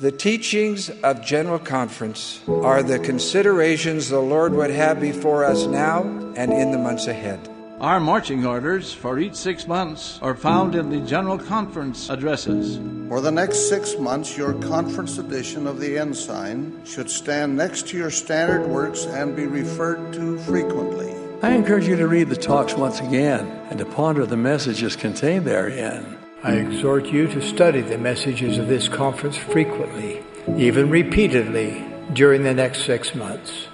The 0.00 0.12
teachings 0.12 0.90
of 1.02 1.24
General 1.24 1.58
Conference 1.58 2.40
are 2.46 2.84
the 2.84 3.00
considerations 3.00 4.08
the 4.08 4.20
Lord 4.20 4.52
would 4.54 4.70
have 4.70 5.00
before 5.00 5.44
us 5.44 5.66
now 5.66 6.02
and 6.36 6.52
in 6.52 6.70
the 6.70 6.78
months 6.78 7.08
ahead. 7.08 7.40
Our 7.80 7.98
marching 7.98 8.46
orders 8.46 8.92
for 8.92 9.18
each 9.18 9.34
six 9.34 9.66
months 9.66 10.20
are 10.22 10.36
found 10.36 10.76
in 10.76 10.90
the 10.90 11.00
General 11.00 11.36
Conference 11.36 12.10
addresses. 12.10 12.78
For 13.08 13.20
the 13.20 13.32
next 13.32 13.68
six 13.68 13.98
months, 13.98 14.36
your 14.36 14.52
conference 14.54 15.18
edition 15.18 15.66
of 15.66 15.80
the 15.80 15.98
Ensign 15.98 16.80
should 16.84 17.10
stand 17.10 17.56
next 17.56 17.88
to 17.88 17.96
your 17.96 18.12
standard 18.12 18.68
works 18.68 19.04
and 19.04 19.34
be 19.34 19.46
referred 19.46 20.12
to 20.12 20.38
frequently. 20.38 21.12
I 21.42 21.50
encourage 21.50 21.88
you 21.88 21.96
to 21.96 22.06
read 22.06 22.28
the 22.28 22.36
talks 22.36 22.74
once 22.74 23.00
again 23.00 23.46
and 23.68 23.80
to 23.80 23.84
ponder 23.84 24.26
the 24.26 24.36
messages 24.36 24.94
contained 24.94 25.44
therein. 25.44 26.17
I 26.40 26.52
exhort 26.52 27.06
you 27.06 27.26
to 27.26 27.42
study 27.42 27.80
the 27.80 27.98
messages 27.98 28.58
of 28.58 28.68
this 28.68 28.88
conference 28.88 29.36
frequently, 29.36 30.22
even 30.56 30.88
repeatedly, 30.88 31.84
during 32.12 32.44
the 32.44 32.54
next 32.54 32.84
six 32.84 33.12
months. 33.12 33.66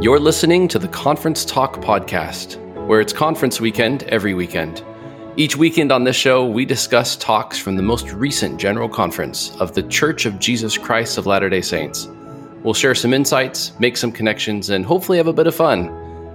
You're 0.00 0.20
listening 0.20 0.68
to 0.68 0.78
the 0.78 0.86
Conference 0.86 1.44
Talk 1.44 1.78
Podcast, 1.78 2.56
where 2.86 3.00
it's 3.00 3.12
conference 3.12 3.60
weekend 3.60 4.04
every 4.04 4.32
weekend. 4.32 4.84
Each 5.36 5.56
weekend 5.56 5.90
on 5.90 6.04
this 6.04 6.14
show, 6.14 6.46
we 6.46 6.64
discuss 6.64 7.16
talks 7.16 7.58
from 7.58 7.74
the 7.74 7.82
most 7.82 8.12
recent 8.12 8.60
General 8.60 8.88
Conference 8.88 9.50
of 9.56 9.74
the 9.74 9.82
Church 9.82 10.24
of 10.24 10.38
Jesus 10.38 10.78
Christ 10.78 11.18
of 11.18 11.26
Latter 11.26 11.50
day 11.50 11.62
Saints. 11.62 12.08
We'll 12.62 12.74
share 12.74 12.94
some 12.94 13.12
insights, 13.12 13.72
make 13.80 13.96
some 13.96 14.12
connections, 14.12 14.70
and 14.70 14.86
hopefully 14.86 15.18
have 15.18 15.26
a 15.26 15.32
bit 15.32 15.48
of 15.48 15.54
fun. 15.56 15.90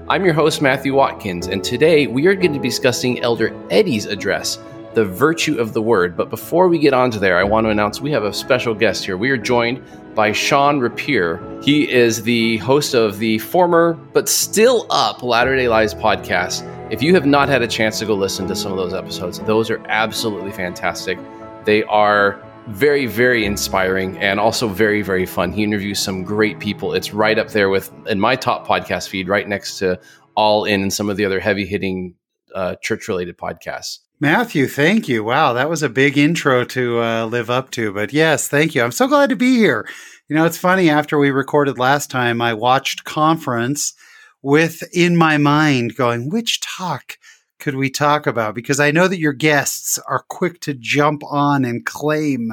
I'm 0.09 0.25
your 0.25 0.33
host, 0.33 0.61
Matthew 0.61 0.93
Watkins, 0.93 1.47
and 1.47 1.63
today 1.63 2.05
we 2.05 2.27
are 2.27 2.35
going 2.35 2.51
to 2.51 2.59
be 2.59 2.67
discussing 2.67 3.21
Elder 3.21 3.55
Eddy's 3.69 4.05
address 4.05 4.59
the 4.93 5.05
virtue 5.05 5.59
of 5.59 5.73
the 5.73 5.81
word. 5.81 6.17
But 6.17 6.29
before 6.29 6.67
we 6.67 6.79
get 6.79 6.93
on 6.93 7.11
to 7.11 7.19
there, 7.19 7.37
I 7.37 7.43
want 7.43 7.65
to 7.65 7.69
announce 7.69 8.01
we 8.01 8.11
have 8.11 8.23
a 8.23 8.33
special 8.33 8.73
guest 8.73 9.05
here. 9.05 9.17
We 9.17 9.29
are 9.29 9.37
joined 9.37 9.83
by 10.15 10.31
Sean 10.31 10.79
Rapier. 10.79 11.41
He 11.63 11.89
is 11.89 12.23
the 12.23 12.57
host 12.57 12.93
of 12.93 13.19
the 13.19 13.37
former 13.39 13.93
but 13.93 14.27
still 14.27 14.85
up 14.89 15.23
Latter 15.23 15.55
day 15.55 15.67
Lives 15.67 15.93
podcast. 15.93 16.67
If 16.91 17.01
you 17.01 17.13
have 17.13 17.25
not 17.25 17.47
had 17.47 17.61
a 17.61 17.67
chance 17.67 17.99
to 17.99 18.05
go 18.05 18.15
listen 18.15 18.47
to 18.47 18.55
some 18.55 18.71
of 18.71 18.77
those 18.77 18.93
episodes, 18.93 19.39
those 19.39 19.69
are 19.69 19.81
absolutely 19.87 20.51
fantastic. 20.51 21.17
They 21.63 21.83
are 21.83 22.43
very, 22.67 23.05
very 23.05 23.45
inspiring 23.45 24.17
and 24.17 24.39
also 24.39 24.67
very, 24.67 25.01
very 25.01 25.25
fun. 25.25 25.51
He 25.51 25.63
interviews 25.63 25.99
some 25.99 26.23
great 26.23 26.59
people. 26.59 26.93
It's 26.93 27.13
right 27.13 27.39
up 27.39 27.49
there 27.49 27.69
with 27.69 27.91
in 28.07 28.19
my 28.19 28.35
top 28.35 28.67
podcast 28.67 29.07
feed, 29.07 29.29
right 29.29 29.47
next 29.47 29.79
to 29.79 29.99
All 30.35 30.65
In 30.65 30.81
and 30.81 30.93
some 30.93 31.09
of 31.09 31.17
the 31.17 31.25
other 31.25 31.39
heavy 31.39 31.65
hitting 31.65 32.15
uh, 32.53 32.75
church 32.75 33.07
related 33.07 33.37
podcasts. 33.37 33.99
Matthew, 34.21 34.67
thank 34.67 35.07
you. 35.07 35.23
Wow, 35.23 35.53
that 35.53 35.67
was 35.67 35.81
a 35.81 35.89
big 35.89 36.15
intro 36.15 36.63
to 36.65 37.01
uh, 37.01 37.25
live 37.25 37.49
up 37.49 37.71
to. 37.71 37.91
But 37.91 38.13
yes, 38.13 38.47
thank 38.47 38.75
you. 38.75 38.83
I'm 38.83 38.91
so 38.91 39.07
glad 39.07 39.31
to 39.31 39.35
be 39.35 39.57
here. 39.57 39.89
You 40.29 40.35
know, 40.35 40.45
it's 40.45 40.59
funny. 40.59 40.91
After 40.91 41.17
we 41.17 41.31
recorded 41.31 41.79
last 41.79 42.11
time, 42.11 42.39
I 42.39 42.53
watched 42.53 43.03
conference 43.03 43.95
with 44.43 44.83
in 44.93 45.15
my 45.15 45.39
mind 45.39 45.95
going, 45.95 46.29
which 46.29 46.61
talk 46.61 47.17
could 47.59 47.73
we 47.73 47.89
talk 47.89 48.27
about? 48.27 48.53
Because 48.53 48.79
I 48.79 48.91
know 48.91 49.07
that 49.07 49.17
your 49.17 49.33
guests 49.33 49.97
are 50.07 50.23
quick 50.29 50.59
to 50.61 50.75
jump 50.75 51.23
on 51.27 51.65
and 51.65 51.83
claim 51.83 52.51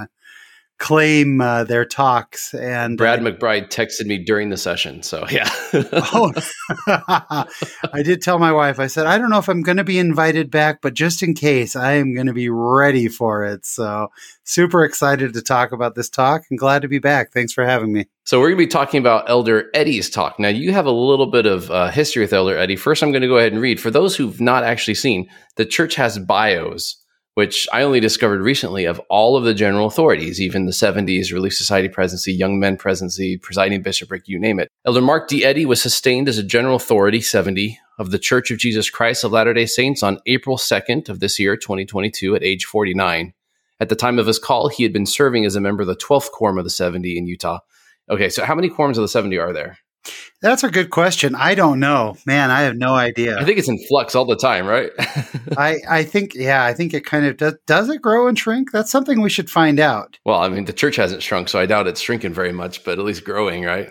claim 0.79 1.41
uh, 1.41 1.65
their 1.65 1.85
talks. 1.85 2.55
And 2.55 2.97
Brad 2.97 3.21
uh, 3.21 3.31
McBride 3.31 3.69
texted 3.69 4.07
me 4.07 4.19
during 4.19 4.51
the 4.51 4.57
session. 4.57 5.03
So, 5.03 5.27
yeah. 5.29 5.51
oh, 5.73 6.33
I 6.87 8.03
did 8.03 8.23
tell 8.23 8.39
my 8.39 8.53
wife, 8.53 8.79
I 8.79 8.87
said, 8.87 9.07
I 9.07 9.19
don't 9.19 9.31
know 9.31 9.39
if 9.39 9.49
I'm 9.49 9.63
going 9.63 9.77
to 9.77 9.85
be 9.85 9.99
invited 9.99 10.51
back, 10.51 10.81
but 10.81 10.95
just 10.95 11.23
in 11.23 11.35
case, 11.35 11.75
I 11.75 11.93
am 11.95 12.15
going 12.15 12.29
to 12.29 12.33
be 12.33 12.49
ready 12.49 13.09
for 13.09 13.45
it. 13.45 13.67
So, 13.67 14.09
super 14.45 14.85
excited 14.85 15.35
to 15.35 15.43
talk 15.43 15.73
about 15.73 15.95
this 15.95 16.09
talk 16.09 16.43
and 16.49 16.59
glad 16.59 16.83
to 16.83 16.89
be 16.89 17.01
back. 17.01 17.33
Thanks 17.33 17.53
for 17.53 17.65
having 17.65 17.93
me. 17.93 18.07
So, 18.25 18.39
we're 18.39 18.51
going 18.51 18.59
to 18.59 18.67
be 18.67 18.71
talking 18.71 19.01
about 19.01 19.29
Elder 19.29 19.71
Eddy's 19.75 20.09
talk. 20.09 20.39
Now, 20.39 20.49
you 20.49 20.73
have 20.73 20.87
a 20.87 20.93
little 20.93 21.31
bit 21.31 21.47
of 21.47 21.71
uh, 21.71 21.91
history 21.91 22.23
with 22.23 22.33
Elder 22.33 22.57
Eddy. 22.57 22.77
First, 22.77 23.03
I'm 23.03 23.11
going 23.11 23.23
to 23.23 23.29
go 23.29 23.39
ahead 23.39 23.53
and 23.53 23.61
read. 23.61 23.81
For 23.81 23.91
those 23.91 24.17
who've 24.17 24.41
not 24.41 24.63
actually 24.63 24.95
seen, 24.95 25.29
the 25.57 25.67
church 25.67 25.97
has 25.97 26.19
bios 26.19 26.97
which 27.39 27.69
I 27.73 27.83
only 27.83 28.01
discovered 28.01 28.41
recently 28.41 28.85
of 28.85 29.01
all 29.09 29.37
of 29.37 29.45
the 29.45 29.55
general 29.55 29.87
authorities, 29.87 30.41
even 30.41 30.67
the 30.67 30.73
70s, 30.73 31.33
Relief 31.33 31.55
Society 31.55 31.89
presidency, 31.89 32.33
Young 32.33 32.59
Men 32.59 32.77
presidency, 32.77 33.37
presiding 33.37 33.81
bishopric, 33.81 34.27
you 34.27 34.41
name 34.41 34.59
it. 34.59 34.73
Elder 34.85 35.01
Mark 35.01 35.29
D. 35.29 35.45
Eddy 35.45 35.65
was 35.65 35.81
sustained 35.81 36.29
as 36.29 36.37
a 36.37 36.43
general 36.43 36.75
authority 36.75 37.21
70 37.21 37.79
of 37.97 38.11
the 38.11 38.19
Church 38.19 38.51
of 38.51 38.59
Jesus 38.59 38.91
Christ 38.91 39.23
of 39.23 39.31
Latter 39.31 39.55
day 39.55 39.67
Saints 39.67 40.03
on 40.03 40.19
April 40.27 40.57
2nd 40.57 41.09
of 41.09 41.21
this 41.21 41.39
year, 41.39 41.57
2022, 41.57 42.35
at 42.35 42.43
age 42.43 42.65
49. 42.65 43.33
At 43.79 43.89
the 43.89 43.95
time 43.95 44.19
of 44.19 44.27
his 44.27 44.41
call, 44.41 44.69
he 44.69 44.83
had 44.83 44.93
been 44.93 45.07
serving 45.07 45.45
as 45.45 45.55
a 45.55 45.61
member 45.61 45.83
of 45.83 45.87
the 45.87 45.95
12th 45.95 46.33
Quorum 46.33 46.59
of 46.59 46.65
the 46.65 46.71
70 46.71 47.17
in 47.17 47.29
Utah. 47.29 47.61
Okay, 48.11 48.31
so 48.31 48.45
how 48.45 48.57
many 48.57 48.69
quorums 48.69 48.97
of 48.97 49.03
the 49.03 49.07
70 49.07 49.39
are 49.39 49.53
there? 49.53 49.79
That's 50.41 50.63
a 50.63 50.71
good 50.71 50.91
question. 50.91 51.35
I 51.35 51.55
don't 51.55 51.81
know, 51.81 52.17
man. 52.25 52.51
I 52.51 52.63
have 52.63 52.77
no 52.77 52.95
idea. 52.95 53.39
I 53.39 53.45
think 53.45 53.59
it's 53.59 53.69
in 53.69 53.79
flux 53.89 54.15
all 54.15 54.25
the 54.25 54.37
time, 54.37 54.67
right? 54.67 54.91
I 55.57 55.79
I 55.89 56.05
think 56.05 56.35
yeah. 56.35 56.65
I 56.65 56.75
think 56.75 56.95
it 56.95 57.05
kind 57.05 57.27
of 57.27 57.37
does. 57.37 57.55
Does 57.67 57.89
it 57.89 58.01
grow 58.01 58.29
and 58.29 58.39
shrink? 58.39 58.71
That's 58.71 58.91
something 58.91 59.21
we 59.21 59.31
should 59.31 59.51
find 59.51 59.81
out. 59.81 60.19
Well, 60.25 60.39
I 60.39 60.49
mean, 60.49 60.67
the 60.67 60.73
church 60.73 60.97
hasn't 60.97 61.23
shrunk, 61.23 61.49
so 61.49 61.59
I 61.59 61.67
doubt 61.67 61.89
it's 61.89 62.01
shrinking 62.01 62.35
very 62.35 62.53
much, 62.53 62.85
but 62.85 62.99
at 62.99 63.05
least 63.05 63.25
growing, 63.25 63.65
right? 63.65 63.91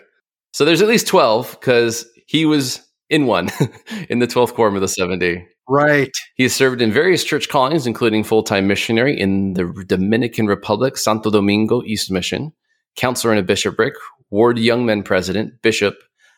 So 0.54 0.64
there's 0.64 0.82
at 0.82 0.88
least 0.88 1.08
twelve 1.08 1.52
because 1.60 2.06
he 2.28 2.46
was 2.46 2.82
in 3.10 3.26
one 3.26 3.50
in 4.10 4.20
the 4.20 4.28
twelfth 4.28 4.54
quorum 4.54 4.76
of 4.76 4.82
the 4.82 4.88
seventy. 4.88 5.46
Right. 5.70 6.16
He 6.36 6.44
has 6.44 6.54
served 6.54 6.82
in 6.82 6.94
various 6.94 7.26
church 7.26 7.50
callings, 7.50 7.86
including 7.86 8.24
full 8.24 8.44
time 8.44 8.68
missionary 8.68 9.20
in 9.20 9.54
the 9.54 9.66
Dominican 9.86 10.48
Republic, 10.48 10.96
Santo 10.96 11.30
Domingo 11.30 11.84
East 11.84 12.10
Mission, 12.10 12.54
counselor 12.96 13.34
in 13.34 13.40
a 13.40 13.44
bishopric, 13.44 13.94
ward 14.30 14.60
young 14.60 14.86
men 14.86 15.04
president, 15.04 15.62
bishop, 15.62 15.96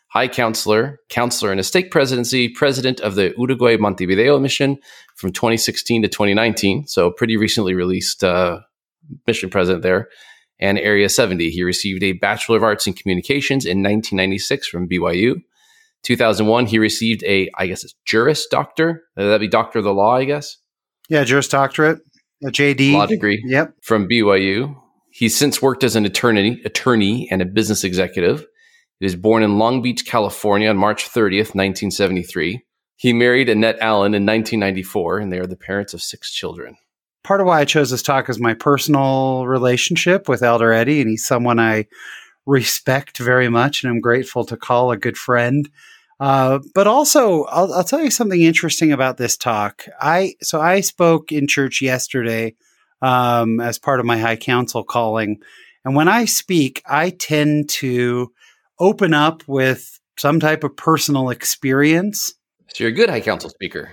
High 0.08 0.28
Counselor, 0.28 0.98
Counselor 1.08 1.52
in 1.52 1.58
a 1.58 1.62
Stake 1.62 1.90
Presidency, 1.90 2.48
President 2.48 3.00
of 3.00 3.14
the 3.14 3.32
Uruguay 3.38 3.76
Montevideo 3.76 4.38
Mission 4.40 4.78
from 5.14 5.32
2016 5.32 6.02
to 6.02 6.08
2019. 6.08 6.88
So, 6.88 7.12
pretty 7.12 7.36
recently 7.36 7.74
released 7.74 8.24
uh, 8.24 8.60
mission 9.26 9.50
president 9.50 9.82
there. 9.82 10.08
And 10.58 10.78
Area 10.78 11.08
70. 11.08 11.48
He 11.50 11.62
received 11.62 12.02
a 12.02 12.12
Bachelor 12.12 12.58
of 12.58 12.62
Arts 12.62 12.86
in 12.86 12.92
Communications 12.92 13.64
in 13.64 13.78
1996 13.78 14.68
from 14.68 14.88
BYU. 14.88 15.36
2001, 16.02 16.66
he 16.66 16.78
received 16.78 17.22
a, 17.24 17.48
I 17.56 17.66
guess 17.66 17.84
it's 17.84 17.94
Juris 18.04 18.46
Doctor. 18.46 19.04
That'd 19.16 19.40
be 19.40 19.48
Doctor 19.48 19.78
of 19.78 19.84
the 19.84 19.94
Law, 19.94 20.16
I 20.16 20.24
guess. 20.24 20.56
Yeah, 21.08 21.24
Juris 21.24 21.48
Doctorate, 21.48 22.00
a 22.44 22.48
JD. 22.48 22.92
Law 22.92 23.06
degree. 23.06 23.42
Yep. 23.46 23.74
From 23.82 24.08
BYU. 24.08 24.76
He's 25.10 25.36
since 25.36 25.60
worked 25.60 25.84
as 25.84 25.96
an 25.96 26.06
attorney, 26.06 26.60
attorney 26.64 27.28
and 27.30 27.42
a 27.42 27.46
business 27.46 27.84
executive. 27.84 28.46
He 29.00 29.06
was 29.06 29.16
born 29.16 29.42
in 29.42 29.58
Long 29.58 29.82
Beach, 29.82 30.06
California 30.06 30.68
on 30.68 30.76
March 30.76 31.08
30th, 31.08 31.54
1973. 31.54 32.62
He 32.96 33.12
married 33.12 33.48
Annette 33.48 33.78
Allen 33.80 34.14
in 34.14 34.26
1994, 34.26 35.18
and 35.18 35.32
they 35.32 35.38
are 35.38 35.46
the 35.46 35.56
parents 35.56 35.94
of 35.94 36.02
six 36.02 36.30
children. 36.32 36.76
Part 37.24 37.40
of 37.40 37.46
why 37.46 37.60
I 37.60 37.64
chose 37.64 37.90
this 37.90 38.02
talk 38.02 38.28
is 38.28 38.38
my 38.38 38.54
personal 38.54 39.46
relationship 39.46 40.28
with 40.28 40.42
Elder 40.42 40.72
Eddy, 40.72 41.00
and 41.00 41.10
he's 41.10 41.26
someone 41.26 41.58
I 41.58 41.86
respect 42.46 43.18
very 43.18 43.48
much, 43.48 43.82
and 43.82 43.90
I'm 43.90 44.00
grateful 44.00 44.44
to 44.44 44.56
call 44.56 44.90
a 44.90 44.96
good 44.96 45.16
friend. 45.16 45.68
Uh, 46.18 46.58
but 46.74 46.86
also, 46.86 47.44
I'll, 47.44 47.72
I'll, 47.72 47.84
tell 47.84 48.02
you 48.02 48.10
something 48.10 48.42
interesting 48.42 48.92
about 48.92 49.16
this 49.16 49.38
talk. 49.38 49.86
I 49.98 50.34
so 50.42 50.60
I 50.60 50.82
spoke 50.82 51.32
in 51.32 51.46
church 51.46 51.80
yesterday 51.80 52.54
um, 53.02 53.60
as 53.60 53.78
part 53.78 54.00
of 54.00 54.06
my 54.06 54.18
high 54.18 54.36
council 54.36 54.84
calling, 54.84 55.40
and 55.84 55.94
when 55.94 56.08
I 56.08 56.24
speak, 56.26 56.82
I 56.86 57.10
tend 57.10 57.68
to 57.70 58.32
open 58.78 59.14
up 59.14 59.42
with 59.46 59.98
some 60.18 60.40
type 60.40 60.64
of 60.64 60.76
personal 60.76 61.30
experience. 61.30 62.34
So 62.68 62.84
you're 62.84 62.92
a 62.92 62.94
good 62.94 63.08
high 63.08 63.20
council 63.20 63.50
speaker. 63.50 63.92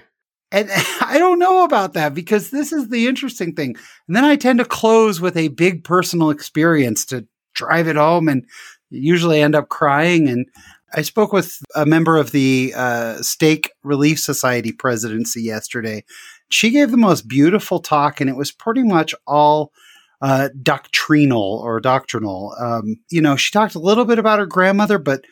And 0.51 0.69
I 1.01 1.17
don't 1.17 1.39
know 1.39 1.63
about 1.63 1.93
that 1.93 2.13
because 2.13 2.51
this 2.51 2.71
is 2.71 2.89
the 2.89 3.07
interesting 3.07 3.53
thing. 3.53 3.75
And 4.07 4.15
then 4.15 4.25
I 4.25 4.35
tend 4.35 4.59
to 4.59 4.65
close 4.65 5.21
with 5.21 5.37
a 5.37 5.47
big 5.49 5.83
personal 5.83 6.29
experience 6.29 7.05
to 7.05 7.25
drive 7.53 7.87
it 7.87 7.95
home 7.95 8.27
and 8.27 8.45
usually 8.89 9.41
end 9.41 9.55
up 9.55 9.69
crying. 9.69 10.29
And 10.29 10.45
I 10.93 11.01
spoke 11.01 11.33
with 11.33 11.61
a 11.75 11.85
member 11.85 12.17
of 12.17 12.31
the 12.31 12.73
uh, 12.75 13.21
Stake 13.21 13.71
Relief 13.83 14.19
Society 14.19 14.71
presidency 14.71 15.41
yesterday. 15.41 16.03
She 16.49 16.69
gave 16.71 16.91
the 16.91 16.97
most 16.97 17.27
beautiful 17.27 17.79
talk, 17.79 18.21
and 18.21 18.29
it 18.29 18.35
was 18.35 18.51
pretty 18.51 18.83
much 18.83 19.13
all 19.25 19.71
uh, 20.21 20.49
doctrinal 20.61 21.61
or 21.63 21.79
doctrinal. 21.79 22.55
Um, 22.59 22.97
you 23.09 23.21
know, 23.21 23.35
she 23.35 23.51
talked 23.51 23.75
a 23.75 23.79
little 23.79 24.05
bit 24.05 24.19
about 24.19 24.39
her 24.39 24.45
grandmother, 24.45 24.97
but 24.97 25.25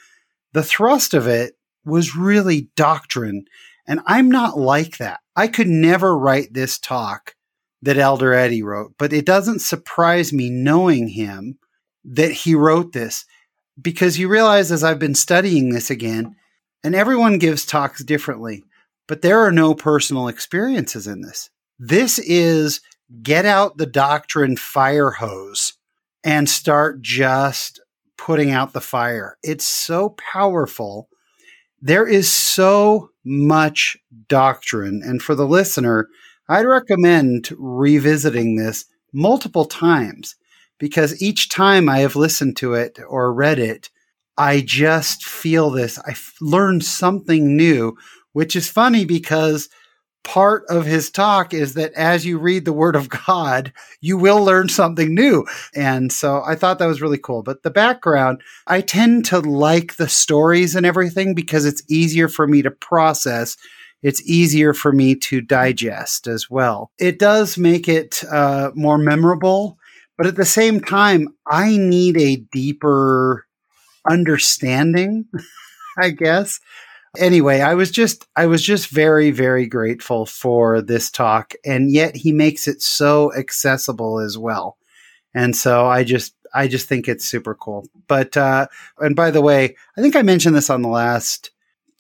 the 0.54 0.64
thrust 0.64 1.14
of 1.14 1.28
it 1.28 1.58
was 1.86 2.16
really 2.16 2.70
doctrine. 2.76 3.46
And 3.88 4.00
I'm 4.06 4.30
not 4.30 4.58
like 4.58 4.98
that. 4.98 5.20
I 5.36 5.48
could 5.48 5.68
never 5.68 6.18
write 6.18 6.54
this 6.54 6.80
talk 6.80 7.36
that 7.82 7.98
Elder 7.98 8.34
Eddy 8.34 8.64
wrote, 8.64 8.94
but 8.98 9.14
it 9.14 9.26
doesn't 9.26 9.60
surprise 9.60 10.34
me 10.34 10.50
knowing 10.50 11.08
him 11.08 11.60
that 12.04 12.32
he 12.32 12.56
wrote 12.56 12.94
this 12.94 13.26
because 13.80 14.18
you 14.18 14.28
realize 14.28 14.72
as 14.72 14.84
I've 14.84 15.00
been 15.00 15.16
studying 15.16 15.70
this 15.70 15.90
again, 15.90 16.36
and 16.84 16.96
everyone 16.96 17.38
gives 17.38 17.66
talks 17.66 18.04
differently, 18.04 18.64
but 19.08 19.22
there 19.22 19.40
are 19.40 19.52
no 19.52 19.74
personal 19.74 20.28
experiences 20.28 21.08
in 21.08 21.22
this. 21.22 21.50
This 21.80 22.20
is 22.20 22.82
get 23.22 23.46
out 23.46 23.78
the 23.78 23.86
doctrine 23.86 24.58
fire 24.58 25.12
hose 25.12 25.74
and 26.24 26.50
start 26.50 27.02
just 27.02 27.82
putting 28.18 28.52
out 28.52 28.74
the 28.74 28.82
fire. 28.82 29.38
It's 29.44 29.68
so 29.68 30.16
powerful. 30.32 31.10
There 31.82 32.08
is 32.08 32.32
so 32.32 33.12
much 33.24 33.98
doctrine. 34.28 35.02
And 35.04 35.22
for 35.22 35.36
the 35.36 35.48
listener, 35.48 36.08
I'd 36.48 36.66
recommend 36.66 37.50
revisiting 37.58 38.56
this 38.56 38.86
multiple 39.14 39.66
times 39.66 40.36
because 40.78 41.22
each 41.22 41.50
time 41.50 41.90
I 41.90 42.00
have 42.00 42.16
listened 42.16 42.58
to 42.58 42.74
it 42.74 43.00
or 43.08 43.34
read 43.34 43.60
it, 43.60 43.90
I 44.38 44.62
just 44.62 45.24
feel 45.24 45.70
this. 45.70 45.98
I 46.00 46.16
learned 46.42 46.84
something 46.84 47.56
new, 47.56 47.96
which 48.36 48.54
is 48.54 48.68
funny 48.68 49.06
because 49.06 49.70
part 50.26 50.66
of 50.68 50.86
his 50.86 51.10
talk 51.10 51.54
is 51.54 51.76
that 51.76 51.94
as 51.94 52.26
you 52.26 52.38
read 52.38 52.66
the 52.66 52.74
word 52.74 52.98
of 52.98 53.08
God, 53.08 53.72
you 54.02 54.18
will 54.18 54.44
learn 54.44 54.68
something 54.68 55.16
new. 55.16 55.46
And 55.74 56.12
so 56.12 56.44
I 56.46 56.56
thought 56.56 56.80
that 56.80 56.88
was 56.88 57.02
really 57.02 57.18
cool. 57.18 57.44
But 57.44 57.64
the 57.64 57.72
background, 57.72 58.42
I 58.68 58.82
tend 58.82 59.24
to 59.28 59.40
like 59.40 59.96
the 59.96 60.10
stories 60.10 60.76
and 60.76 60.86
everything 60.86 61.34
because 61.34 61.64
it's 61.64 61.82
easier 61.88 62.28
for 62.28 62.46
me 62.46 62.62
to 62.64 62.72
process. 62.72 63.56
It's 64.04 64.22
easier 64.24 64.74
for 64.74 64.92
me 64.92 65.16
to 65.16 65.40
digest 65.40 66.28
as 66.28 66.50
well. 66.50 66.92
It 67.00 67.20
does 67.20 67.58
make 67.58 67.88
it 67.88 68.22
uh, 68.30 68.72
more 68.76 68.98
memorable, 68.98 69.78
but 70.18 70.28
at 70.28 70.36
the 70.36 70.44
same 70.44 70.82
time, 70.82 71.30
I 71.48 71.78
need 71.78 72.18
a 72.18 72.36
deeper 72.52 73.46
understanding, 74.10 75.26
I 75.98 76.10
guess, 76.10 76.60
anyway, 77.18 77.62
I 77.62 77.74
was 77.74 77.92
just 77.92 78.28
I 78.36 78.46
was 78.46 78.62
just 78.62 78.90
very 78.90 79.32
very 79.32 79.68
grateful 79.68 80.26
for 80.26 80.82
this 80.82 81.10
talk 81.12 81.54
and 81.66 81.92
yet 81.92 82.16
he 82.16 82.32
makes 82.32 82.68
it 82.68 82.82
so 82.82 83.34
accessible 83.34 84.20
as 84.20 84.38
well. 84.38 84.78
And 85.34 85.56
so 85.56 85.88
I 85.88 86.04
just 86.04 86.36
I 86.54 86.68
just 86.68 86.88
think 86.88 87.08
it's 87.08 87.26
super 87.26 87.56
cool. 87.56 87.88
But 88.08 88.36
uh 88.38 88.68
and 89.00 89.16
by 89.16 89.32
the 89.32 89.42
way, 89.42 89.76
I 89.98 90.02
think 90.02 90.16
I 90.16 90.22
mentioned 90.22 90.56
this 90.56 90.70
on 90.70 90.82
the 90.82 90.90
last 90.90 91.52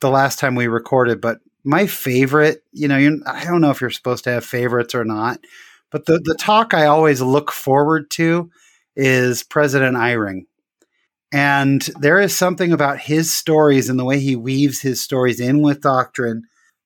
the 0.02 0.10
last 0.10 0.40
time 0.40 0.56
we 0.56 0.68
recorded, 0.68 1.22
but 1.22 1.40
my 1.64 1.88
favorite, 1.88 2.64
you 2.72 2.88
know, 2.88 3.20
I 3.26 3.44
don't 3.44 3.62
know 3.62 3.72
if 3.72 3.82
you're 3.82 3.90
supposed 3.90 4.24
to 4.26 4.32
have 4.32 4.46
favorites 4.46 4.94
or 4.94 5.06
not, 5.06 5.40
but 5.92 6.06
the 6.06 6.20
the 6.20 6.36
talk 6.36 6.74
I 6.74 6.86
always 6.86 7.22
look 7.22 7.52
forward 7.52 8.10
to 8.12 8.50
is 8.96 9.44
President 9.44 9.98
Eyring 9.98 10.46
and 11.36 11.82
there 12.00 12.22
is 12.22 12.34
something 12.34 12.72
about 12.72 12.98
his 12.98 13.30
stories 13.36 13.90
and 13.90 14.00
the 14.00 14.06
way 14.06 14.22
he 14.22 14.38
weaves 14.38 14.82
his 14.82 15.02
stories 15.02 15.42
in 15.42 15.62
with 15.62 15.82
doctrine. 15.82 16.44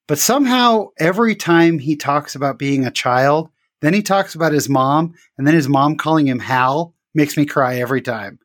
But 0.08 0.18
somehow, 0.18 0.88
every 0.98 1.36
time 1.36 1.78
he 1.78 1.96
talks 1.96 2.34
about 2.34 2.58
being 2.58 2.84
a 2.84 2.90
child, 2.90 3.52
then 3.82 3.94
he 3.94 4.02
talks 4.02 4.34
about 4.34 4.52
his 4.52 4.68
mom, 4.68 5.14
and 5.38 5.46
then 5.46 5.54
his 5.54 5.70
mom 5.70 5.98
calling 5.98 6.28
him 6.28 6.40
Hal 6.40 6.96
makes 7.14 7.38
me 7.38 7.46
cry 7.46 7.76
every 7.76 8.02
time. 8.02 8.40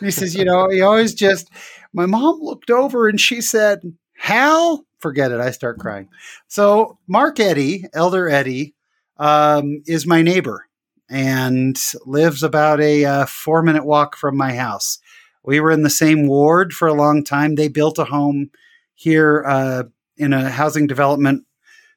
he 0.00 0.10
says, 0.10 0.34
You 0.34 0.44
know, 0.44 0.68
he 0.70 0.80
always 0.80 1.14
just, 1.14 1.52
my 1.92 2.06
mom 2.06 2.40
looked 2.40 2.72
over 2.72 3.06
and 3.08 3.20
she 3.20 3.40
said, 3.40 3.78
Hal, 4.18 4.84
forget 4.98 5.30
it. 5.30 5.38
I 5.38 5.52
start 5.52 5.78
crying. 5.78 6.08
So, 6.48 6.98
Mark 7.06 7.38
Eddy, 7.38 7.84
Elder 7.94 8.28
Eddy, 8.28 8.74
um, 9.18 9.84
is 9.86 10.04
my 10.04 10.20
neighbor 10.20 10.66
and 11.08 11.80
lives 12.06 12.42
about 12.42 12.80
a 12.80 13.04
uh, 13.04 13.26
four 13.26 13.62
minute 13.62 13.84
walk 13.84 14.16
from 14.16 14.36
my 14.36 14.52
house. 14.54 14.98
We 15.44 15.60
were 15.60 15.70
in 15.70 15.82
the 15.82 15.90
same 15.90 16.26
ward 16.26 16.72
for 16.72 16.88
a 16.88 16.94
long 16.94 17.22
time. 17.22 17.54
They 17.54 17.68
built 17.68 17.98
a 17.98 18.04
home 18.04 18.50
here 18.94 19.44
uh, 19.46 19.84
in 20.16 20.32
a 20.32 20.50
housing 20.50 20.86
development 20.86 21.44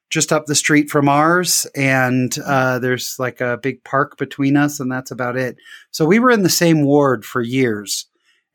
just 0.09 0.31
up 0.31 0.45
the 0.45 0.55
street 0.55 0.89
from 0.89 1.09
ours, 1.09 1.67
and 1.75 2.37
uh, 2.45 2.79
there's 2.79 3.17
like 3.19 3.41
a 3.41 3.57
big 3.57 3.83
park 3.83 4.17
between 4.17 4.55
us, 4.55 4.79
and 4.79 4.91
that's 4.91 5.11
about 5.11 5.35
it. 5.35 5.57
So 5.91 6.05
we 6.05 6.19
were 6.19 6.31
in 6.31 6.43
the 6.43 6.49
same 6.49 6.83
ward 6.83 7.25
for 7.25 7.41
years, 7.41 8.05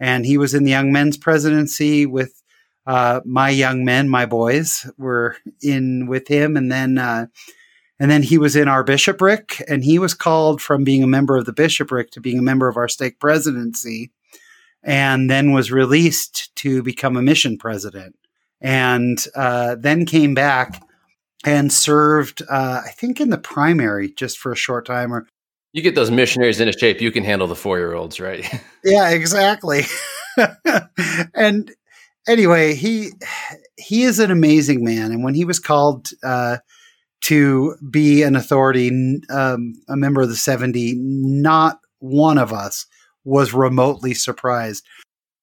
and 0.01 0.25
he 0.25 0.39
was 0.39 0.55
in 0.55 0.65
the 0.65 0.71
young 0.71 0.93
men's 0.93 1.19
presidency 1.19 2.07
with 2.07 2.43
uh, 2.87 3.21
my 3.25 3.51
young 3.51 3.85
men, 3.85 4.09
my 4.09 4.27
boys 4.27 4.91
were 4.99 5.37
in 5.63 6.07
with 6.07 6.27
him, 6.27 6.57
and 6.57 6.73
then 6.73 6.99
uh, 6.99 7.27
and 8.01 8.11
then 8.11 8.23
he 8.23 8.39
was 8.39 8.57
in 8.57 8.67
our 8.67 8.83
bishopric, 8.83 9.63
and 9.69 9.85
he 9.85 9.99
was 9.99 10.15
called 10.15 10.61
from 10.61 10.85
being 10.85 11.03
a 11.03 11.07
member 11.07 11.37
of 11.37 11.45
the 11.45 11.53
bishopric 11.53 12.11
to 12.13 12.21
being 12.21 12.39
a 12.39 12.43
member 12.43 12.67
of 12.67 12.77
our 12.77 12.89
stake 12.89 13.21
presidency 13.21 14.11
and 14.83 15.31
then 15.31 15.53
was 15.53 15.71
released 15.71 16.55
to 16.57 16.83
become 16.83 17.17
a 17.17 17.23
mission 17.23 17.57
president. 17.59 18.17
And 18.61 19.25
uh, 19.35 19.77
then 19.79 20.07
came 20.07 20.35
back 20.35 20.83
and 21.45 21.73
served, 21.73 22.43
uh, 22.49 22.83
I 22.85 22.91
think, 22.91 23.21
in 23.21 23.31
the 23.31 23.39
primary 23.39 24.11
just 24.13 24.39
for 24.39 24.53
a 24.53 24.57
short 24.57 24.87
time. 24.87 25.13
Or 25.13 25.27
you 25.73 25.83
get 25.83 25.95
those 25.95 26.11
missionaries 26.11 26.61
into 26.61 26.79
shape, 26.79 27.01
you 27.01 27.11
can 27.11 27.25
handle 27.25 27.49
the 27.49 27.57
four 27.57 27.79
year 27.79 27.95
olds, 27.95 28.21
right? 28.21 28.47
yeah, 28.85 29.11
exactly. 29.11 29.83
and 31.35 31.73
anyway, 32.29 32.75
he 32.75 33.11
he 33.77 34.03
is 34.05 34.19
an 34.19 34.31
amazing 34.31 34.85
man, 34.85 35.11
and 35.11 35.25
when 35.25 35.35
he 35.35 35.45
was 35.45 35.59
called 35.59 36.11
uh, 36.23 36.59
to 37.23 37.77
be 37.91 38.23
an 38.23 38.37
authority, 38.37 39.21
um, 39.31 39.75
a 39.89 39.97
member 39.97 40.23
of 40.23 40.29
the 40.29 40.37
seventy, 40.37 40.95
not 40.97 41.79
one 41.99 42.39
of 42.39 42.53
us 42.53 42.87
was 43.25 43.55
remotely 43.55 44.15
surprised. 44.15 44.85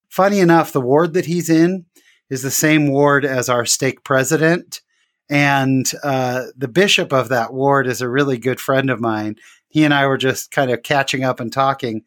Funny 0.08 0.40
enough, 0.40 0.72
the 0.72 0.80
ward 0.80 1.14
that 1.14 1.26
he's 1.26 1.48
in 1.48 1.86
is 2.28 2.42
the 2.42 2.50
same 2.50 2.88
ward 2.88 3.24
as 3.24 3.48
our 3.48 3.64
stake 3.64 4.04
president. 4.04 4.80
And 5.28 5.90
uh, 6.02 6.46
the 6.56 6.68
bishop 6.68 7.12
of 7.12 7.28
that 7.28 7.52
ward 7.52 7.86
is 7.86 8.00
a 8.00 8.08
really 8.08 8.38
good 8.38 8.60
friend 8.60 8.90
of 8.90 9.00
mine. 9.00 9.36
He 9.68 9.84
and 9.84 9.94
I 9.94 10.06
were 10.06 10.18
just 10.18 10.50
kind 10.50 10.70
of 10.70 10.82
catching 10.82 11.22
up 11.22 11.38
and 11.38 11.52
talking. 11.52 12.02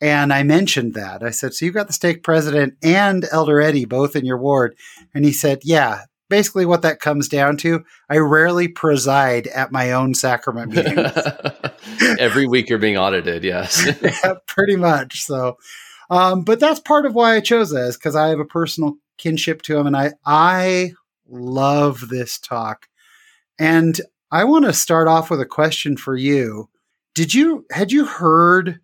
And 0.00 0.32
I 0.32 0.42
mentioned 0.42 0.94
that. 0.94 1.22
I 1.22 1.30
said, 1.30 1.54
So 1.54 1.64
you've 1.64 1.74
got 1.74 1.86
the 1.86 1.92
stake 1.92 2.22
president 2.22 2.74
and 2.82 3.26
Elder 3.30 3.60
Eddy 3.60 3.84
both 3.84 4.16
in 4.16 4.24
your 4.24 4.38
ward. 4.38 4.76
And 5.14 5.24
he 5.24 5.32
said, 5.32 5.60
Yeah, 5.62 6.04
basically 6.28 6.66
what 6.66 6.82
that 6.82 7.00
comes 7.00 7.28
down 7.28 7.56
to. 7.58 7.84
I 8.08 8.18
rarely 8.18 8.68
preside 8.68 9.46
at 9.48 9.72
my 9.72 9.92
own 9.92 10.14
sacrament 10.14 10.72
meetings. 10.72 11.12
Every 12.18 12.46
week 12.46 12.68
you're 12.68 12.78
being 12.78 12.96
audited, 12.96 13.44
yes. 13.44 13.86
yeah, 14.02 14.34
pretty 14.46 14.76
much. 14.76 15.22
So, 15.22 15.58
um, 16.10 16.44
but 16.44 16.60
that's 16.60 16.80
part 16.80 17.06
of 17.06 17.14
why 17.14 17.36
I 17.36 17.40
chose 17.40 17.70
this 17.70 17.96
because 17.96 18.16
I 18.16 18.28
have 18.28 18.40
a 18.40 18.44
personal 18.44 18.94
kinship 19.18 19.62
to 19.62 19.76
him, 19.78 19.86
and 19.86 19.96
I 19.96 20.12
I 20.24 20.92
love 21.28 22.08
this 22.08 22.38
talk. 22.38 22.86
And 23.58 24.00
I 24.30 24.44
want 24.44 24.64
to 24.64 24.72
start 24.72 25.08
off 25.08 25.30
with 25.30 25.40
a 25.40 25.46
question 25.46 25.96
for 25.96 26.16
you. 26.16 26.68
Did 27.14 27.34
you 27.34 27.64
had 27.70 27.92
you 27.92 28.04
heard 28.04 28.80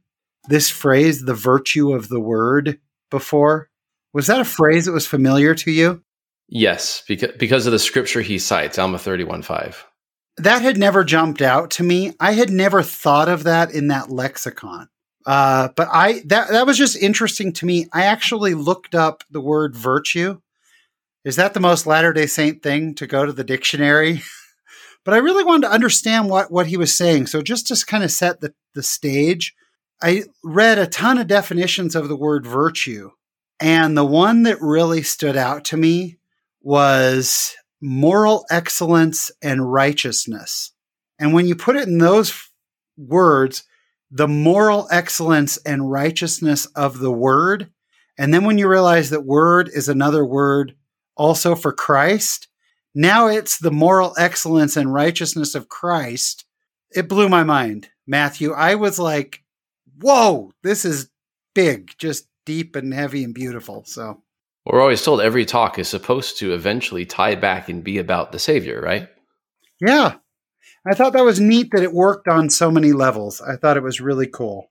this 0.49 0.71
phrase, 0.71 1.25
the 1.25 1.35
virtue 1.35 1.93
of 1.93 2.09
the 2.09 2.21
word, 2.21 2.79
before? 3.11 3.69
Was 4.13 4.27
that 4.27 4.41
a 4.41 4.45
phrase 4.45 4.87
that 4.87 4.93
was 4.93 5.07
familiar 5.07 5.55
to 5.55 5.71
you? 5.71 6.03
Yes, 6.49 7.03
because 7.09 7.33
because 7.39 7.67
of 7.67 7.73
the 7.73 7.79
scripture 7.79 8.21
he 8.21 8.39
cites, 8.39 8.79
Alma 8.79 8.99
31 8.99 9.43
5. 9.43 9.87
That 10.39 10.63
had 10.63 10.79
never 10.79 11.05
jumped 11.05 11.43
out 11.43 11.71
to 11.73 11.83
me. 11.83 12.15
I 12.19 12.33
had 12.33 12.51
never 12.51 12.83
thought 12.83 13.29
of 13.29 13.45
that 13.45 13.73
in 13.73 13.89
that 13.89 14.11
lexicon. 14.11 14.89
Uh, 15.27 15.69
but 15.77 15.89
I 15.93 16.23
that 16.27 16.49
that 16.49 16.67
was 16.67 16.79
just 16.79 16.97
interesting 16.97 17.53
to 17.55 17.67
me. 17.67 17.87
I 17.93 18.05
actually 18.05 18.55
looked 18.55 18.95
up 18.95 19.25
the 19.31 19.41
word 19.41 19.77
virtue. 19.77 20.41
Is 21.25 21.37
that 21.37 21.55
the 21.55 21.61
most 21.61 21.87
Latter 21.87 22.13
Day 22.13 22.27
Saint 22.27 22.63
thing 22.63 22.95
to 22.97 23.07
go 23.07 23.25
to 23.25 23.33
the 23.33 23.45
dictionary? 23.45 24.23
but 25.05 25.15
I 25.15 25.19
really 25.19 25.45
wanted 25.45 25.69
to 25.69 25.73
understand 25.73 26.29
what 26.29 26.51
what 26.51 26.67
he 26.67 26.77
was 26.77 26.97
saying. 26.97 27.27
So 27.27 27.43
just 27.43 27.69
to 27.69 27.87
kind 27.87 28.03
of 28.03 28.11
set 28.11 28.41
the 28.41 28.55
the 28.75 28.83
stage, 28.83 29.55
I 30.03 30.25
read 30.43 30.79
a 30.79 30.87
ton 30.87 31.19
of 31.19 31.29
definitions 31.29 31.95
of 31.95 32.09
the 32.09 32.17
word 32.17 32.47
virtue, 32.47 33.11
and 33.61 33.97
the 33.97 34.05
one 34.05 34.43
that 34.45 34.61
really 34.61 35.03
stood 35.03 35.37
out 35.37 35.65
to 35.67 35.77
me 35.77 36.17
was 36.61 37.55
moral 37.83 38.47
excellence 38.49 39.31
and 39.43 39.71
righteousness. 39.71 40.73
And 41.19 41.35
when 41.35 41.47
you 41.47 41.57
put 41.57 41.77
it 41.77 41.89
in 41.89 41.99
those 41.99 42.33
words, 42.97 43.65
the 44.11 44.29
moral 44.29 44.87
excellence 44.91 45.57
and 45.59 45.91
righteousness 45.91 46.67
of 46.77 47.01
the 47.01 47.11
word, 47.11 47.71
and 48.17 48.33
then 48.33 48.45
when 48.45 48.57
you 48.57 48.69
realize 48.69 49.11
that 49.11 49.25
word 49.25 49.69
is 49.73 49.89
another 49.89 50.25
word 50.25 50.77
also 51.17 51.55
for 51.55 51.73
Christ, 51.73 52.47
now 52.95 53.27
it's 53.27 53.59
the 53.59 53.71
moral 53.71 54.15
excellence 54.19 54.77
and 54.77 54.93
righteousness 54.93 55.55
of 55.55 55.69
Christ. 55.69 56.45
It 56.95 57.09
blew 57.09 57.29
my 57.29 57.43
mind, 57.43 57.89
Matthew. 58.07 58.53
I 58.53 58.75
was 58.75 58.99
like, 58.99 59.43
whoa, 60.01 60.53
this 60.63 60.85
is 60.85 61.09
big, 61.55 61.93
just 61.99 62.29
deep 62.45 62.77
and 62.77 62.93
heavy 62.93 63.25
and 63.25 63.35
beautiful. 63.35 63.85
So 63.87 64.23
we're 64.65 64.81
always 64.81 65.03
told 65.03 65.21
every 65.21 65.45
talk 65.45 65.79
is 65.79 65.89
supposed 65.89 66.39
to 66.39 66.55
eventually 66.55 67.05
tie 67.05 67.35
back 67.35 67.69
and 67.69 67.83
be 67.83 67.99
about 67.99 68.33
the 68.33 68.39
Savior, 68.39 68.81
right? 68.81 69.09
Yeah. 69.81 70.17
I 70.87 70.95
thought 70.95 71.13
that 71.13 71.25
was 71.25 71.41
neat 71.41 71.71
that 71.73 71.83
it 71.83 71.93
worked 71.93 72.29
on 72.29 72.51
so 72.51 72.71
many 72.71 72.93
levels. 72.93 73.41
I 73.41 73.57
thought 73.57 73.77
it 73.77 73.83
was 73.83 74.01
really 74.01 74.27
cool. 74.27 74.71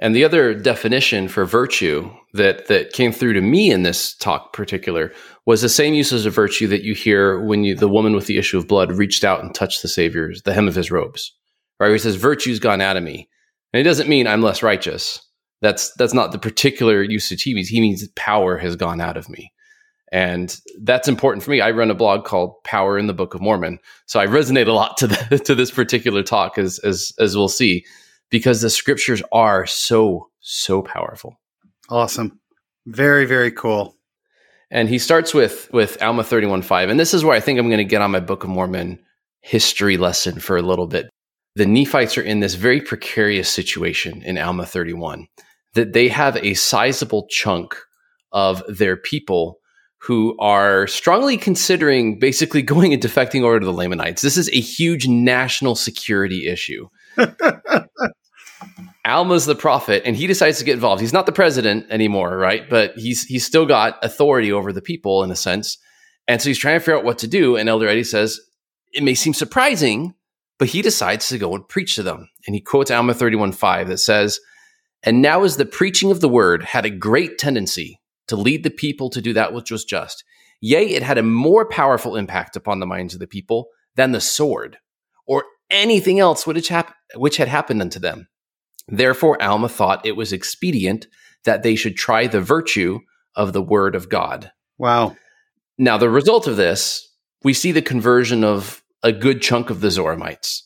And 0.00 0.16
the 0.16 0.24
other 0.24 0.52
definition 0.52 1.28
for 1.28 1.44
virtue 1.44 2.10
that 2.32 2.66
that 2.66 2.92
came 2.92 3.12
through 3.12 3.34
to 3.34 3.40
me 3.40 3.70
in 3.70 3.84
this 3.84 4.16
talk 4.16 4.52
particular 4.52 5.12
was 5.46 5.62
the 5.62 5.68
same 5.68 5.94
uses 5.94 6.26
of 6.26 6.34
virtue 6.34 6.66
that 6.68 6.82
you 6.82 6.94
hear 6.94 7.40
when 7.40 7.62
you, 7.62 7.76
the 7.76 7.88
woman 7.88 8.12
with 8.12 8.26
the 8.26 8.36
issue 8.36 8.58
of 8.58 8.66
blood 8.66 8.90
reached 8.90 9.22
out 9.22 9.44
and 9.44 9.54
touched 9.54 9.80
the 9.80 9.88
Savior's 9.88 10.42
the 10.42 10.54
hem 10.54 10.66
of 10.66 10.74
his 10.74 10.90
robes. 10.90 11.32
Right? 11.78 11.92
He 11.92 11.98
says, 11.98 12.16
"Virtue's 12.16 12.58
gone 12.58 12.80
out 12.80 12.96
of 12.96 13.04
me." 13.04 13.28
And 13.72 13.80
it 13.80 13.84
doesn't 13.84 14.08
mean 14.08 14.26
I'm 14.26 14.42
less 14.42 14.60
righteous. 14.62 15.20
That's 15.62 15.92
that's 15.94 16.12
not 16.12 16.32
the 16.32 16.38
particular 16.38 17.02
usage 17.02 17.42
he 17.44 17.54
means. 17.54 17.68
He 17.68 17.80
means 17.80 18.06
power 18.08 18.58
has 18.58 18.76
gone 18.76 19.00
out 19.00 19.16
of 19.16 19.28
me. 19.28 19.52
And 20.10 20.54
that's 20.82 21.08
important 21.08 21.42
for 21.42 21.52
me. 21.52 21.62
I 21.62 21.70
run 21.70 21.90
a 21.90 21.94
blog 21.94 22.26
called 22.26 22.62
Power 22.64 22.98
in 22.98 23.06
the 23.06 23.14
Book 23.14 23.34
of 23.34 23.40
Mormon. 23.40 23.78
So 24.04 24.20
I 24.20 24.26
resonate 24.26 24.66
a 24.66 24.72
lot 24.72 24.98
to 24.98 25.06
the, 25.06 25.38
to 25.46 25.54
this 25.54 25.70
particular 25.70 26.22
talk 26.22 26.58
as 26.58 26.78
as 26.80 27.12
as 27.18 27.36
we'll 27.36 27.48
see 27.48 27.86
because 28.28 28.60
the 28.60 28.68
scriptures 28.68 29.22
are 29.32 29.64
so 29.64 30.28
so 30.40 30.82
powerful. 30.82 31.40
Awesome. 31.88 32.40
Very 32.86 33.24
very 33.24 33.52
cool. 33.52 33.96
And 34.70 34.88
he 34.88 34.98
starts 34.98 35.32
with 35.32 35.72
with 35.72 36.02
Alma 36.02 36.24
31.5. 36.24 36.90
And 36.90 36.98
this 36.98 37.14
is 37.14 37.24
where 37.24 37.36
I 37.36 37.40
think 37.40 37.60
I'm 37.60 37.68
going 37.68 37.78
to 37.78 37.84
get 37.84 38.02
on 38.02 38.10
my 38.10 38.20
Book 38.20 38.42
of 38.42 38.50
Mormon 38.50 38.98
history 39.42 39.96
lesson 39.96 40.40
for 40.40 40.56
a 40.56 40.62
little 40.62 40.88
bit. 40.88 41.08
The 41.54 41.66
Nephites 41.66 42.18
are 42.18 42.22
in 42.22 42.40
this 42.40 42.54
very 42.54 42.80
precarious 42.80 43.48
situation 43.48 44.22
in 44.22 44.38
Alma 44.38 44.66
31 44.66 45.28
that 45.74 45.92
they 45.92 46.08
have 46.08 46.36
a 46.36 46.54
sizable 46.54 47.26
chunk 47.30 47.76
of 48.32 48.62
their 48.68 48.96
people 48.96 49.58
who 49.98 50.36
are 50.38 50.86
strongly 50.86 51.36
considering 51.36 52.18
basically 52.18 52.62
going 52.72 52.92
and 52.92 53.02
defecting 53.02 53.42
over 53.42 53.60
to 53.60 53.66
the 53.66 53.72
Lamanites. 53.72 54.22
This 54.22 54.36
is 54.36 54.48
a 54.48 54.60
huge 54.60 55.06
national 55.06 55.74
security 55.74 56.48
issue. 56.48 56.88
Alma's 59.04 59.46
the 59.46 59.56
prophet, 59.56 60.02
and 60.04 60.14
he 60.14 60.28
decides 60.28 60.58
to 60.58 60.64
get 60.64 60.74
involved. 60.74 61.00
He's 61.00 61.12
not 61.12 61.26
the 61.26 61.32
president 61.32 61.86
anymore, 61.90 62.36
right? 62.36 62.70
But 62.70 62.96
he's 62.96 63.24
he's 63.24 63.44
still 63.44 63.66
got 63.66 63.98
authority 64.04 64.52
over 64.52 64.72
the 64.72 64.80
people 64.80 65.24
in 65.24 65.32
a 65.32 65.36
sense. 65.36 65.76
And 66.28 66.40
so 66.40 66.48
he's 66.48 66.58
trying 66.58 66.76
to 66.76 66.80
figure 66.80 66.96
out 66.96 67.04
what 67.04 67.18
to 67.18 67.26
do. 67.26 67.56
And 67.56 67.68
Elder 67.68 67.88
Eddy 67.88 68.04
says, 68.04 68.40
it 68.92 69.02
may 69.02 69.14
seem 69.14 69.34
surprising, 69.34 70.14
but 70.58 70.68
he 70.68 70.82
decides 70.82 71.28
to 71.28 71.38
go 71.38 71.54
and 71.54 71.66
preach 71.66 71.96
to 71.96 72.02
them. 72.02 72.28
And 72.46 72.54
he 72.54 72.60
quotes 72.60 72.90
Alma 72.90 73.14
31.5 73.14 73.88
that 73.88 73.98
says, 73.98 74.38
And 75.02 75.20
now 75.20 75.42
as 75.42 75.56
the 75.56 75.66
preaching 75.66 76.10
of 76.10 76.20
the 76.20 76.28
word 76.28 76.62
had 76.62 76.84
a 76.84 76.90
great 76.90 77.38
tendency 77.38 78.00
to 78.28 78.36
lead 78.36 78.62
the 78.62 78.70
people 78.70 79.10
to 79.10 79.20
do 79.20 79.32
that 79.32 79.52
which 79.52 79.70
was 79.70 79.84
just, 79.84 80.24
yea, 80.60 80.86
it 80.86 81.02
had 81.02 81.18
a 81.18 81.22
more 81.22 81.68
powerful 81.68 82.16
impact 82.16 82.56
upon 82.56 82.80
the 82.80 82.86
minds 82.86 83.14
of 83.14 83.20
the 83.20 83.26
people 83.26 83.68
than 83.96 84.12
the 84.12 84.20
sword 84.20 84.78
or 85.26 85.44
anything 85.70 86.20
else 86.20 86.46
which, 86.46 86.68
hap- 86.68 86.94
which 87.16 87.36
had 87.36 87.48
happened 87.48 87.80
unto 87.80 87.98
them. 87.98 88.28
Therefore, 88.88 89.42
Alma 89.42 89.68
thought 89.68 90.06
it 90.06 90.16
was 90.16 90.32
expedient 90.32 91.06
that 91.44 91.62
they 91.62 91.76
should 91.76 91.96
try 91.96 92.26
the 92.26 92.40
virtue 92.40 93.00
of 93.34 93.52
the 93.52 93.62
word 93.62 93.94
of 93.94 94.08
God. 94.08 94.52
Wow. 94.78 95.16
Now, 95.78 95.98
the 95.98 96.10
result 96.10 96.46
of 96.46 96.56
this, 96.56 97.08
we 97.42 97.54
see 97.54 97.72
the 97.72 97.82
conversion 97.82 98.44
of 98.44 98.82
a 99.02 99.12
good 99.12 99.42
chunk 99.42 99.70
of 99.70 99.80
the 99.80 99.88
Zoramites, 99.88 100.62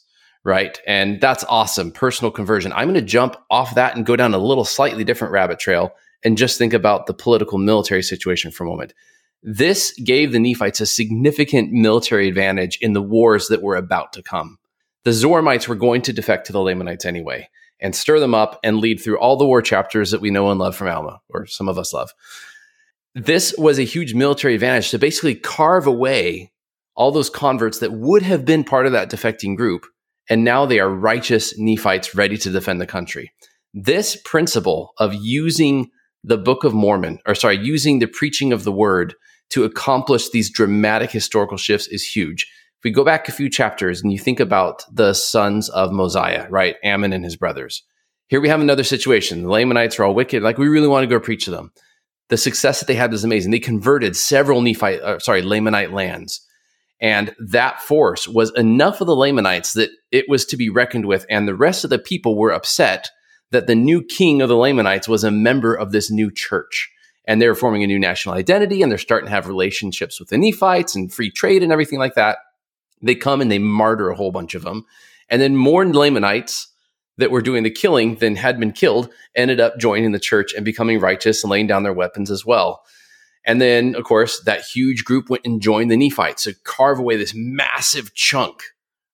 right? 0.47 0.81
And 0.87 1.21
that's 1.21 1.43
awesome. 1.49 1.91
Personal 1.91 2.31
conversion. 2.31 2.73
I'm 2.73 2.87
going 2.87 2.95
to 2.95 3.03
jump 3.03 3.37
off 3.51 3.75
that 3.75 3.97
and 3.97 4.07
go 4.07 4.15
down 4.15 4.33
a 4.33 4.39
little 4.39 4.65
slightly 4.65 5.03
different 5.03 5.33
rabbit 5.33 5.59
trail 5.59 5.93
and 6.25 6.39
just 6.39 6.57
think 6.57 6.73
about 6.73 7.07
the 7.07 7.15
political 7.15 7.59
military 7.59 8.03
situation 8.03 8.53
for 8.53 8.63
a 8.63 8.69
moment. 8.69 8.95
This 9.43 9.91
gave 10.05 10.31
the 10.31 10.39
Nephites 10.39 10.81
a 10.81 10.87
significant 10.87 11.73
military 11.73 12.29
advantage 12.29 12.79
in 12.81 12.93
the 12.93 13.03
wars 13.03 13.49
that 13.49 13.61
were 13.61 13.75
about 13.75 14.13
to 14.13 14.23
come. 14.23 14.59
The 15.03 15.11
Zoramites 15.11 15.67
were 15.67 15.75
going 15.75 16.03
to 16.03 16.13
defect 16.13 16.47
to 16.47 16.53
the 16.53 16.63
Lamanites 16.63 17.05
anyway 17.05 17.49
and 17.81 17.95
stir 17.95 18.21
them 18.21 18.35
up 18.35 18.61
and 18.63 18.79
lead 18.79 19.01
through 19.01 19.19
all 19.19 19.37
the 19.37 19.47
war 19.47 19.61
chapters 19.61 20.13
that 20.13 20.21
we 20.21 20.31
know 20.31 20.51
and 20.51 20.61
love 20.61 20.77
from 20.77 20.89
Alma, 20.89 21.21
or 21.29 21.47
some 21.47 21.69
of 21.69 21.77
us 21.77 21.93
love. 21.93 22.15
This 23.17 23.53
was 23.59 23.81
a 23.81 23.85
huge 23.85 24.15
military 24.15 24.55
advantage 24.55 24.91
to 24.91 24.99
basically 24.99 25.35
carve 25.35 25.89
away 25.89 26.53
all 26.95 27.11
those 27.11 27.31
converts 27.31 27.81
that 27.81 27.93
would 27.93 28.23
have 28.23 28.45
been 28.45 28.63
part 28.63 28.87
of 28.87 28.93
that 28.93 29.11
defecting 29.11 29.57
group. 29.57 29.87
And 30.29 30.45
now 30.45 30.67
they 30.67 30.81
are 30.81 30.89
righteous 30.89 31.59
Nephites 31.59 32.15
ready 32.15 32.37
to 32.39 32.51
defend 32.51 32.81
the 32.81 32.87
country. 32.87 33.33
This 33.73 34.17
principle 34.25 34.93
of 34.99 35.15
using 35.15 35.91
the 36.25 36.39
Book 36.39 36.65
of 36.65 36.75
Mormon, 36.75 37.21
or 37.27 37.35
sorry, 37.35 37.59
using 37.59 37.99
the 37.99 38.07
preaching 38.07 38.53
of 38.53 38.65
the 38.65 38.73
word 38.73 39.15
to 39.51 39.65
accomplish 39.65 40.31
these 40.31 40.51
dramatic 40.51 41.11
historical 41.11 41.57
shifts 41.57 41.87
is 41.87 42.05
huge. 42.05 42.43
If 42.79 42.85
we 42.85 42.91
go 42.91 43.05
back 43.05 43.29
a 43.29 43.33
few 43.33 43.49
chapters 43.49 44.03
and 44.03 44.13
you 44.13 44.19
think 44.19 44.41
about 44.41 44.83
the 44.93 45.15
sons 45.15 45.69
of 45.69 45.93
Mosiah, 45.93 46.47
right? 46.51 46.77
Ammon 46.83 47.13
and 47.13 47.25
his 47.25 47.37
brothers. 47.37 47.83
Here 48.29 48.41
we 48.41 48.49
have 48.49 48.61
another 48.61 48.83
situation. 48.83 49.45
The 49.45 49.51
Lamanites 49.51 49.99
are 50.01 50.05
all 50.05 50.15
wicked. 50.15 50.43
Like 50.43 50.59
we 50.59 50.69
really 50.69 50.89
want 50.89 51.05
to 51.05 51.15
go 51.15 51.21
preach 51.21 51.45
to 51.45 51.53
them. 51.53 51.71
The 52.29 52.37
success 52.37 52.81
that 52.81 52.87
they 52.87 52.97
had 52.97 53.13
was 53.13 53.23
amazing. 53.23 53.53
They 53.53 53.61
converted 53.61 54.17
several 54.17 54.61
Nephite, 54.63 55.01
uh, 55.01 55.21
sorry, 55.21 55.43
Lamanite 55.43 55.93
lands. 55.93 56.45
And 57.01 57.35
that 57.39 57.81
force 57.81 58.27
was 58.27 58.53
enough 58.55 59.01
of 59.01 59.07
the 59.07 59.17
Lamanites 59.17 59.75
that 59.75 59.91
it 60.11 60.27
was 60.29 60.47
to 60.47 60.57
be 60.57 60.71
reckoned 60.71 61.07
with. 61.07 61.27
And 61.29 61.47
the 61.47 61.55
rest 61.55 61.85
of 61.85 61.91
the 61.91 61.99
people 61.99 62.37
were 62.37 62.53
upset 62.53 63.11
that 63.51 63.67
the 63.67 63.75
new 63.75 64.03
king 64.03 64.41
of 64.43 64.49
the 64.49 64.57
Lamanites 64.57 65.09
was 65.09 65.23
a 65.23 65.31
member 65.31 65.75
of 65.75 65.93
this 65.93 66.11
new 66.11 66.31
church. 66.31 66.91
And 67.27 67.43
they're 67.43 67.55
forming 67.55 67.83
a 67.83 67.87
new 67.87 67.99
national 67.99 68.35
identity 68.35 68.83
and 68.83 68.91
they're 68.91 68.99
starting 68.99 69.27
to 69.27 69.35
have 69.35 69.49
relationships 69.49 70.19
with 70.19 70.31
the 70.31 70.39
Nephites 70.39 70.95
and 70.95 71.13
free 71.13 71.31
trade 71.31 71.63
and 71.63 71.73
everything 71.73 71.99
like 71.99 72.15
that. 72.15 72.39
They 73.03 73.15
come 73.15 73.41
and 73.41 73.51
they 73.51 73.59
martyr 73.59 74.11
a 74.11 74.17
whole 74.17 74.31
bunch 74.31 74.55
of 74.55 74.63
them. 74.63 74.87
And 75.29 75.43
then 75.43 75.57
more 75.57 75.85
Lamanites 75.85 76.69
that 77.19 77.31
were 77.31 77.43
doing 77.43 77.63
the 77.63 77.71
killing 77.71 78.17
than 78.17 78.37
had 78.37 78.61
been 78.61 78.73
killed 78.73 79.11
ended 79.35 79.61
up 79.61 79.79
joining 79.79 80.13
the 80.13 80.21
church 80.21 80.55
and 80.55 80.65
becoming 80.65 81.01
righteous 81.01 81.43
and 81.43 81.51
laying 81.51 81.67
down 81.67 81.83
their 81.83 81.93
weapons 81.93 82.31
as 82.31 82.45
well. 82.45 82.85
And 83.47 83.61
then, 83.61 83.95
of 83.95 84.05
course, 84.05 84.41
that 84.41 84.63
huge 84.63 85.05
group 85.05 85.31
went 85.31 85.47
and 85.47 85.63
joined 85.63 85.91
the 85.91 85.97
Nephites 85.97 86.43
to 86.43 86.55
carve 86.65 86.99
away 86.99 87.17
this 87.17 87.33
massive 87.35 88.13
chunk 88.15 88.63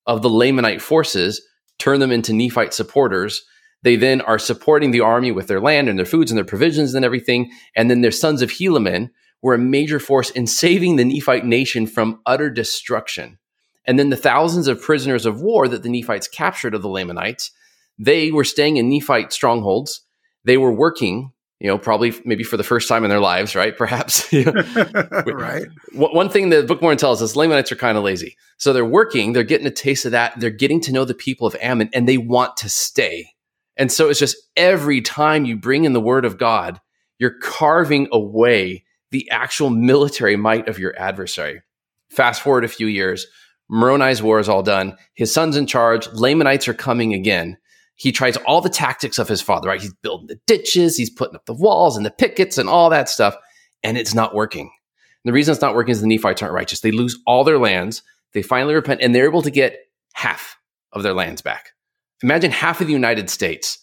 of 0.07 0.23
the 0.23 0.31
Lamanite 0.31 0.81
forces, 0.81 1.47
turn 1.79 2.01
them 2.01 2.11
into 2.11 2.33
Nephite 2.33 2.73
supporters. 2.73 3.45
They 3.83 3.97
then 3.97 4.23
are 4.23 4.39
supporting 4.39 4.91
the 4.91 5.01
army 5.01 5.33
with 5.33 5.49
their 5.49 5.61
land 5.61 5.89
and 5.89 5.99
their 5.99 6.07
foods 6.07 6.31
and 6.31 6.39
their 6.39 6.45
provisions 6.45 6.95
and 6.95 7.05
everything. 7.05 7.51
And 7.77 7.91
then 7.91 8.01
their 8.01 8.11
sons 8.11 8.41
of 8.41 8.51
Helaman 8.51 9.11
were 9.43 9.55
a 9.55 9.59
major 9.59 9.99
force 9.99 10.31
in 10.31 10.47
saving 10.47 10.97
the 10.97 11.05
Nephite 11.05 11.45
nation 11.45 11.87
from 11.87 12.21
utter 12.25 12.49
destruction. 12.49 13.39
And 13.85 13.99
then 13.99 14.11
the 14.11 14.17
thousands 14.17 14.69
of 14.69 14.81
prisoners 14.81 15.27
of 15.27 15.43
war 15.43 15.69
that 15.69 15.83
the 15.83 15.91
Nephites 15.91 16.29
captured 16.29 16.75
of 16.75 16.83
the 16.83 16.89
Lamanites, 16.89 17.51
they 17.99 18.31
were 18.31 18.45
staying 18.45 18.77
in 18.77 18.89
Nephite 18.89 19.33
strongholds. 19.33 20.03
They 20.45 20.57
were 20.57 20.73
working 20.73 21.33
you 21.62 21.69
know, 21.69 21.78
probably 21.78 22.12
maybe 22.25 22.42
for 22.42 22.57
the 22.57 22.64
first 22.64 22.88
time 22.88 23.04
in 23.04 23.09
their 23.09 23.21
lives, 23.21 23.54
right? 23.54 23.78
Perhaps. 23.78 24.28
right. 24.33 25.69
One 25.92 26.28
thing 26.28 26.50
the 26.50 26.64
Book 26.64 26.83
Mormon 26.83 26.99
tells 26.99 27.23
us, 27.23 27.37
Lamanites 27.37 27.71
are 27.71 27.76
kind 27.76 27.97
of 27.97 28.02
lazy. 28.02 28.37
So 28.59 28.73
they're 28.73 28.85
working, 28.85 29.33
they're 29.33 29.45
getting 29.45 29.69
a 29.69 29.71
taste 29.71 30.04
of 30.04 30.11
that, 30.11 30.38
they're 30.40 30.50
getting 30.50 30.81
to 30.81 30.92
know 30.92 31.04
the 31.04 31.14
people 31.14 31.47
of 31.47 31.54
Ammon, 31.61 31.88
and 31.95 32.09
they 32.09 32.19
want 32.19 32.57
to 32.59 32.69
stay. 32.69 33.28
And 33.76 33.92
so 33.92 34.11
it's 34.11 34.19
just 34.19 34.37
every 34.57 35.00
time 35.00 35.45
you 35.45 35.57
bring 35.57 35.85
in 35.85 35.92
the 35.92 36.00
word 36.00 36.25
of 36.25 36.37
God, 36.37 36.81
you're 37.21 37.38
carving 37.38 38.09
away 38.11 38.83
the 39.12 39.31
actual 39.31 39.71
military 39.71 40.35
might 40.35 40.69
of 40.69 40.81
your 40.81 40.99
adversary. 40.99 41.62
Fast 42.11 42.42
forward 42.42 42.64
a 42.64 42.69
few 42.69 42.88
years, 42.88 43.28
Moroni's 43.71 44.21
war 44.21 44.40
is 44.40 44.49
all 44.49 44.64
done. 44.64 44.97
His 45.14 45.33
son's 45.33 45.57
in 45.57 45.69
charge. 45.69 46.09
Lamanites 46.09 46.66
are 46.66 46.75
coming 46.75 47.14
again 47.14 47.57
he 48.02 48.11
tries 48.11 48.37
all 48.38 48.61
the 48.61 48.68
tactics 48.68 49.21
of 49.21 49.28
his 49.28 49.40
father, 49.40 49.68
right? 49.68 49.80
He's 49.80 49.94
building 49.94 50.26
the 50.26 50.40
ditches, 50.49 50.97
he's 50.97 51.09
putting 51.09 51.37
up 51.37 51.47
the 51.47 51.54
walls 51.54 51.97
and 51.97 52.04
the 52.04 52.11
pickets 52.11 52.59
and 52.59 52.68
all 52.68 52.90
that 52.90 53.09
stuff, 53.09 53.37
and 53.85 53.97
it's 53.97 54.12
not 54.12 54.35
working. 54.35 54.62
And 54.64 55.30
the 55.30 55.32
reason 55.32 55.52
it's 55.52 55.62
not 55.62 55.76
working 55.76 55.92
is 55.92 56.00
the 56.00 56.09
Nephites 56.09 56.42
aren't 56.42 56.52
righteous. 56.52 56.80
They 56.80 56.90
lose 56.90 57.16
all 57.28 57.44
their 57.44 57.61
lands. 57.61 58.02
They 58.32 58.42
finally 58.42 58.75
repent, 58.75 59.02
and 59.02 59.14
they're 59.14 59.28
able 59.28 59.42
to 59.42 59.52
get 59.52 59.87
half 60.14 60.56
of 60.92 61.04
their 61.04 61.14
lands 61.14 61.42
back. 61.42 61.75
Imagine 62.25 62.50
half 62.50 62.80
of 62.80 62.88
the 62.88 62.92
United 62.92 63.30
States 63.30 63.78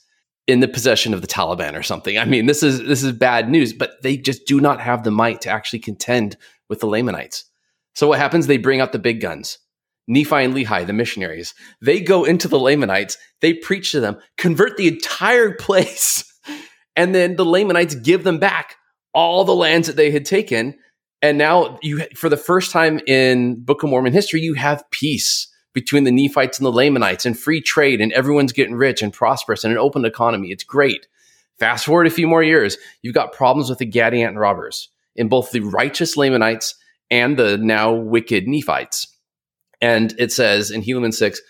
in 0.48 0.60
the 0.60 0.68
possession 0.68 1.14
of 1.14 1.22
the 1.22 1.28
Taliban 1.28 1.80
or 1.80 1.84
something. 1.84 2.18
I 2.18 2.26
mean, 2.26 2.46
this 2.46 2.62
is 2.62 2.84
this 2.84 3.04
is 3.04 3.14
bad 3.14 3.50
news, 3.50 3.72
but 3.72 4.04
they 4.04 4.18
just 4.18 4.46
do 4.46 4.60
not 4.60 4.82
have 4.82 5.06
the 5.06 5.12
might 5.12 5.40
to 5.42 5.50
actually 5.50 5.80
contend 5.80 6.36
with 6.68 6.82
the 6.82 6.88
Lamanites. 6.88 7.46
So 7.96 8.10
what 8.10 8.20
happens? 8.20 8.48
They 8.48 8.58
bring 8.58 8.82
out 8.82 8.92
the 8.92 9.00
big 9.00 9.22
guns. 9.22 9.60
Nephi 10.10 10.36
and 10.36 10.56
Lehi, 10.56 10.86
the 10.86 10.92
missionaries, 10.92 11.54
they 11.82 12.02
go 12.02 12.26
into 12.26 12.48
the 12.48 12.60
Lamanites, 12.60 13.18
they 13.42 13.54
preach 13.54 13.92
to 13.92 14.00
them, 14.00 14.18
convert 14.38 14.76
the 14.76 14.88
entire 14.88 15.54
place, 15.60 16.26
and 16.96 17.16
then 17.16 17.36
the 17.36 17.46
Lamanites 17.46 17.96
give 17.96 18.24
them 18.24 18.40
back 18.40 18.76
all 19.14 19.46
the 19.46 19.56
lands 19.56 19.88
that 19.88 19.96
they 19.96 20.12
had 20.12 20.26
taken. 20.26 20.76
And 21.22 21.38
now 21.38 21.78
you, 21.82 22.06
for 22.16 22.28
the 22.28 22.38
first 22.38 22.72
time 22.72 23.00
in 23.06 23.64
Book 23.64 23.84
of 23.84 23.90
Mormon 23.90 24.12
history, 24.14 24.42
you 24.42 24.56
have 24.56 24.90
peace 24.92 25.48
between 25.74 26.04
the 26.04 26.12
Nephites 26.12 26.58
and 26.58 26.66
the 26.66 26.72
Lamanites 26.72 27.26
and 27.26 27.38
free 27.38 27.62
trade, 27.62 28.02
and 28.02 28.12
everyone's 28.14 28.52
getting 28.52 28.76
rich 28.76 29.02
and 29.02 29.14
prosperous 29.14 29.64
and 29.64 29.72
an 29.72 29.78
open 29.78 30.06
economy. 30.06 30.50
It's 30.50 30.64
great. 30.64 31.08
Fast 31.60 31.86
forward 31.86 32.08
a 32.08 32.12
few 32.12 32.26
more 32.26 32.42
years, 32.42 32.78
you've 33.02 33.14
got 33.14 33.34
problems 33.34 33.70
with 33.70 33.78
the 33.78 33.90
Gadianton 33.90 34.40
robbers 34.40 34.90
in 35.16 35.28
both 35.28 35.52
the 35.52 35.60
righteous 35.60 36.18
Lamanites 36.18 36.74
and 37.12 37.38
the 37.38 37.58
now 37.58 37.92
wicked 37.92 38.48
Nephites. 38.48 39.08
And 39.82 40.14
it 40.18 40.32
says 40.32 40.72
in 40.72 40.82
Helaman 40.82 41.14
6, 41.14 41.42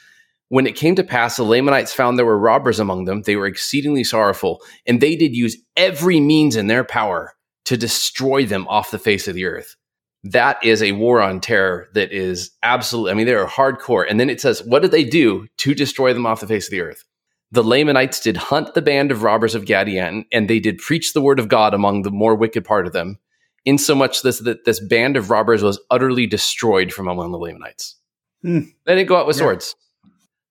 when 0.50 0.66
it 0.66 0.76
came 0.76 0.96
to 0.96 1.04
pass, 1.04 1.38
the 1.38 1.44
Lamanites 1.44 1.94
found 1.94 2.18
there 2.18 2.26
were 2.26 2.38
robbers 2.38 2.80
among 2.80 3.06
them. 3.06 3.22
They 3.22 3.36
were 3.36 3.46
exceedingly 3.46 4.04
sorrowful, 4.04 4.62
and 4.88 5.00
they 5.00 5.16
did 5.16 5.36
use 5.36 5.58
every 5.78 6.20
means 6.20 6.56
in 6.56 6.68
their 6.68 6.84
power 6.84 7.34
to 7.66 7.78
destroy 7.78 8.46
them 8.46 8.68
off 8.68 8.92
the 8.92 8.98
face 8.98 9.28
of 9.28 9.36
the 9.36 9.46
earth. 9.46 9.76
That 10.24 10.64
is 10.64 10.82
a 10.82 10.94
war 10.94 11.22
on 11.22 11.40
terror 11.40 11.88
that 11.94 12.12
is 12.12 12.52
absolute. 12.64 13.12
I 13.12 13.14
mean, 13.14 13.28
they 13.28 13.36
are 13.36 13.46
hardcore. 13.46 14.06
And 14.10 14.20
then 14.20 14.30
it 14.30 14.42
says, 14.42 14.64
what 14.64 14.82
did 14.82 14.92
they 14.92 15.04
do 15.04 15.48
to 15.58 15.76
destroy 15.76 16.14
them 16.14 16.26
off 16.26 16.42
the 16.42 16.48
face 16.48 16.66
of 16.68 16.72
the 16.72 16.82
earth? 16.82 17.06
the 17.52 17.64
Lamanites 17.64 18.20
did 18.20 18.38
hunt 18.38 18.74
the 18.74 18.82
band 18.82 19.12
of 19.12 19.24
robbers 19.24 19.56
of 19.56 19.66
Gadian, 19.66 20.26
and 20.32 20.48
they 20.48 20.60
did 20.60 20.78
preach 20.78 21.14
the 21.14 21.22
word 21.22 21.40
of 21.40 21.48
God 21.48 21.74
among 21.74 22.04
the 22.04 22.12
more 22.12 22.36
wicked 22.36 22.64
part 22.64 22.86
of 22.86 22.94
them, 22.94 23.18
insomuch 23.66 24.22
this 24.22 24.40
that 24.40 24.66
this 24.66 24.80
band 24.80 25.18
of 25.18 25.30
robbers 25.30 25.64
was 25.64 25.80
utterly 25.90 26.28
destroyed 26.28 26.94
from 26.94 27.08
among 27.08 27.32
the 27.32 27.40
Lamanites. 27.40 27.96
Hmm. 28.42 28.60
They 28.86 28.96
didn't 28.96 29.10
go 29.10 29.18
out 29.18 29.28
with 29.28 29.36
Yeah. 29.38 29.42
swords. 29.44 29.76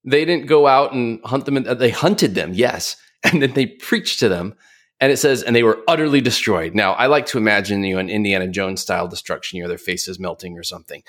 They 0.05 0.25
didn't 0.25 0.47
go 0.47 0.67
out 0.67 0.93
and 0.93 1.21
hunt 1.25 1.45
them. 1.45 1.57
In, 1.57 1.79
they 1.79 1.91
hunted 1.91 2.35
them, 2.35 2.53
yes, 2.55 2.97
and 3.25 3.43
then 3.43 3.53
they 3.53 3.67
preached 3.67 4.21
to 4.21 4.29
them. 4.29 4.55
And 5.01 5.13
it 5.13 5.19
says, 5.19 5.45
and 5.45 5.55
they 5.55 5.63
were 5.63 5.79
utterly 5.87 6.21
destroyed. 6.21 6.75
Now, 6.75 6.93
I 6.95 7.07
like 7.07 7.27
to 7.27 7.39
imagine 7.39 7.85
you 7.85 7.95
know, 7.95 8.01
an 8.01 8.11
Indiana 8.11 8.49
Jones 8.49 8.81
style 8.81 9.07
destruction, 9.07 9.57
you 9.57 9.63
know, 9.63 9.69
their 9.69 9.79
faces 9.79 10.19
melting 10.19 10.59
or 10.59 10.65
something. 10.65 11.05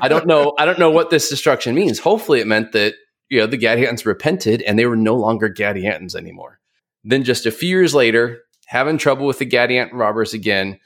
I 0.00 0.08
don't 0.08 0.26
know. 0.26 0.54
I 0.58 0.64
don't 0.64 0.78
know 0.78 0.90
what 0.90 1.10
this 1.10 1.28
destruction 1.28 1.74
means. 1.74 1.98
Hopefully, 1.98 2.40
it 2.40 2.46
meant 2.46 2.72
that 2.72 2.94
you 3.28 3.38
know 3.38 3.46
the 3.46 3.58
Gadiantons 3.58 4.06
repented 4.06 4.62
and 4.62 4.78
they 4.78 4.86
were 4.86 4.96
no 4.96 5.16
longer 5.16 5.50
Gadiantons 5.52 6.14
anymore. 6.14 6.60
Then, 7.04 7.22
just 7.24 7.44
a 7.44 7.50
few 7.50 7.68
years 7.68 7.94
later, 7.94 8.40
having 8.66 8.96
trouble 8.96 9.26
with 9.26 9.38
the 9.38 9.46
Gadiant 9.46 9.92
robbers 9.92 10.32
again, 10.32 10.78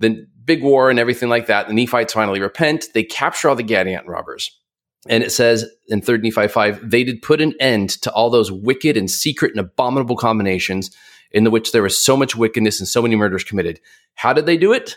then 0.00 0.28
big 0.44 0.62
war 0.62 0.90
and 0.90 0.98
everything 0.98 1.30
like 1.30 1.46
that. 1.46 1.66
The 1.68 1.74
Nephites 1.74 2.12
finally 2.12 2.40
repent. 2.40 2.88
They 2.92 3.04
capture 3.04 3.48
all 3.48 3.56
the 3.56 3.62
Gadiant 3.64 4.06
robbers, 4.06 4.50
and 5.08 5.22
it 5.22 5.32
says 5.32 5.64
in 5.88 6.00
Third 6.02 6.22
Nephi 6.22 6.48
five, 6.48 6.80
they 6.88 7.04
did 7.04 7.22
put 7.22 7.40
an 7.40 7.54
end 7.60 7.90
to 8.02 8.12
all 8.12 8.30
those 8.30 8.52
wicked 8.52 8.96
and 8.96 9.10
secret 9.10 9.52
and 9.52 9.60
abominable 9.60 10.16
combinations 10.16 10.90
in 11.30 11.44
the 11.44 11.50
which 11.50 11.72
there 11.72 11.82
was 11.82 12.02
so 12.02 12.16
much 12.16 12.36
wickedness 12.36 12.80
and 12.80 12.88
so 12.88 13.02
many 13.02 13.16
murders 13.16 13.44
committed. 13.44 13.80
How 14.14 14.32
did 14.32 14.46
they 14.46 14.56
do 14.56 14.72
it? 14.72 14.96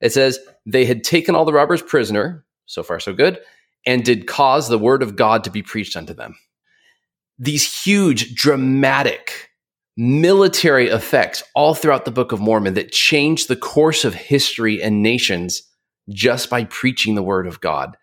It 0.00 0.12
says 0.12 0.38
they 0.66 0.84
had 0.84 1.04
taken 1.04 1.34
all 1.34 1.44
the 1.44 1.52
robbers 1.52 1.82
prisoner. 1.82 2.44
So 2.66 2.82
far, 2.82 2.98
so 2.98 3.12
good 3.12 3.38
and 3.86 4.04
did 4.04 4.26
cause 4.26 4.68
the 4.68 4.78
word 4.78 5.02
of 5.02 5.16
God 5.16 5.44
to 5.44 5.50
be 5.50 5.62
preached 5.62 5.96
unto 5.96 6.14
them. 6.14 6.36
These 7.38 7.84
huge, 7.84 8.34
dramatic 8.34 9.50
military 9.96 10.88
effects 10.88 11.42
all 11.54 11.74
throughout 11.74 12.04
the 12.04 12.10
Book 12.10 12.32
of 12.32 12.40
Mormon 12.40 12.74
that 12.74 12.92
changed 12.92 13.48
the 13.48 13.56
course 13.56 14.04
of 14.04 14.14
history 14.14 14.82
and 14.82 15.02
nations 15.02 15.62
just 16.08 16.50
by 16.50 16.64
preaching 16.64 17.14
the 17.14 17.22
word 17.22 17.46
of 17.46 17.60
God. 17.60 17.96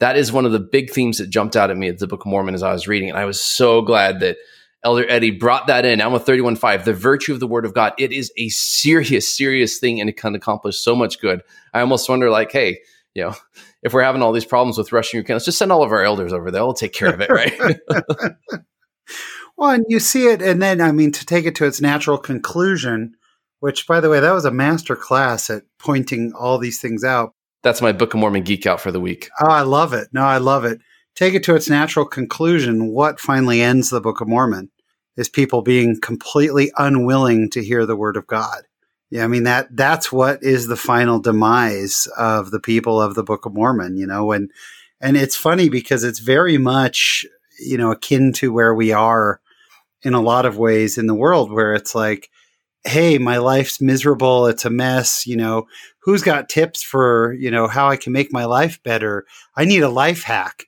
That 0.00 0.16
is 0.16 0.32
one 0.32 0.46
of 0.46 0.52
the 0.52 0.60
big 0.60 0.90
themes 0.90 1.18
that 1.18 1.30
jumped 1.30 1.56
out 1.56 1.70
at 1.70 1.76
me 1.76 1.88
at 1.88 1.98
the 1.98 2.06
Book 2.06 2.20
of 2.20 2.26
Mormon 2.26 2.54
as 2.54 2.62
I 2.62 2.72
was 2.72 2.86
reading. 2.86 3.08
And 3.08 3.18
I 3.18 3.24
was 3.24 3.40
so 3.40 3.82
glad 3.82 4.20
that 4.20 4.36
Elder 4.84 5.04
Eddy 5.08 5.30
brought 5.30 5.66
that 5.66 5.84
in. 5.84 6.00
Alma 6.00 6.20
31.5, 6.20 6.84
the 6.84 6.94
virtue 6.94 7.32
of 7.32 7.40
the 7.40 7.48
word 7.48 7.64
of 7.64 7.74
God. 7.74 7.94
It 7.98 8.12
is 8.12 8.32
a 8.36 8.48
serious, 8.50 9.28
serious 9.28 9.78
thing 9.78 10.00
and 10.00 10.08
it 10.08 10.16
can 10.16 10.34
accomplish 10.34 10.78
so 10.78 10.94
much 10.94 11.20
good. 11.20 11.42
I 11.74 11.80
almost 11.80 12.08
wonder, 12.08 12.30
like, 12.30 12.52
hey, 12.52 12.78
you 13.14 13.24
know, 13.24 13.34
if 13.82 13.92
we're 13.92 14.02
having 14.02 14.22
all 14.22 14.32
these 14.32 14.44
problems 14.44 14.78
with 14.78 14.92
Russian 14.92 15.18
Ukraine, 15.18 15.34
let's 15.34 15.44
just 15.44 15.58
send 15.58 15.72
all 15.72 15.82
of 15.82 15.92
our 15.92 16.04
elders 16.04 16.32
over 16.32 16.50
there. 16.50 16.62
We'll 16.62 16.74
take 16.74 16.92
care 16.92 17.12
of 17.12 17.20
it, 17.20 17.30
right? 17.30 17.78
Well, 19.58 19.70
and 19.70 19.84
you 19.88 19.98
see 19.98 20.28
it, 20.28 20.40
and 20.40 20.62
then 20.62 20.80
I 20.80 20.92
mean 20.92 21.10
to 21.10 21.26
take 21.26 21.44
it 21.44 21.56
to 21.56 21.66
its 21.66 21.80
natural 21.80 22.16
conclusion, 22.16 23.16
which, 23.58 23.88
by 23.88 23.98
the 23.98 24.08
way, 24.08 24.20
that 24.20 24.30
was 24.30 24.44
a 24.44 24.52
master 24.52 24.94
class 24.94 25.50
at 25.50 25.64
pointing 25.80 26.32
all 26.32 26.58
these 26.58 26.80
things 26.80 27.02
out. 27.02 27.34
That's 27.62 27.82
my 27.82 27.92
Book 27.92 28.14
of 28.14 28.20
Mormon 28.20 28.42
geek 28.42 28.66
out 28.66 28.80
for 28.80 28.92
the 28.92 29.00
week. 29.00 29.28
Oh, 29.40 29.48
I 29.48 29.62
love 29.62 29.92
it. 29.92 30.08
No, 30.12 30.22
I 30.22 30.38
love 30.38 30.64
it. 30.64 30.80
Take 31.14 31.34
it 31.34 31.42
to 31.44 31.56
its 31.56 31.68
natural 31.68 32.06
conclusion. 32.06 32.88
What 32.88 33.18
finally 33.18 33.60
ends 33.60 33.90
the 33.90 34.00
Book 34.00 34.20
of 34.20 34.28
Mormon 34.28 34.70
is 35.16 35.28
people 35.28 35.62
being 35.62 36.00
completely 36.00 36.70
unwilling 36.78 37.50
to 37.50 37.62
hear 37.62 37.84
the 37.84 37.96
word 37.96 38.16
of 38.16 38.26
God. 38.26 38.62
Yeah, 39.10 39.24
I 39.24 39.26
mean 39.26 39.44
that 39.44 39.68
that's 39.74 40.12
what 40.12 40.42
is 40.42 40.66
the 40.66 40.76
final 40.76 41.18
demise 41.18 42.06
of 42.18 42.50
the 42.50 42.60
people 42.60 43.00
of 43.00 43.14
the 43.14 43.24
Book 43.24 43.46
of 43.46 43.54
Mormon, 43.54 43.96
you 43.96 44.06
know, 44.06 44.32
and 44.32 44.50
and 45.00 45.16
it's 45.16 45.36
funny 45.36 45.68
because 45.68 46.04
it's 46.04 46.18
very 46.18 46.58
much, 46.58 47.24
you 47.58 47.78
know, 47.78 47.90
akin 47.90 48.32
to 48.34 48.52
where 48.52 48.74
we 48.74 48.92
are 48.92 49.40
in 50.02 50.14
a 50.14 50.20
lot 50.20 50.44
of 50.44 50.58
ways 50.58 50.98
in 50.98 51.06
the 51.06 51.14
world 51.14 51.50
where 51.50 51.74
it's 51.74 51.94
like, 51.94 52.30
hey, 52.84 53.18
my 53.18 53.38
life's 53.38 53.80
miserable, 53.80 54.46
it's 54.46 54.64
a 54.64 54.70
mess, 54.70 55.26
you 55.26 55.36
know, 55.36 55.66
who's 56.00 56.22
got 56.22 56.48
tips 56.48 56.82
for, 56.82 57.34
you 57.34 57.50
know, 57.50 57.66
how 57.66 57.88
I 57.88 57.96
can 57.96 58.12
make 58.12 58.32
my 58.32 58.44
life 58.44 58.82
better? 58.82 59.26
I 59.56 59.64
need 59.64 59.82
a 59.82 59.88
life 59.88 60.22
hack. 60.22 60.64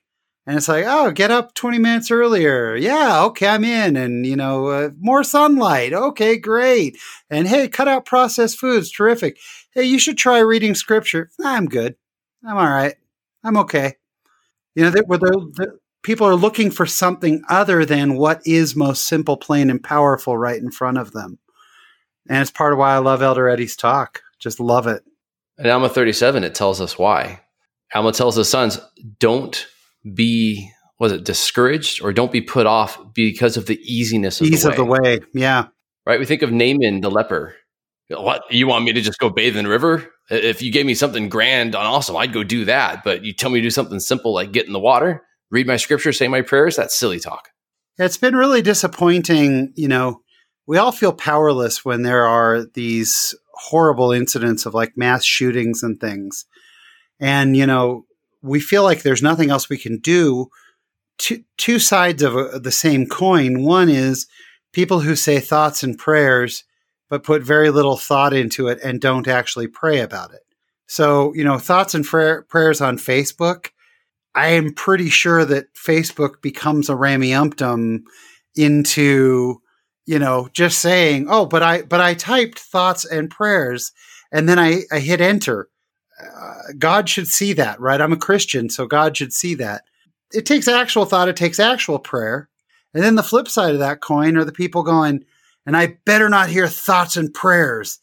And 0.47 0.57
it's 0.57 0.67
like, 0.67 0.85
oh, 0.87 1.11
get 1.11 1.31
up 1.31 1.53
20 1.53 1.77
minutes 1.77 2.09
earlier. 2.09 2.75
Yeah, 2.75 3.23
okay, 3.25 3.47
I'm 3.47 3.63
in. 3.63 3.95
And, 3.95 4.25
you 4.25 4.35
know, 4.35 4.67
uh, 4.67 4.89
more 4.99 5.23
sunlight. 5.23 5.93
Okay, 5.93 6.37
great. 6.37 6.97
And 7.29 7.47
hey, 7.47 7.67
cut 7.67 7.87
out 7.87 8.05
processed 8.05 8.59
foods. 8.59 8.91
Terrific. 8.91 9.37
Hey, 9.73 9.83
you 9.83 9.99
should 9.99 10.17
try 10.17 10.39
reading 10.39 10.73
scripture. 10.73 11.29
I'm 11.43 11.67
good. 11.67 11.95
I'm 12.45 12.57
all 12.57 12.65
right. 12.65 12.95
I'm 13.43 13.57
okay. 13.57 13.95
You 14.75 14.83
know, 14.83 14.89
they, 14.89 15.01
where 15.01 15.19
the, 15.19 15.79
people 16.03 16.27
are 16.27 16.35
looking 16.35 16.71
for 16.71 16.85
something 16.85 17.43
other 17.47 17.85
than 17.85 18.17
what 18.17 18.41
is 18.45 18.75
most 18.75 19.07
simple, 19.07 19.37
plain, 19.37 19.69
and 19.69 19.83
powerful 19.83 20.37
right 20.37 20.59
in 20.59 20.71
front 20.71 20.97
of 20.97 21.11
them. 21.11 21.37
And 22.31 22.41
it's 22.41 22.49
part 22.49 22.71
of 22.71 22.79
why 22.79 22.93
I 22.93 22.99
love 22.99 23.21
Elder 23.21 23.49
Eddy's 23.49 23.75
talk. 23.75 24.21
Just 24.39 24.61
love 24.61 24.87
it. 24.87 25.03
In 25.57 25.67
Alma 25.69 25.89
37, 25.89 26.45
it 26.45 26.55
tells 26.55 26.79
us 26.79 26.97
why. 26.97 27.41
Alma 27.93 28.13
tells 28.13 28.37
his 28.37 28.47
sons, 28.47 28.79
don't 29.19 29.67
be, 30.13 30.71
was 30.97 31.11
it 31.11 31.25
discouraged 31.25 32.01
or 32.01 32.13
don't 32.13 32.31
be 32.31 32.39
put 32.39 32.65
off 32.65 32.97
because 33.13 33.57
of 33.57 33.65
the 33.65 33.77
easiness 33.83 34.39
of 34.39 34.47
Ease 34.47 34.63
the 34.63 34.69
way. 34.69 34.71
of 34.71 34.77
the 34.77 34.85
way. 34.85 35.19
Yeah. 35.33 35.67
Right? 36.05 36.19
We 36.21 36.25
think 36.25 36.41
of 36.41 36.53
Naaman 36.53 37.01
the 37.01 37.11
leper. 37.11 37.53
What? 38.07 38.43
You 38.49 38.65
want 38.65 38.85
me 38.85 38.93
to 38.93 39.01
just 39.01 39.19
go 39.19 39.29
bathe 39.29 39.57
in 39.57 39.65
the 39.65 39.69
river? 39.69 40.09
If 40.29 40.61
you 40.61 40.71
gave 40.71 40.85
me 40.85 40.95
something 40.95 41.27
grand 41.27 41.75
and 41.75 41.85
awesome, 41.85 42.15
I'd 42.15 42.31
go 42.31 42.45
do 42.45 42.63
that. 42.63 43.03
But 43.03 43.25
you 43.25 43.33
tell 43.33 43.49
me 43.49 43.59
to 43.59 43.65
do 43.65 43.71
something 43.71 43.99
simple 43.99 44.33
like 44.33 44.53
get 44.53 44.67
in 44.67 44.73
the 44.73 44.79
water, 44.79 45.21
read 45.49 45.67
my 45.67 45.75
scripture, 45.75 46.13
say 46.13 46.29
my 46.29 46.43
prayers, 46.43 46.77
that's 46.77 46.95
silly 46.95 47.19
talk. 47.19 47.49
It's 47.97 48.15
been 48.15 48.37
really 48.37 48.61
disappointing. 48.61 49.73
You 49.75 49.89
know, 49.89 50.21
we 50.67 50.77
all 50.77 50.91
feel 50.91 51.13
powerless 51.13 51.83
when 51.83 52.03
there 52.03 52.25
are 52.25 52.65
these 52.73 53.35
horrible 53.53 54.11
incidents 54.11 54.65
of 54.65 54.73
like 54.73 54.97
mass 54.97 55.23
shootings 55.23 55.83
and 55.83 55.99
things. 55.99 56.45
And, 57.19 57.55
you 57.55 57.65
know, 57.65 58.05
we 58.41 58.59
feel 58.59 58.83
like 58.83 59.03
there's 59.03 59.21
nothing 59.21 59.49
else 59.49 59.69
we 59.69 59.77
can 59.77 59.99
do. 59.99 60.49
Two, 61.17 61.43
two 61.57 61.77
sides 61.77 62.23
of 62.23 62.35
a, 62.35 62.59
the 62.59 62.71
same 62.71 63.05
coin. 63.05 63.63
One 63.63 63.89
is 63.89 64.27
people 64.73 65.01
who 65.01 65.15
say 65.15 65.39
thoughts 65.39 65.83
and 65.83 65.97
prayers, 65.97 66.63
but 67.09 67.23
put 67.23 67.43
very 67.43 67.69
little 67.69 67.97
thought 67.97 68.33
into 68.33 68.67
it 68.67 68.79
and 68.83 68.99
don't 68.99 69.27
actually 69.27 69.67
pray 69.67 69.99
about 69.99 70.33
it. 70.33 70.41
So, 70.87 71.33
you 71.35 71.43
know, 71.43 71.57
thoughts 71.57 71.93
and 71.93 72.05
prayers 72.05 72.81
on 72.81 72.97
Facebook. 72.97 73.67
I 74.33 74.47
am 74.49 74.73
pretty 74.73 75.09
sure 75.09 75.45
that 75.45 75.73
Facebook 75.73 76.41
becomes 76.41 76.89
a 76.89 76.93
Rameumptom 76.93 77.99
into, 78.55 79.61
you 80.11 80.19
know, 80.19 80.49
just 80.51 80.79
saying, 80.79 81.27
"Oh, 81.29 81.45
but 81.45 81.63
I 81.63 81.83
but 81.83 82.01
I 82.01 82.15
typed 82.15 82.59
thoughts 82.59 83.05
and 83.05 83.31
prayers, 83.31 83.93
and 84.29 84.49
then 84.49 84.59
I, 84.59 84.81
I 84.91 84.99
hit 84.99 85.21
enter." 85.21 85.69
Uh, 86.21 86.73
God 86.77 87.07
should 87.07 87.29
see 87.29 87.53
that, 87.53 87.79
right? 87.79 88.01
I'm 88.01 88.11
a 88.11 88.17
Christian, 88.17 88.69
so 88.69 88.85
God 88.85 89.15
should 89.15 89.31
see 89.31 89.55
that. 89.55 89.85
It 90.33 90.45
takes 90.45 90.67
actual 90.67 91.05
thought. 91.05 91.29
It 91.29 91.37
takes 91.37 91.61
actual 91.61 91.97
prayer. 91.97 92.49
And 92.93 93.01
then 93.01 93.15
the 93.15 93.23
flip 93.23 93.47
side 93.47 93.71
of 93.71 93.79
that 93.79 94.01
coin 94.01 94.35
are 94.35 94.43
the 94.43 94.51
people 94.51 94.83
going, 94.83 95.23
and 95.65 95.77
I 95.77 95.97
better 96.03 96.27
not 96.27 96.49
hear 96.49 96.67
thoughts 96.67 97.15
and 97.15 97.33
prayers. 97.33 97.99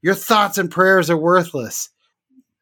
Your 0.00 0.14
thoughts 0.14 0.56
and 0.56 0.70
prayers 0.70 1.10
are 1.10 1.16
worthless. 1.18 1.90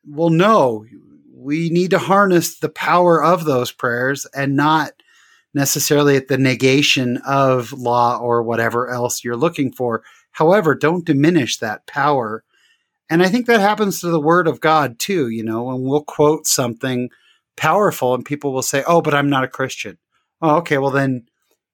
Well, 0.08 0.30
no, 0.30 0.84
we 1.32 1.70
need 1.70 1.90
to 1.90 1.98
harness 2.00 2.58
the 2.58 2.68
power 2.68 3.22
of 3.22 3.44
those 3.44 3.70
prayers 3.70 4.26
and 4.34 4.56
not 4.56 4.90
necessarily 5.54 6.16
at 6.16 6.28
the 6.28 6.38
negation 6.38 7.18
of 7.26 7.72
law 7.72 8.18
or 8.18 8.42
whatever 8.42 8.88
else 8.90 9.24
you're 9.24 9.36
looking 9.36 9.72
for. 9.72 10.02
However, 10.32 10.74
don't 10.74 11.06
diminish 11.06 11.58
that 11.58 11.86
power. 11.86 12.44
And 13.10 13.22
I 13.22 13.28
think 13.28 13.46
that 13.46 13.60
happens 13.60 14.00
to 14.00 14.08
the 14.08 14.20
word 14.20 14.46
of 14.46 14.60
God 14.60 14.98
too, 14.98 15.28
you 15.28 15.42
know, 15.42 15.64
when 15.64 15.82
we'll 15.82 16.04
quote 16.04 16.46
something 16.46 17.10
powerful 17.56 18.14
and 18.14 18.24
people 18.24 18.52
will 18.52 18.62
say, 18.62 18.84
Oh, 18.86 19.00
but 19.00 19.14
I'm 19.14 19.30
not 19.30 19.44
a 19.44 19.48
Christian. 19.48 19.98
Oh, 20.40 20.56
okay. 20.56 20.78
Well, 20.78 20.90
then 20.90 21.26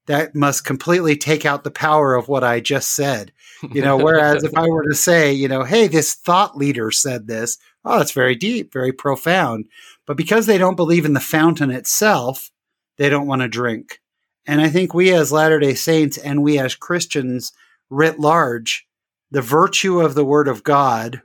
that 0.07 0.35
must 0.35 0.65
completely 0.65 1.17
take 1.17 1.47
out 1.47 1.65
the 1.65 1.71
power 1.71 2.15
of 2.15 2.29
what 2.29 2.45
I 2.45 2.61
just 2.61 2.95
said. 2.95 3.33
You 3.73 3.81
know, 3.81 3.97
whereas 3.97 4.45
if 4.45 4.55
I 4.57 4.69
were 4.69 4.85
to 4.85 4.95
say, 4.95 5.33
you 5.33 5.49
know, 5.49 5.65
hey, 5.65 5.87
this 5.87 6.15
thought 6.15 6.57
leader 6.57 6.91
said 6.91 7.27
this, 7.27 7.57
oh, 7.85 7.99
that's 7.99 8.13
very 8.13 8.35
deep, 8.35 8.73
very 8.73 8.93
profound. 8.93 9.67
But 10.07 10.19
because 10.19 10.45
they 10.47 10.59
don't 10.59 10.77
believe 10.77 11.07
in 11.07 11.15
the 11.15 11.21
fountain 11.21 11.71
itself, 11.71 12.51
they 12.97 13.09
don't 13.09 13.27
want 13.27 13.43
to 13.43 13.49
drink. 13.49 14.01
And 14.47 14.61
I 14.61 14.69
think 14.69 14.93
we 14.93 15.13
as 15.13 15.33
Latter 15.33 15.59
day 15.59 15.75
Saints 15.75 16.19
and 16.19 16.43
we 16.43 16.59
as 16.59 16.75
Christians 16.75 17.53
writ 17.91 18.19
large, 18.19 18.87
the 19.31 19.43
virtue 19.43 20.01
of 20.01 20.15
the 20.15 20.25
Word 20.25 20.49
of 20.49 20.63
God, 20.63 21.23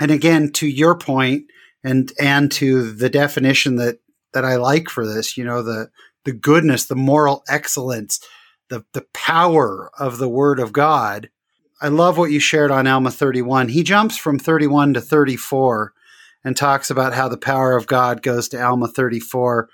and 0.00 0.10
again, 0.10 0.52
to 0.52 0.66
your 0.66 0.96
point, 0.96 1.44
and 1.82 2.12
and 2.20 2.50
to 2.52 2.92
the 2.92 3.08
definition 3.08 3.76
that 3.76 3.98
that 4.32 4.44
I 4.44 4.56
like 4.56 4.88
for 4.88 5.06
this, 5.06 5.36
you 5.36 5.44
know, 5.44 5.62
the 5.62 5.90
the 6.24 6.32
goodness, 6.32 6.84
the 6.84 6.96
moral 6.96 7.42
excellence, 7.48 8.20
the 8.68 8.84
the 8.92 9.06
power 9.12 9.90
of 9.98 10.18
the 10.18 10.28
Word 10.28 10.60
of 10.60 10.72
God. 10.72 11.30
I 11.80 11.88
love 11.88 12.18
what 12.18 12.32
you 12.32 12.40
shared 12.40 12.70
on 12.70 12.86
Alma 12.86 13.10
31. 13.10 13.68
He 13.68 13.84
jumps 13.84 14.16
from 14.16 14.38
31 14.38 14.94
to 14.94 15.00
34 15.00 15.92
and 16.44 16.56
talks 16.56 16.90
about 16.90 17.14
how 17.14 17.28
the 17.28 17.36
power 17.36 17.76
of 17.76 17.86
God 17.86 18.20
goes 18.20 18.48
to 18.48 18.62
Alma 18.62 18.88
34. 18.88 19.68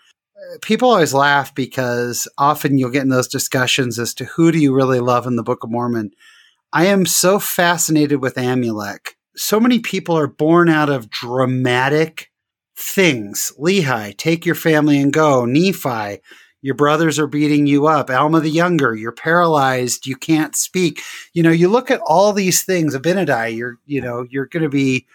People 0.63 0.91
always 0.91 1.15
laugh 1.15 1.55
because 1.55 2.29
often 2.39 2.79
you'll 2.79 2.91
get 2.91 3.03
in 3.03 3.09
those 3.09 3.29
discussions 3.29 3.99
as 3.99 4.15
to 4.15 4.25
who 4.25 4.53
do 4.53 4.59
you 4.59 4.75
really 4.75 5.01
love 5.01 5.27
in 5.27 5.37
the 5.37 5.43
Book 5.43 5.65
of 5.65 5.71
Mormon. 5.71 6.13
I 6.73 6.87
am 6.87 7.07
so 7.07 7.39
fascinated 7.39 8.21
with 8.21 8.35
Amulek. 8.35 9.11
So 9.37 9.61
many 9.61 9.79
people 9.79 10.17
are 10.17 10.27
born 10.27 10.69
out 10.69 10.91
of 10.91 11.11
dramatic 11.11 12.31
things. 12.77 13.53
Lehi, 13.59 14.17
take 14.17 14.45
your 14.45 14.55
family 14.55 15.01
and 15.01 15.13
go. 15.13 15.45
Nephi, 15.45 16.21
your 16.63 16.75
brothers 16.75 17.19
are 17.19 17.27
beating 17.27 17.67
you 17.67 17.87
up. 17.87 18.11
Alma 18.11 18.41
the 18.41 18.51
Younger, 18.51 18.95
you're 18.95 19.13
paralyzed, 19.13 20.07
you 20.07 20.17
can't 20.17 20.57
speak. 20.57 21.03
You 21.33 21.43
know, 21.43 21.51
you 21.51 21.69
look 21.69 21.91
at 21.91 22.01
all 22.01 22.33
these 22.33 22.65
things. 22.65 22.97
Abinadi, 22.97 23.57
you're, 23.57 23.77
you 23.87 24.01
know, 24.01 24.27
you're 24.31 24.47
going 24.47 24.63
to 24.63 24.69
be, 24.69 25.07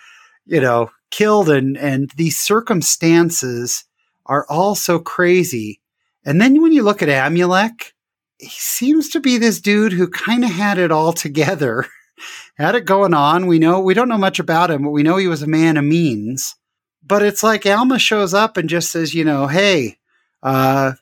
you 0.45 0.61
know, 0.61 0.91
killed, 1.11 1.49
and 1.49 1.75
and 1.77 2.11
these 2.11 2.39
circumstances 2.39 3.83
are 4.29 4.45
all 4.47 4.75
so 4.75 4.99
crazy. 4.99 5.81
And 6.23 6.39
then 6.39 6.61
when 6.61 6.71
you 6.71 6.83
look 6.83 7.01
at 7.01 7.09
Amulek, 7.09 7.91
he 8.37 8.47
seems 8.47 9.09
to 9.09 9.19
be 9.19 9.37
this 9.37 9.59
dude 9.59 9.91
who 9.91 10.07
kind 10.07 10.45
of 10.45 10.51
had 10.51 10.77
it 10.77 10.91
all 10.91 11.11
together, 11.11 11.85
had 12.55 12.75
it 12.75 12.85
going 12.85 13.13
on. 13.13 13.47
We 13.47 13.59
know 13.59 13.81
we 13.81 13.95
don't 13.95 14.07
know 14.07 14.17
much 14.17 14.39
about 14.39 14.71
him, 14.71 14.83
but 14.83 14.91
we 14.91 15.03
know 15.03 15.17
he 15.17 15.27
was 15.27 15.41
a 15.41 15.47
man 15.47 15.75
of 15.75 15.83
means. 15.83 16.55
But 17.03 17.23
it's 17.23 17.43
like 17.43 17.65
Alma 17.65 17.97
shows 17.97 18.33
up 18.33 18.55
and 18.55 18.69
just 18.69 18.91
says, 18.91 19.13
you 19.15 19.25
know, 19.25 19.47
hey, 19.47 19.97
uh, 20.43 20.93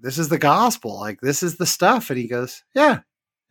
this 0.00 0.18
is 0.18 0.28
the 0.28 0.38
gospel. 0.38 0.98
Like, 0.98 1.20
this 1.20 1.42
is 1.42 1.56
the 1.56 1.66
stuff. 1.66 2.10
And 2.10 2.18
he 2.18 2.26
goes, 2.26 2.64
yeah, 2.74 3.00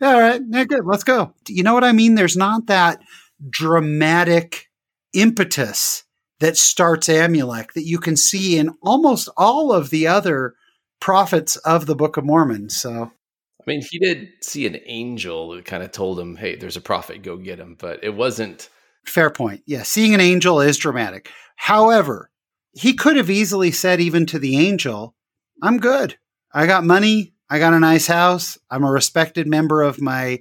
yeah, 0.02 0.14
all 0.14 0.20
right, 0.20 0.42
yeah, 0.46 0.66
good, 0.66 0.86
let's 0.86 1.06
go. 1.06 1.34
You 1.48 1.64
know 1.64 1.74
what 1.74 1.86
I 1.86 1.94
mean? 1.94 2.16
There's 2.16 2.36
not 2.36 2.68
that 2.68 3.02
dramatic 3.50 4.68
impetus 5.14 6.03
that 6.44 6.58
starts 6.58 7.08
Amulek 7.08 7.72
that 7.72 7.86
you 7.86 8.00
can 8.00 8.18
see 8.18 8.58
in 8.58 8.76
almost 8.82 9.30
all 9.38 9.72
of 9.72 9.92
the 9.92 10.08
other 10.08 10.56
prophets 11.00 11.56
of 11.56 11.86
the 11.86 11.96
Book 11.96 12.18
of 12.18 12.26
Mormon. 12.26 12.70
So, 12.70 12.92
I 12.92 13.64
mean, 13.66 13.82
he 13.82 13.98
did 13.98 14.28
see 14.42 14.68
an 14.68 14.78
angel 14.86 15.52
that 15.52 15.64
kind 15.64 15.84
of 15.84 15.94
told 15.94 16.20
him, 16.20 16.36
hey, 16.36 16.58
there's 16.58 16.76
a 16.76 16.82
prophet, 16.82 17.24
go 17.24 17.38
get 17.38 17.60
him. 17.60 17.78
But 17.80 18.04
it 18.04 18.14
wasn't. 18.14 18.68
Fair 19.06 19.30
point. 19.30 19.64
Yeah, 19.66 19.84
seeing 19.84 20.14
an 20.14 20.20
angel 20.20 20.60
is 20.60 20.78
dramatic. 20.78 21.32
However, 21.56 22.30
he 22.74 22.94
could 22.94 23.16
have 23.16 23.30
easily 23.30 23.72
said, 23.72 24.02
even 24.02 24.26
to 24.26 24.38
the 24.38 24.58
angel, 24.58 25.16
I'm 25.62 25.78
good. 25.78 26.18
I 26.54 26.68
got 26.68 26.84
money. 26.84 27.36
I 27.50 27.60
got 27.60 27.72
a 27.72 27.80
nice 27.80 28.08
house. 28.08 28.58
I'm 28.70 28.84
a 28.84 28.92
respected 28.92 29.48
member 29.48 29.82
of 29.82 30.02
my, 30.02 30.40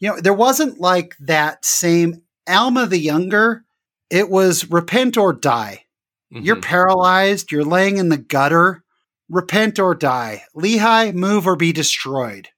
you 0.00 0.10
know, 0.10 0.20
there 0.20 0.34
wasn't 0.34 0.80
like 0.80 1.16
that 1.20 1.64
same 1.64 2.24
Alma 2.46 2.84
the 2.84 2.98
Younger. 2.98 3.64
It 4.10 4.28
was 4.28 4.70
repent 4.70 5.16
or 5.16 5.32
die. 5.32 5.84
Mm-hmm. 6.32 6.44
You're 6.44 6.60
paralyzed. 6.60 7.52
You're 7.52 7.64
laying 7.64 7.98
in 7.98 8.08
the 8.08 8.18
gutter. 8.18 8.82
Repent 9.28 9.78
or 9.78 9.94
die. 9.94 10.42
Lehi, 10.56 11.14
move 11.14 11.46
or 11.46 11.56
be 11.56 11.72
destroyed. 11.72 12.48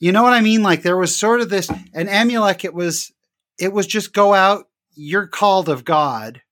You 0.00 0.12
know 0.12 0.22
what 0.22 0.32
I 0.32 0.40
mean? 0.40 0.62
Like 0.62 0.82
there 0.82 0.96
was 0.96 1.14
sort 1.14 1.40
of 1.40 1.50
this, 1.50 1.68
an 1.68 2.08
Amulek, 2.08 2.64
it 2.64 2.74
was, 2.74 3.12
it 3.60 3.72
was 3.72 3.86
just 3.86 4.12
go 4.12 4.34
out. 4.34 4.68
You're 4.94 5.26
called 5.26 5.68
of 5.68 5.84
God. 5.84 6.42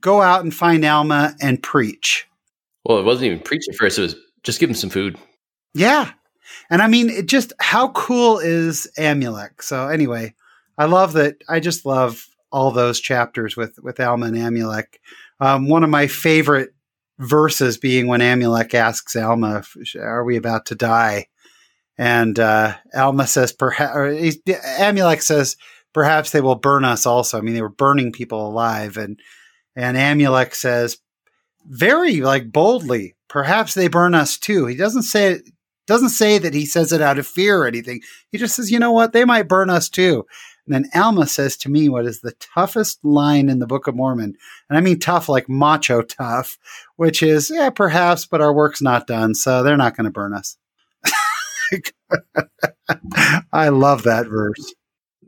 Go 0.00 0.22
out 0.22 0.42
and 0.42 0.54
find 0.54 0.84
Alma 0.84 1.34
and 1.40 1.62
preach. 1.62 2.26
Well, 2.84 2.98
it 2.98 3.04
wasn't 3.04 3.26
even 3.26 3.40
preaching 3.40 3.74
first. 3.74 3.98
It 3.98 4.02
was 4.02 4.16
just 4.42 4.60
give 4.60 4.70
him 4.70 4.76
some 4.76 4.90
food. 4.90 5.18
Yeah. 5.74 6.12
And 6.70 6.80
I 6.80 6.86
mean, 6.86 7.10
it 7.10 7.26
just 7.26 7.52
how 7.60 7.88
cool 7.88 8.38
is 8.38 8.88
Amulek? 8.98 9.62
So 9.62 9.88
anyway, 9.88 10.34
I 10.78 10.86
love 10.86 11.12
that. 11.14 11.36
I 11.48 11.60
just 11.60 11.84
love 11.84 12.26
all 12.54 12.70
those 12.70 13.00
chapters 13.00 13.56
with 13.56 13.80
with 13.82 13.98
Alma 13.98 14.26
and 14.26 14.36
Amulek. 14.36 15.00
Um, 15.40 15.68
one 15.68 15.82
of 15.82 15.90
my 15.90 16.06
favorite 16.06 16.70
verses 17.18 17.78
being 17.78 18.06
when 18.06 18.20
Amulek 18.20 18.74
asks 18.74 19.16
Alma, 19.16 19.64
"Are 19.98 20.24
we 20.24 20.36
about 20.36 20.66
to 20.66 20.76
die?" 20.76 21.26
And 21.98 22.38
uh, 22.38 22.76
Alma 22.94 23.26
says, 23.26 23.52
"Perhaps." 23.52 23.96
Amulek 24.78 25.20
says, 25.20 25.56
"Perhaps 25.92 26.30
they 26.30 26.40
will 26.40 26.54
burn 26.54 26.84
us 26.84 27.06
also." 27.06 27.38
I 27.38 27.40
mean, 27.40 27.54
they 27.54 27.62
were 27.62 27.68
burning 27.68 28.12
people 28.12 28.46
alive, 28.46 28.96
and 28.96 29.18
and 29.74 29.96
Amulek 29.96 30.54
says, 30.54 30.98
very 31.66 32.20
like 32.20 32.52
boldly, 32.52 33.16
"Perhaps 33.28 33.74
they 33.74 33.88
burn 33.88 34.14
us 34.14 34.38
too." 34.38 34.66
He 34.66 34.76
doesn't 34.76 35.02
say 35.02 35.40
doesn't 35.86 36.10
say 36.10 36.38
that 36.38 36.54
he 36.54 36.66
says 36.66 36.92
it 36.92 37.02
out 37.02 37.18
of 37.18 37.26
fear 37.26 37.62
or 37.62 37.66
anything. 37.66 38.00
He 38.30 38.38
just 38.38 38.56
says, 38.56 38.70
you 38.70 38.78
know 38.78 38.92
what? 38.92 39.12
They 39.12 39.24
might 39.24 39.48
burn 39.48 39.70
us 39.70 39.88
too. 39.88 40.24
And 40.66 40.74
then 40.74 40.90
Alma 40.94 41.26
says 41.26 41.56
to 41.58 41.68
me 41.68 41.88
what 41.88 42.06
is 42.06 42.20
the 42.20 42.32
toughest 42.32 43.04
line 43.04 43.48
in 43.48 43.58
the 43.58 43.66
Book 43.66 43.86
of 43.86 43.94
Mormon. 43.94 44.36
And 44.68 44.78
I 44.78 44.80
mean 44.80 44.98
tough 44.98 45.28
like 45.28 45.48
macho 45.48 46.02
tough, 46.02 46.58
which 46.96 47.22
is, 47.22 47.50
yeah, 47.50 47.70
perhaps, 47.70 48.26
but 48.26 48.40
our 48.40 48.52
work's 48.52 48.80
not 48.80 49.06
done. 49.06 49.34
So 49.34 49.62
they're 49.62 49.76
not 49.76 49.96
going 49.96 50.04
to 50.04 50.10
burn 50.10 50.32
us. 50.34 50.56
I 53.52 53.68
love 53.68 54.04
that 54.04 54.26
verse. 54.26 54.74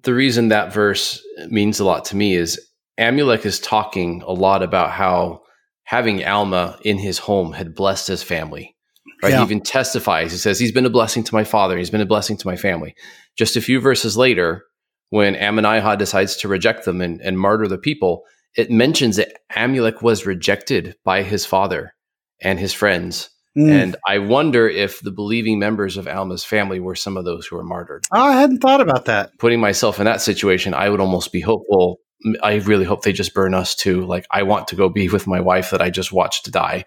The 0.03 0.15
reason 0.15 0.49
that 0.49 0.73
verse 0.73 1.23
means 1.49 1.81
a 1.81 1.85
lot 1.85 2.05
to 2.07 2.17
me 2.17 2.35
is 2.35 2.61
Amulek 2.99 3.45
is 3.45 3.61
talking 3.61 4.23
a 4.23 4.33
lot 4.33 4.63
about 4.63 4.91
how 4.91 5.43
having 5.85 6.25
Alma 6.25 6.79
in 6.83 6.99
his 6.99 7.19
home 7.19 7.53
had 7.53 7.75
blessed 7.75 8.09
his 8.09 8.23
family 8.23 8.77
Right? 9.23 9.31
Yeah. 9.31 9.39
He 9.39 9.45
even 9.45 9.61
testifies. 9.61 10.33
He 10.33 10.39
says, 10.39 10.59
He's 10.59 10.73
been 10.73 10.87
a 10.87 10.91
blessing 10.91 11.25
to 11.25 11.35
my 11.35 11.45
father. 11.45 11.79
He's 11.79 11.91
been 11.91 12.01
a 12.01 12.07
blessing 12.07 12.37
to 12.37 12.47
my 12.47 12.57
family. 12.57 12.95
Just 13.37 13.57
a 13.57 13.61
few 13.61 13.81
verses 13.81 14.17
later, 14.17 14.65
when 15.11 15.35
Ammonihah 15.35 15.99
decides 15.99 16.37
to 16.39 16.49
reject 16.49 16.85
them 16.85 17.01
and, 17.01 17.21
and 17.21 17.39
martyr 17.39 17.69
the 17.69 17.79
people, 17.79 18.25
it 18.57 18.71
mentions 18.71 19.17
that 19.17 19.33
Amulek 19.53 20.03
was 20.03 20.27
rejected 20.27 20.97
by 21.05 21.23
his 21.23 21.47
father 21.47 21.95
and 22.41 22.59
his 22.59 22.73
friends. 22.73 23.31
Mm. 23.57 23.71
And 23.71 23.97
I 24.07 24.19
wonder 24.19 24.69
if 24.69 25.01
the 25.01 25.11
believing 25.11 25.59
members 25.59 25.97
of 25.97 26.07
Alma's 26.07 26.45
family 26.45 26.79
were 26.79 26.95
some 26.95 27.17
of 27.17 27.25
those 27.25 27.47
who 27.47 27.57
were 27.57 27.65
martyred. 27.65 28.05
Oh, 28.13 28.23
I 28.23 28.33
hadn't 28.33 28.59
thought 28.59 28.81
about 28.81 29.07
that. 29.07 29.31
Putting 29.39 29.61
myself 29.61 29.99
in 29.99 30.05
that 30.05 30.21
situation, 30.21 30.75
I 30.75 30.91
would 30.91 31.01
almost 31.01 31.33
be 31.33 31.41
hopeful. 31.41 31.99
I 32.43 32.57
really 32.57 32.85
hope 32.85 33.03
they 33.03 33.13
just 33.13 33.35
burn 33.35 33.55
us 33.55 33.75
too. 33.75 34.05
Like, 34.05 34.27
I 34.31 34.43
want 34.43 34.69
to 34.69 34.77
go 34.77 34.89
be 34.89 35.09
with 35.09 35.27
my 35.27 35.41
wife 35.41 35.71
that 35.71 35.81
I 35.81 35.91
just 35.91 36.13
watched 36.13 36.51
die. 36.51 36.85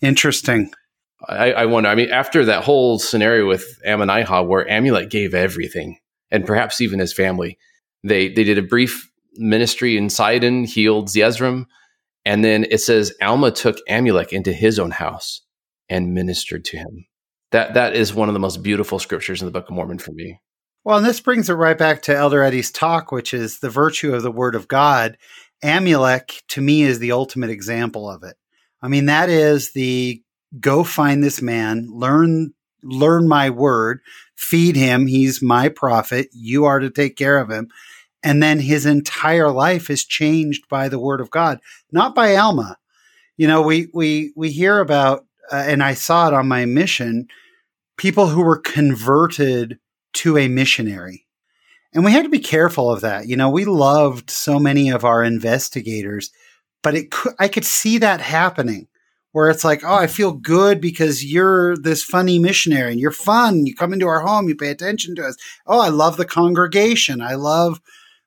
Interesting. 0.00 0.72
I, 1.28 1.52
I, 1.52 1.66
wonder. 1.66 1.88
I 1.88 1.94
mean, 1.94 2.10
after 2.10 2.44
that 2.46 2.64
whole 2.64 2.98
scenario 2.98 3.46
with 3.46 3.80
Ammonihah, 3.86 4.46
where 4.46 4.66
Amulek 4.66 5.08
gave 5.08 5.34
everything, 5.34 5.98
and 6.32 6.44
perhaps 6.44 6.80
even 6.80 6.98
his 6.98 7.12
family, 7.12 7.58
they 8.02 8.28
they 8.28 8.42
did 8.42 8.58
a 8.58 8.62
brief 8.62 9.08
ministry 9.34 9.96
in 9.96 10.10
Sidon, 10.10 10.64
healed 10.64 11.08
Zeezrom, 11.08 11.66
and 12.24 12.44
then 12.44 12.66
it 12.70 12.78
says 12.78 13.14
Alma 13.22 13.52
took 13.52 13.78
Amulek 13.88 14.32
into 14.32 14.52
his 14.52 14.78
own 14.78 14.90
house 14.90 15.42
and 15.88 16.14
ministered 16.14 16.64
to 16.66 16.78
him. 16.78 17.06
That 17.52 17.74
that 17.74 17.94
is 17.94 18.14
one 18.14 18.28
of 18.28 18.34
the 18.34 18.40
most 18.40 18.62
beautiful 18.62 18.98
scriptures 18.98 19.40
in 19.40 19.46
the 19.46 19.52
Book 19.52 19.68
of 19.68 19.74
Mormon 19.74 19.98
for 19.98 20.12
me. 20.12 20.40
Well, 20.84 20.96
and 20.96 21.06
this 21.06 21.20
brings 21.20 21.48
it 21.48 21.54
right 21.54 21.78
back 21.78 22.02
to 22.02 22.16
Elder 22.16 22.42
Eddy's 22.42 22.72
talk, 22.72 23.12
which 23.12 23.32
is 23.32 23.60
the 23.60 23.70
virtue 23.70 24.14
of 24.14 24.22
the 24.22 24.32
Word 24.32 24.56
of 24.56 24.66
God. 24.66 25.16
Amulek, 25.62 26.42
to 26.48 26.60
me, 26.60 26.82
is 26.82 26.98
the 26.98 27.12
ultimate 27.12 27.50
example 27.50 28.10
of 28.10 28.24
it. 28.24 28.36
I 28.80 28.88
mean, 28.88 29.06
that 29.06 29.28
is 29.28 29.72
the 29.72 30.22
go 30.58 30.82
find 30.82 31.22
this 31.22 31.40
man, 31.40 31.88
learn 31.92 32.52
learn 32.82 33.28
my 33.28 33.50
word, 33.50 34.00
feed 34.34 34.76
him, 34.76 35.06
he's 35.06 35.42
my 35.42 35.68
prophet, 35.68 36.28
you 36.32 36.64
are 36.64 36.80
to 36.80 36.90
take 36.90 37.16
care 37.16 37.38
of 37.38 37.50
him. 37.50 37.68
And 38.22 38.42
then 38.42 38.60
his 38.60 38.86
entire 38.86 39.50
life 39.50 39.90
is 39.90 40.04
changed 40.04 40.68
by 40.68 40.88
the 40.88 40.98
word 40.98 41.20
of 41.20 41.30
God, 41.30 41.58
not 41.90 42.14
by 42.14 42.36
Alma. 42.36 42.76
You 43.36 43.48
know, 43.48 43.62
we 43.62 43.88
we 43.92 44.32
we 44.36 44.50
hear 44.50 44.78
about 44.78 45.24
uh, 45.50 45.56
and 45.56 45.82
I 45.82 45.94
saw 45.94 46.28
it 46.28 46.34
on 46.34 46.46
my 46.46 46.64
mission, 46.64 47.26
people 47.96 48.28
who 48.28 48.42
were 48.42 48.58
converted 48.58 49.78
to 50.14 50.38
a 50.38 50.48
missionary. 50.48 51.26
And 51.92 52.04
we 52.04 52.12
had 52.12 52.22
to 52.22 52.30
be 52.30 52.38
careful 52.38 52.90
of 52.90 53.02
that. 53.02 53.26
You 53.26 53.36
know, 53.36 53.50
we 53.50 53.64
loved 53.64 54.30
so 54.30 54.58
many 54.58 54.90
of 54.90 55.04
our 55.04 55.22
investigators, 55.22 56.30
but 56.82 56.94
it 56.94 57.10
could, 57.10 57.34
I 57.38 57.48
could 57.48 57.64
see 57.64 57.98
that 57.98 58.20
happening 58.20 58.88
where 59.32 59.48
it's 59.48 59.64
like, 59.64 59.82
oh, 59.82 59.94
I 59.94 60.06
feel 60.06 60.32
good 60.32 60.80
because 60.80 61.24
you're 61.24 61.76
this 61.76 62.02
funny 62.02 62.38
missionary 62.38 62.92
and 62.92 63.00
you're 63.00 63.10
fun. 63.10 63.66
You 63.66 63.74
come 63.74 63.92
into 63.92 64.06
our 64.06 64.20
home, 64.20 64.48
you 64.48 64.54
pay 64.54 64.70
attention 64.70 65.14
to 65.16 65.26
us. 65.26 65.36
Oh, 65.66 65.80
I 65.80 65.88
love 65.88 66.16
the 66.16 66.26
congregation. 66.26 67.20
I 67.20 67.34
love, 67.34 67.80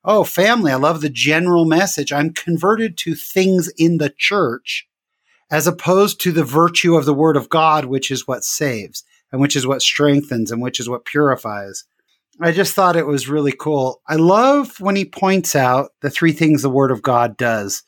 oh, 0.03 0.23
family. 0.23 0.71
I 0.71 0.75
love 0.75 1.01
the 1.01 1.09
general 1.09 1.65
message. 1.65 2.11
I'm 2.11 2.33
converted 2.33 2.97
to 2.99 3.15
things 3.15 3.71
in 3.77 3.97
the 3.97 4.13
church 4.15 4.87
as 5.51 5.67
opposed 5.67 6.19
to 6.21 6.31
the 6.31 6.43
virtue 6.43 6.95
of 6.95 7.05
the 7.05 7.13
word 7.13 7.37
of 7.37 7.49
God, 7.49 7.85
which 7.85 8.09
is 8.09 8.27
what 8.27 8.43
saves 8.43 9.03
and 9.31 9.39
which 9.39 9.55
is 9.55 9.67
what 9.67 9.83
strengthens 9.83 10.51
and 10.51 10.61
which 10.61 10.79
is 10.79 10.89
what 10.89 11.05
purifies. 11.05 11.83
I 12.41 12.51
just 12.51 12.73
thought 12.73 12.95
it 12.95 13.05
was 13.05 13.29
really 13.29 13.53
cool. 13.53 14.01
I 14.07 14.15
love 14.15 14.81
when 14.81 14.95
he 14.95 15.05
points 15.05 15.55
out 15.55 15.91
the 16.01 16.09
three 16.09 16.33
things 16.33 16.63
the 16.63 16.69
word 16.69 16.91
of 16.91 17.01
God 17.01 17.37
does 17.37 17.83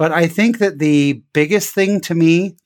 but 0.00 0.12
I 0.12 0.28
think 0.28 0.60
that 0.60 0.78
the 0.78 1.22
biggest 1.34 1.74
thing 1.74 2.00
to 2.00 2.14
me 2.14 2.56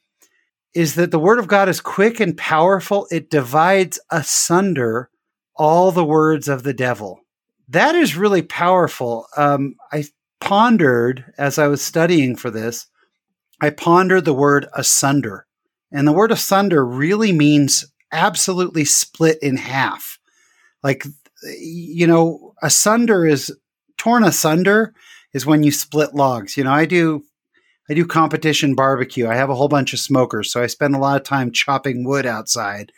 is 0.73 0.95
that 0.95 1.11
the 1.11 1.19
word 1.19 1.41
of 1.41 1.49
God 1.49 1.69
is 1.69 1.81
quick 1.81 2.21
and 2.21 2.37
powerful. 2.37 3.09
It 3.11 3.29
divides 3.29 3.99
asunder 4.09 5.11
all 5.57 5.91
the 5.91 6.05
words 6.05 6.47
of 6.47 6.63
the 6.63 6.73
devil. 6.73 7.23
That 7.67 7.97
is 7.97 8.17
really 8.17 8.43
powerful. 8.43 9.27
Um, 9.37 9.75
I 9.91 10.05
pondered 10.41 11.25
as 11.37 11.59
I 11.59 11.67
was 11.67 11.83
studying 11.83 12.37
for 12.37 12.53
this, 12.53 12.87
I 13.61 13.71
pondered 13.71 14.27
the 14.27 14.33
word 14.33 14.69
asunder. 14.73 15.49
And 15.91 16.07
the 16.07 16.13
word 16.13 16.31
asunder 16.31 16.87
really 16.87 17.33
means 17.33 17.85
absolutely 18.13 18.85
split 18.85 19.41
in 19.43 19.57
half. 19.57 20.21
Like, 20.85 21.05
you 21.59 22.07
know, 22.07 22.55
asunder 22.63 23.27
is 23.27 23.53
torn 23.99 24.23
asunder 24.23 24.95
is 25.35 25.45
when 25.45 25.63
you 25.63 25.73
split 25.73 26.15
logs. 26.15 26.57
You 26.57 26.65
know, 26.65 26.73
I 26.73 26.87
do 26.87 27.25
I 27.91 27.93
do 27.93 28.07
competition 28.07 28.75
barbecue. 28.75 29.29
I 29.29 29.35
have 29.35 29.51
a 29.51 29.55
whole 29.55 29.69
bunch 29.69 29.93
of 29.93 29.99
smokers, 29.99 30.51
so 30.51 30.63
I 30.63 30.69
spend 30.69 30.95
a 30.95 30.99
lot 30.99 31.21
of 31.21 31.27
time 31.27 31.53
chopping 31.53 32.05
wood 32.05 32.25
outside. 32.25 32.93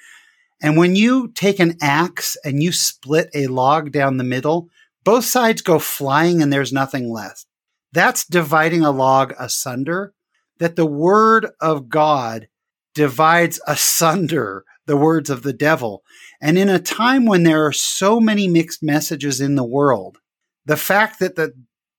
And 0.62 0.77
when 0.77 0.94
you 0.94 1.33
take 1.35 1.59
an 1.59 1.77
axe 1.83 2.37
and 2.44 2.62
you 2.62 2.70
split 2.70 3.29
a 3.35 3.49
log 3.49 3.90
down 3.90 4.16
the 4.16 4.25
middle, 4.25 4.68
both 5.03 5.25
sides 5.25 5.61
go 5.61 5.81
flying 5.81 6.40
and 6.40 6.53
there's 6.53 6.72
nothing 6.72 7.11
left. 7.11 7.46
That's 7.92 8.25
dividing 8.25 8.85
a 8.85 8.92
log 8.92 9.35
asunder. 9.38 10.12
That 10.59 10.77
the 10.77 10.87
word 10.87 11.49
of 11.61 11.88
God 11.88 12.49
divides 12.94 13.61
asunder 13.66 14.64
the 14.87 14.96
words 14.96 15.29
of 15.29 15.42
the 15.42 15.53
devil. 15.53 16.03
And 16.40 16.57
in 16.57 16.68
a 16.68 16.79
time 16.79 17.27
when 17.27 17.42
there 17.42 17.66
are 17.66 17.72
so 17.72 18.20
many 18.20 18.49
mixed 18.49 18.83
messages 18.83 19.40
in 19.40 19.57
the 19.57 19.64
world, 19.64 20.18
the 20.64 20.77
fact 20.77 21.18
that 21.20 21.37
the 21.37 21.53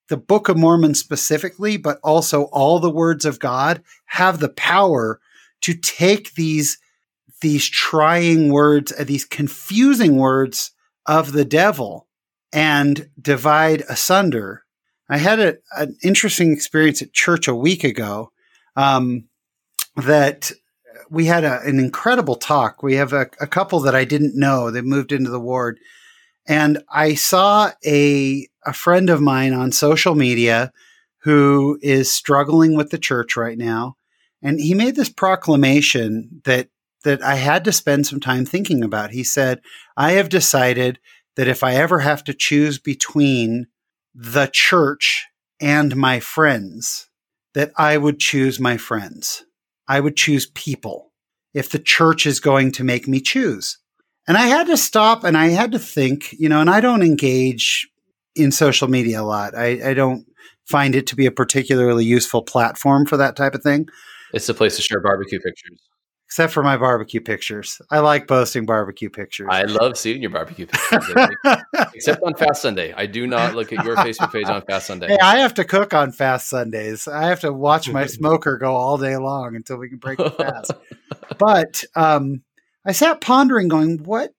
the 0.10 0.18
Book 0.18 0.50
of 0.50 0.58
Mormon 0.58 0.96
specifically, 0.96 1.78
but 1.78 2.00
also 2.04 2.44
all 2.46 2.80
the 2.80 2.90
words 2.90 3.26
of 3.26 3.40
God 3.40 3.84
have 4.06 4.40
the 4.40 4.50
power 4.50 5.20
to 5.62 5.74
take 5.74 6.34
these 6.36 6.78
these 7.42 7.70
trying 7.70 8.52
words, 8.52 8.92
uh, 8.98 9.04
these 9.04 9.26
confusing 9.26 10.18
words 10.18 10.72
of 11.06 11.34
the 11.34 11.46
devil 11.46 12.08
and 12.52 13.10
divide 13.22 13.84
asunder. 13.90 14.64
I 15.10 15.18
had 15.18 15.40
a, 15.40 15.58
an 15.78 15.96
interesting 16.04 16.52
experience 16.52 17.02
at 17.02 17.14
church 17.14 17.48
a 17.48 17.56
week 17.56 17.84
ago 17.84 18.32
um, 18.76 19.26
that 19.96 20.52
we 21.10 21.26
had 21.26 21.44
a, 21.44 21.62
an 21.62 21.80
incredible 21.80 22.36
talk. 22.36 22.84
We 22.84 22.96
have 22.96 23.14
a, 23.14 23.28
a 23.40 23.48
couple 23.48 23.80
that 23.82 23.96
I 23.96 24.04
didn't 24.04 24.38
know. 24.38 24.72
They 24.72 24.82
moved 24.82 25.12
into 25.12 25.30
the 25.30 25.40
ward. 25.40 25.80
And 26.48 26.82
I 26.90 27.16
saw 27.16 27.72
a, 27.86 28.48
a 28.68 28.74
friend 28.74 29.10
of 29.10 29.22
mine 29.22 29.54
on 29.54 29.72
social 29.72 30.14
media 30.14 30.72
who 31.20 31.80
is 31.82 32.12
struggling 32.12 32.76
with 32.76 32.90
the 32.90 32.98
church 32.98 33.36
right 33.36 33.58
now. 33.58 33.96
And 34.42 34.60
he 34.60 34.74
made 34.74 34.96
this 34.96 35.10
proclamation 35.10 36.42
that 36.44 36.70
that 37.04 37.22
I 37.22 37.36
had 37.36 37.64
to 37.66 37.72
spend 37.72 38.06
some 38.06 38.20
time 38.20 38.46
thinking 38.46 38.84
about. 38.84 39.12
He 39.12 39.24
said, 39.24 39.62
I 39.96 40.14
have 40.14 40.30
decided 40.30 41.00
that 41.36 41.48
if 41.48 41.64
I 41.64 41.76
ever 41.76 42.00
have 42.00 42.24
to 42.26 42.34
choose 42.34 42.80
between 42.80 43.68
the 44.14 44.50
church 44.52 45.28
and 45.62 45.96
my 45.96 46.20
friends, 46.20 47.10
that 47.54 47.72
I 47.78 47.98
would 47.98 48.20
choose 48.20 48.60
my 48.60 48.78
friends. 48.78 49.46
I 49.88 50.00
would 50.00 50.18
choose 50.18 50.52
people 50.54 51.14
if 51.54 51.70
the 51.70 51.80
church 51.80 52.26
is 52.26 52.40
going 52.40 52.72
to 52.74 52.84
make 52.84 53.08
me 53.08 53.22
choose. 53.22 53.78
And 54.28 54.36
I 54.36 54.48
had 54.48 54.68
to 54.68 54.76
stop 54.76 55.24
and 55.24 55.38
I 55.38 55.48
had 55.50 55.72
to 55.72 55.80
think, 55.80 56.34
you 56.34 56.50
know, 56.50 56.60
and 56.60 56.70
I 56.70 56.82
don't 56.82 57.04
engage 57.04 57.90
in 58.38 58.52
social 58.52 58.88
media 58.88 59.22
a 59.22 59.24
lot. 59.24 59.56
I, 59.56 59.90
I 59.90 59.94
don't 59.94 60.26
find 60.66 60.96
it 60.96 61.08
to 61.08 61.16
be 61.16 61.26
a 61.26 61.32
particularly 61.32 62.06
useful 62.06 62.44
platform 62.44 63.06
for 63.06 63.18
that 63.18 63.36
type 63.36 63.56
of 63.56 63.64
thing. 63.64 63.88
It's 64.34 64.48
the 64.48 64.54
place 64.54 64.76
to 64.76 64.82
share 64.82 65.00
barbecue 65.00 65.40
pictures 65.40 65.80
except 66.28 66.52
for 66.52 66.62
my 66.62 66.76
barbecue 66.76 67.22
pictures. 67.22 67.82
I 67.90 68.00
like 68.00 68.28
posting 68.28 68.66
barbecue 68.66 69.10
pictures. 69.10 69.48
I 69.50 69.64
love 69.64 69.98
seeing 69.98 70.22
your 70.22 70.30
barbecue 70.30 70.66
pictures, 70.66 71.30
except 71.94 72.22
on 72.22 72.36
Fast 72.36 72.62
Sunday. 72.62 72.94
I 72.94 73.06
do 73.06 73.26
not 73.26 73.56
look 73.56 73.72
at 73.72 73.86
your 73.86 73.96
Facebook 73.98 74.34
page 74.34 74.48
on 74.48 74.62
Fast 74.64 74.88
Sunday. 74.88 75.08
Hey, 75.08 75.18
I 75.22 75.38
have 75.38 75.54
to 75.54 75.64
cook 75.64 75.94
on 75.94 76.12
Fast 76.12 76.50
Sundays. 76.50 77.08
I 77.08 77.28
have 77.28 77.40
to 77.42 77.54
watch 77.54 77.90
my 77.90 78.06
smoker 78.08 78.58
go 78.58 78.76
all 78.76 78.98
day 78.98 79.16
long 79.16 79.56
until 79.56 79.78
we 79.78 79.88
can 79.88 80.00
break 80.00 80.18
the 80.18 80.30
fast. 80.32 80.74
but 81.38 81.86
um, 81.96 82.44
I 82.86 82.92
sat 82.92 83.22
pondering, 83.22 83.70
going, 83.70 84.04
"What? 84.04 84.34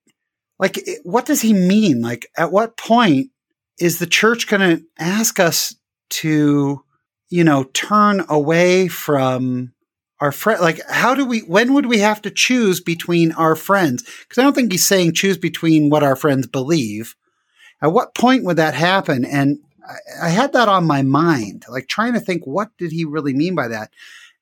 Like, 0.59 0.87
what 1.03 1.25
does 1.25 1.41
he 1.41 1.53
mean? 1.53 2.01
Like, 2.01 2.27
at 2.37 2.51
what 2.51 2.77
point 2.77 3.31
is 3.79 3.99
the 3.99 4.07
church 4.07 4.47
going 4.47 4.77
to 4.77 4.83
ask 4.97 5.39
us 5.39 5.75
to, 6.09 6.83
you 7.29 7.43
know, 7.43 7.63
turn 7.73 8.25
away 8.29 8.87
from?" 8.87 9.73
our 10.19 10.31
friend 10.31 10.59
like 10.61 10.81
how 10.89 11.15
do 11.15 11.25
we 11.25 11.39
when 11.41 11.73
would 11.73 11.85
we 11.85 11.99
have 11.99 12.21
to 12.21 12.31
choose 12.31 12.79
between 12.81 13.31
our 13.33 13.55
friends? 13.55 14.03
Because 14.03 14.37
i 14.37 14.43
don't 14.43 14.53
think 14.53 14.71
he's 14.71 14.85
saying 14.85 15.13
choose 15.13 15.37
between 15.37 15.89
what 15.89 16.03
our 16.03 16.15
friends 16.15 16.47
believe. 16.47 17.15
At 17.81 17.93
what 17.93 18.15
point 18.15 18.43
would 18.43 18.57
that 18.57 18.73
happen? 18.73 19.23
And 19.23 19.59
I, 19.87 20.27
I 20.27 20.29
had 20.29 20.53
that 20.53 20.67
on 20.67 20.85
my 20.85 21.01
mind 21.01 21.65
like 21.69 21.87
trying 21.87 22.13
to 22.13 22.19
think 22.19 22.45
what 22.45 22.69
did 22.77 22.91
he 22.91 23.05
really 23.05 23.33
mean 23.33 23.55
by 23.55 23.67
that? 23.69 23.91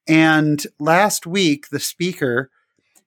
And 0.07 0.65
last 0.79 1.27
week 1.27 1.69
the 1.69 1.79
speaker 1.79 2.49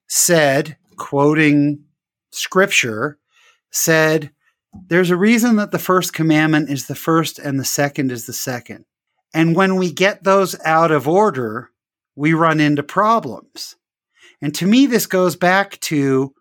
said 0.07 0.77
quoting 0.97 1.85
scripture 2.31 3.19
said 3.71 4.31
there's 4.89 5.11
a 5.11 5.17
reason 5.17 5.57
that 5.57 5.71
the 5.71 5.79
first 5.79 6.13
commandment 6.13 6.71
is 6.71 6.87
the 6.87 6.95
first 6.95 7.39
and 7.39 7.59
the 7.59 7.65
second 7.65 8.13
is 8.13 8.27
the 8.27 8.33
second 8.33 8.85
and 9.35 9.57
when 9.57 9.77
we 9.77 9.93
get 9.93 10.25
those 10.25 10.59
out 10.65 10.91
of 10.91 11.09
order 11.09 11.71
we 12.21 12.35
run 12.35 12.61
into 12.61 12.83
problems. 12.83 13.77
And 14.43 14.55
to 14.57 14.67
me, 14.67 14.87
this 14.87 15.07
goes 15.07 15.37
back 15.37 15.81
to 15.81 16.35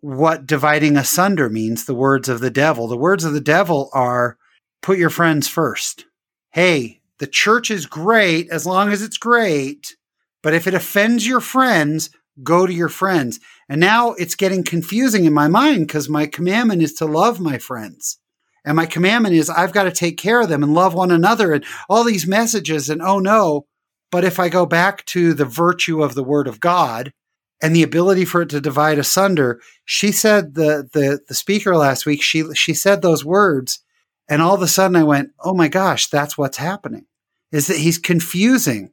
what 0.00 0.46
dividing 0.46 0.98
asunder 0.98 1.48
means 1.48 1.84
the 1.84 1.94
words 1.94 2.28
of 2.28 2.40
the 2.40 2.50
devil. 2.50 2.88
The 2.88 2.96
words 2.96 3.24
of 3.24 3.32
the 3.32 3.40
devil 3.40 3.88
are 3.94 4.36
put 4.82 4.98
your 4.98 5.08
friends 5.08 5.48
first. 5.48 6.06
Hey, 6.50 7.00
the 7.18 7.26
church 7.26 7.70
is 7.70 7.86
great 7.86 8.50
as 8.50 8.66
long 8.66 8.92
as 8.92 9.00
it's 9.00 9.16
great, 9.16 9.96
but 10.42 10.52
if 10.52 10.66
it 10.66 10.74
offends 10.74 11.26
your 11.26 11.40
friends, 11.40 12.10
go 12.42 12.66
to 12.66 12.72
your 12.72 12.88
friends. 12.88 13.40
And 13.68 13.80
now 13.80 14.12
it's 14.12 14.34
getting 14.34 14.62
confusing 14.62 15.24
in 15.24 15.32
my 15.32 15.48
mind 15.48 15.86
because 15.86 16.08
my 16.08 16.26
commandment 16.26 16.82
is 16.82 16.94
to 16.94 17.06
love 17.06 17.40
my 17.40 17.58
friends. 17.58 18.18
And 18.64 18.76
my 18.76 18.86
commandment 18.86 19.34
is 19.34 19.50
I've 19.50 19.72
got 19.72 19.84
to 19.84 19.92
take 19.92 20.16
care 20.16 20.40
of 20.40 20.48
them 20.48 20.62
and 20.62 20.72
love 20.72 20.94
one 20.94 21.10
another 21.10 21.52
and 21.52 21.64
all 21.88 22.04
these 22.04 22.26
messages. 22.26 22.88
And 22.88 23.02
oh 23.02 23.18
no, 23.18 23.66
but 24.10 24.24
if 24.24 24.38
I 24.38 24.48
go 24.48 24.66
back 24.66 25.04
to 25.06 25.34
the 25.34 25.44
virtue 25.44 26.02
of 26.02 26.14
the 26.14 26.22
word 26.22 26.46
of 26.46 26.60
God 26.60 27.12
and 27.60 27.74
the 27.74 27.82
ability 27.82 28.24
for 28.24 28.42
it 28.42 28.50
to 28.50 28.60
divide 28.60 28.98
asunder, 28.98 29.60
she 29.84 30.12
said 30.12 30.54
the 30.54 30.88
the 30.92 31.20
the 31.26 31.34
speaker 31.34 31.76
last 31.76 32.06
week, 32.06 32.22
she 32.22 32.44
she 32.54 32.74
said 32.74 33.02
those 33.02 33.24
words, 33.24 33.80
and 34.28 34.40
all 34.40 34.54
of 34.54 34.62
a 34.62 34.68
sudden 34.68 34.96
I 34.96 35.02
went, 35.02 35.30
Oh 35.40 35.54
my 35.54 35.68
gosh, 35.68 36.06
that's 36.06 36.38
what's 36.38 36.58
happening. 36.58 37.06
Is 37.50 37.66
that 37.66 37.78
he's 37.78 37.98
confusing. 37.98 38.92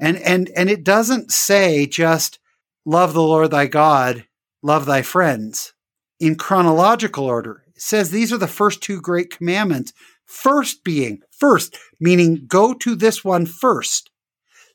And 0.00 0.18
and 0.18 0.50
and 0.56 0.68
it 0.68 0.82
doesn't 0.82 1.30
say 1.30 1.86
just 1.86 2.40
love 2.84 3.14
the 3.14 3.22
Lord 3.22 3.50
thy 3.50 3.66
God, 3.66 4.26
love 4.62 4.86
thy 4.86 5.02
friends 5.02 5.72
in 6.20 6.36
chronological 6.36 7.24
order. 7.24 7.62
It 7.74 7.82
says 7.82 8.10
these 8.10 8.32
are 8.32 8.38
the 8.38 8.46
first 8.46 8.82
two 8.82 9.00
great 9.00 9.30
commandments. 9.30 9.92
First 10.26 10.84
being, 10.84 11.20
first, 11.30 11.76
meaning 12.00 12.44
go 12.46 12.72
to 12.74 12.94
this 12.94 13.24
one 13.24 13.46
first. 13.46 14.10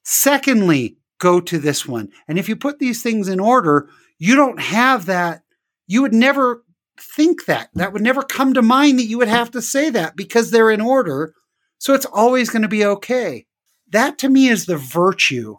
Secondly, 0.03 0.97
go 1.19 1.39
to 1.41 1.57
this 1.57 1.87
one. 1.87 2.09
And 2.27 2.37
if 2.37 2.47
you 2.47 2.55
put 2.55 2.79
these 2.79 3.01
things 3.01 3.27
in 3.27 3.39
order, 3.39 3.89
you 4.17 4.35
don't 4.35 4.59
have 4.59 5.05
that. 5.07 5.41
You 5.87 6.01
would 6.01 6.13
never 6.13 6.63
think 6.99 7.45
that. 7.45 7.69
That 7.73 7.93
would 7.93 8.01
never 8.01 8.21
come 8.21 8.53
to 8.53 8.61
mind 8.61 8.99
that 8.99 9.05
you 9.05 9.17
would 9.17 9.27
have 9.27 9.51
to 9.51 9.61
say 9.61 9.89
that 9.91 10.15
because 10.15 10.51
they're 10.51 10.71
in 10.71 10.81
order. 10.81 11.33
So 11.77 11.93
it's 11.93 12.05
always 12.05 12.49
going 12.49 12.61
to 12.61 12.67
be 12.67 12.85
okay. 12.85 13.45
That 13.89 14.17
to 14.19 14.29
me 14.29 14.49
is 14.49 14.65
the 14.65 14.77
virtue 14.77 15.57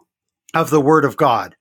of 0.53 0.69
the 0.69 0.81
Word 0.81 1.05
of 1.05 1.17
God. 1.17 1.55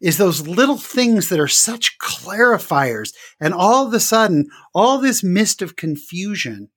Is 0.00 0.18
those 0.18 0.46
little 0.46 0.76
things 0.76 1.28
that 1.28 1.40
are 1.40 1.48
such 1.48 1.98
clarifiers, 1.98 3.14
and 3.40 3.54
all 3.54 3.86
of 3.86 3.94
a 3.94 4.00
sudden, 4.00 4.48
all 4.74 4.98
this 4.98 5.22
mist 5.22 5.62
of 5.62 5.76
confusion, 5.76 6.68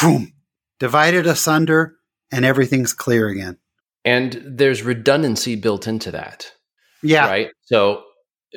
whoom, 0.00 0.34
divided 0.78 1.26
asunder, 1.26 1.96
and 2.30 2.44
everything's 2.44 2.92
clear 2.92 3.28
again. 3.28 3.58
And 4.04 4.40
there's 4.44 4.82
redundancy 4.82 5.56
built 5.56 5.86
into 5.86 6.10
that. 6.12 6.52
Yeah. 7.02 7.26
Right. 7.26 7.50
So 7.62 8.04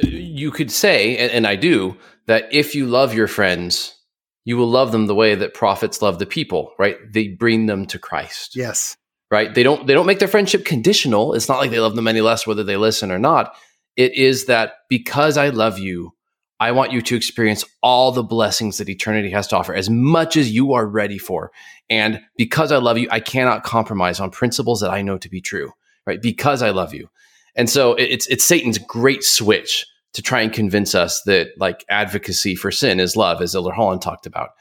uh, 0.04 0.08
you 0.08 0.52
could 0.52 0.72
say, 0.72 1.18
and, 1.18 1.32
and 1.32 1.48
I 1.48 1.56
do, 1.56 1.98
that 2.28 2.46
if 2.52 2.76
you 2.76 2.86
love 2.86 3.14
your 3.14 3.28
friends, 3.28 3.98
you 4.46 4.58
will 4.58 4.70
love 4.70 4.92
them 4.92 5.08
the 5.08 5.16
way 5.16 5.36
that 5.36 5.54
prophets 5.54 6.02
love 6.02 6.20
the 6.20 6.26
people, 6.26 6.74
right? 6.80 6.98
They 7.12 7.30
bring 7.30 7.66
them 7.66 7.86
to 7.88 8.00
Christ. 8.00 8.56
Yes. 8.56 8.98
Right? 9.30 9.54
They 9.54 9.64
don't 9.64 9.88
they 9.88 9.94
don't 9.94 10.06
make 10.06 10.20
their 10.20 10.28
friendship 10.28 10.66
conditional. 10.66 11.34
It's 11.34 11.48
not 11.48 11.60
like 11.60 11.72
they 11.72 11.80
love 11.80 11.96
them 11.96 12.08
any 12.08 12.22
less 12.22 12.46
whether 12.46 12.64
they 12.64 12.78
listen 12.78 13.12
or 13.12 13.20
not. 13.20 13.56
It 13.96 14.16
is 14.16 14.46
that 14.46 14.74
because 14.90 15.38
I 15.38 15.50
love 15.50 15.80
you, 15.80 16.14
I 16.60 16.72
want 16.72 16.92
you 16.92 17.02
to 17.02 17.16
experience 17.16 17.66
all 17.82 18.12
the 18.12 18.24
blessings 18.24 18.78
that 18.78 18.88
eternity 18.88 19.32
has 19.32 19.48
to 19.48 19.58
offer 19.58 19.74
as 19.74 19.90
much 19.90 20.38
as 20.38 20.52
you 20.52 20.74
are 20.74 20.86
ready 20.86 21.18
for. 21.18 21.52
And 21.90 22.22
because 22.38 22.72
I 22.72 22.78
love 22.78 23.00
you, 23.00 23.08
I 23.12 23.20
cannot 23.20 23.64
compromise 23.64 24.20
on 24.20 24.30
principles 24.30 24.82
that 24.82 24.92
I 24.92 25.02
know 25.02 25.18
to 25.18 25.30
be 25.30 25.42
true, 25.42 25.72
right? 26.06 26.22
Because 26.22 26.62
I 26.62 26.70
love 26.70 26.94
you. 26.94 27.10
And 27.56 27.70
so 27.70 27.96
it's 27.96 28.28
it's 28.28 28.44
Satan's 28.44 28.78
great 28.78 29.24
switch 29.24 29.86
to 30.14 30.22
try 30.22 30.42
and 30.42 30.54
convince 30.54 30.94
us 30.94 31.22
that 31.24 31.50
like 31.58 31.84
advocacy 31.90 32.56
for 32.56 32.72
sin 32.72 33.00
is 33.00 33.16
love, 33.16 33.42
as 33.42 33.56
Elder 33.56 33.72
Holland 33.74 34.02
talked 34.02 34.26
about. 34.26 34.52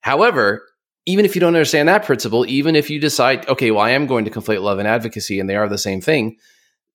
However, 0.00 0.66
even 1.06 1.24
if 1.24 1.34
you 1.34 1.40
don't 1.40 1.54
understand 1.54 1.88
that 1.88 2.04
principle, 2.04 2.44
even 2.46 2.76
if 2.76 2.90
you 2.90 3.00
decide, 3.00 3.48
okay, 3.48 3.70
well, 3.70 3.80
I 3.80 3.90
am 3.90 4.06
going 4.06 4.26
to 4.26 4.30
conflate 4.30 4.62
love 4.62 4.78
and 4.78 4.86
advocacy 4.86 5.40
and 5.40 5.48
they 5.48 5.56
are 5.56 5.68
the 5.68 5.78
same 5.78 6.02
thing, 6.02 6.36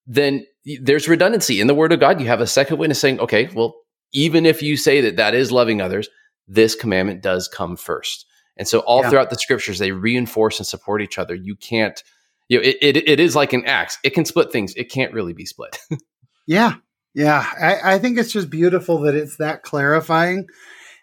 then 0.05 0.45
there's 0.81 1.07
redundancy 1.07 1.59
in 1.59 1.67
the 1.67 1.75
word 1.75 1.91
of 1.91 1.99
God. 1.99 2.21
You 2.21 2.27
have 2.27 2.41
a 2.41 2.47
second 2.47 2.77
witness 2.77 2.99
saying, 2.99 3.19
okay, 3.19 3.49
well, 3.53 3.75
even 4.13 4.45
if 4.45 4.61
you 4.61 4.77
say 4.77 5.01
that 5.01 5.17
that 5.17 5.33
is 5.33 5.51
loving 5.51 5.81
others, 5.81 6.09
this 6.47 6.75
commandment 6.75 7.21
does 7.21 7.47
come 7.47 7.75
first. 7.75 8.25
And 8.57 8.67
so 8.67 8.79
all 8.79 9.01
yeah. 9.01 9.09
throughout 9.09 9.29
the 9.29 9.37
scriptures, 9.37 9.79
they 9.79 9.91
reinforce 9.91 10.59
and 10.59 10.67
support 10.67 11.01
each 11.01 11.17
other. 11.17 11.33
You 11.33 11.55
can't, 11.55 12.01
you 12.49 12.59
know, 12.59 12.63
it, 12.63 12.77
it, 12.81 13.09
it 13.09 13.19
is 13.19 13.35
like 13.35 13.53
an 13.53 13.65
axe. 13.65 13.97
It 14.03 14.11
can 14.11 14.25
split 14.25 14.51
things. 14.51 14.73
It 14.75 14.91
can't 14.91 15.13
really 15.13 15.33
be 15.33 15.45
split. 15.45 15.79
yeah. 16.47 16.75
Yeah. 17.15 17.45
I, 17.59 17.95
I 17.95 17.99
think 17.99 18.17
it's 18.17 18.31
just 18.31 18.49
beautiful 18.49 18.99
that 19.01 19.15
it's 19.15 19.37
that 19.37 19.63
clarifying. 19.63 20.47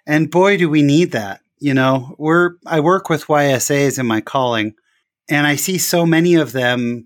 And 0.06 0.30
boy, 0.30 0.56
do 0.56 0.68
we 0.68 0.82
need 0.82 1.12
that. 1.12 1.40
You 1.58 1.74
know, 1.74 2.14
we're, 2.18 2.52
I 2.66 2.80
work 2.80 3.10
with 3.10 3.26
YSAs 3.26 3.98
in 3.98 4.06
my 4.06 4.20
calling 4.20 4.74
and 5.28 5.46
I 5.46 5.56
see 5.56 5.76
so 5.78 6.06
many 6.06 6.36
of 6.36 6.52
them 6.52 7.04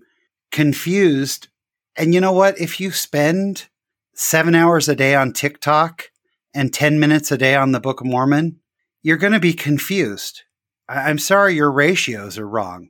confused. 0.51 1.49
And 1.97 2.13
you 2.13 2.19
know 2.19 2.33
what? 2.33 2.59
If 2.59 2.79
you 2.79 2.91
spend 2.91 3.67
seven 4.13 4.55
hours 4.55 4.89
a 4.89 4.95
day 4.95 5.15
on 5.15 5.33
TikTok 5.33 6.09
and 6.53 6.73
10 6.73 6.99
minutes 6.99 7.31
a 7.31 7.37
day 7.37 7.55
on 7.55 7.71
the 7.71 7.79
Book 7.79 8.01
of 8.01 8.07
Mormon, 8.07 8.59
you're 9.01 9.17
going 9.17 9.33
to 9.33 9.39
be 9.39 9.53
confused. 9.53 10.43
I'm 10.87 11.19
sorry, 11.19 11.55
your 11.55 11.71
ratios 11.71 12.37
are 12.37 12.47
wrong. 12.47 12.89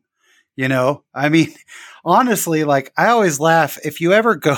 You 0.56 0.68
know, 0.68 1.04
I 1.14 1.30
mean, 1.30 1.54
honestly, 2.04 2.64
like 2.64 2.92
I 2.98 3.08
always 3.08 3.40
laugh. 3.40 3.78
If 3.84 4.02
you 4.02 4.14
ever 4.14 4.36
go, 4.36 4.56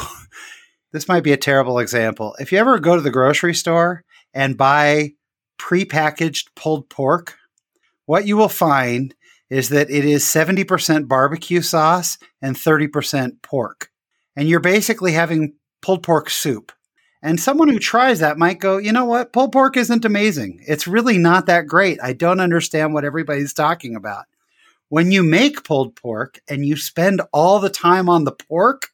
this 0.91 1.07
might 1.07 1.23
be 1.23 1.33
a 1.33 1.38
terrible 1.38 1.79
example. 1.79 2.36
If 2.39 2.51
you 2.51 2.57
ever 2.57 2.79
go 2.79 2.95
to 2.95 3.01
the 3.01 3.12
grocery 3.12 3.55
store 3.55 4.03
and 4.33 4.57
buy 4.57 5.13
prepackaged 5.60 6.49
pulled 6.55 6.89
pork, 6.89 7.36
what 8.05 8.27
you 8.27 8.38
will 8.38 8.49
find 8.49 9.13
is 9.49 9.69
that 9.69 9.89
it 9.89 10.05
is 10.05 10.23
70% 10.23 11.07
barbecue 11.07 11.62
sauce 11.62 12.17
and 12.41 12.55
30% 12.55 13.41
pork. 13.41 13.89
And 14.38 14.47
you're 14.47 14.62
basically 14.62 15.12
having 15.12 15.56
pulled 15.82 16.04
pork 16.04 16.30
soup. 16.30 16.71
And 17.21 17.39
someone 17.39 17.67
who 17.67 17.80
tries 17.80 18.19
that 18.19 18.38
might 18.38 18.60
go, 18.60 18.78
you 18.78 18.91
know 18.91 19.06
what? 19.06 19.34
Pulled 19.34 19.52
pork 19.52 19.76
isn't 19.76 20.06
amazing. 20.06 20.63
It's 20.67 20.88
really 20.88 21.17
not 21.17 21.47
that 21.47 21.67
great. 21.67 22.00
I 22.02 22.13
don't 22.13 22.39
understand 22.39 22.93
what 22.93 23.04
everybody's 23.04 23.54
talking 23.54 23.95
about. 23.95 24.26
When 24.89 25.12
you 25.12 25.23
make 25.23 25.63
pulled 25.63 25.95
pork 25.95 26.39
and 26.47 26.65
you 26.65 26.78
spend 26.78 27.21
all 27.34 27.60
the 27.60 27.69
time 27.69 28.08
on 28.08 28.23
the 28.23 28.32
pork, 28.32 28.91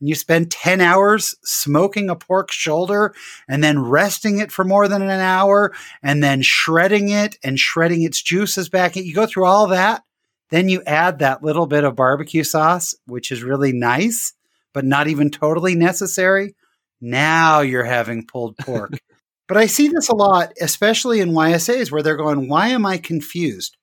and 0.00 0.08
you 0.08 0.14
spend 0.14 0.50
10 0.50 0.80
hours 0.80 1.34
smoking 1.44 2.08
a 2.08 2.16
pork 2.16 2.50
shoulder 2.50 3.14
and 3.46 3.62
then 3.62 3.78
resting 3.78 4.38
it 4.38 4.50
for 4.50 4.64
more 4.64 4.88
than 4.88 5.02
an 5.02 5.10
hour 5.10 5.74
and 6.02 6.24
then 6.24 6.40
shredding 6.40 7.10
it 7.10 7.36
and 7.44 7.60
shredding 7.60 8.02
its 8.02 8.22
juices 8.22 8.70
back, 8.70 8.96
you 8.96 9.14
go 9.14 9.26
through 9.26 9.44
all 9.44 9.66
that. 9.66 10.02
Then 10.48 10.70
you 10.70 10.82
add 10.84 11.18
that 11.18 11.44
little 11.44 11.66
bit 11.66 11.84
of 11.84 11.94
barbecue 11.94 12.44
sauce, 12.44 12.94
which 13.06 13.30
is 13.30 13.42
really 13.42 13.72
nice 13.72 14.32
but 14.72 14.84
not 14.84 15.08
even 15.08 15.30
totally 15.30 15.74
necessary. 15.74 16.54
Now 17.00 17.60
you're 17.60 17.84
having 17.84 18.26
pulled 18.26 18.56
pork. 18.58 18.92
but 19.48 19.56
I 19.56 19.66
see 19.66 19.88
this 19.88 20.08
a 20.08 20.14
lot, 20.14 20.52
especially 20.60 21.20
in 21.20 21.30
YSAs 21.30 21.90
where 21.90 22.02
they're 22.02 22.16
going, 22.16 22.48
Why 22.48 22.68
am 22.68 22.86
I 22.86 22.98
confused? 22.98 23.76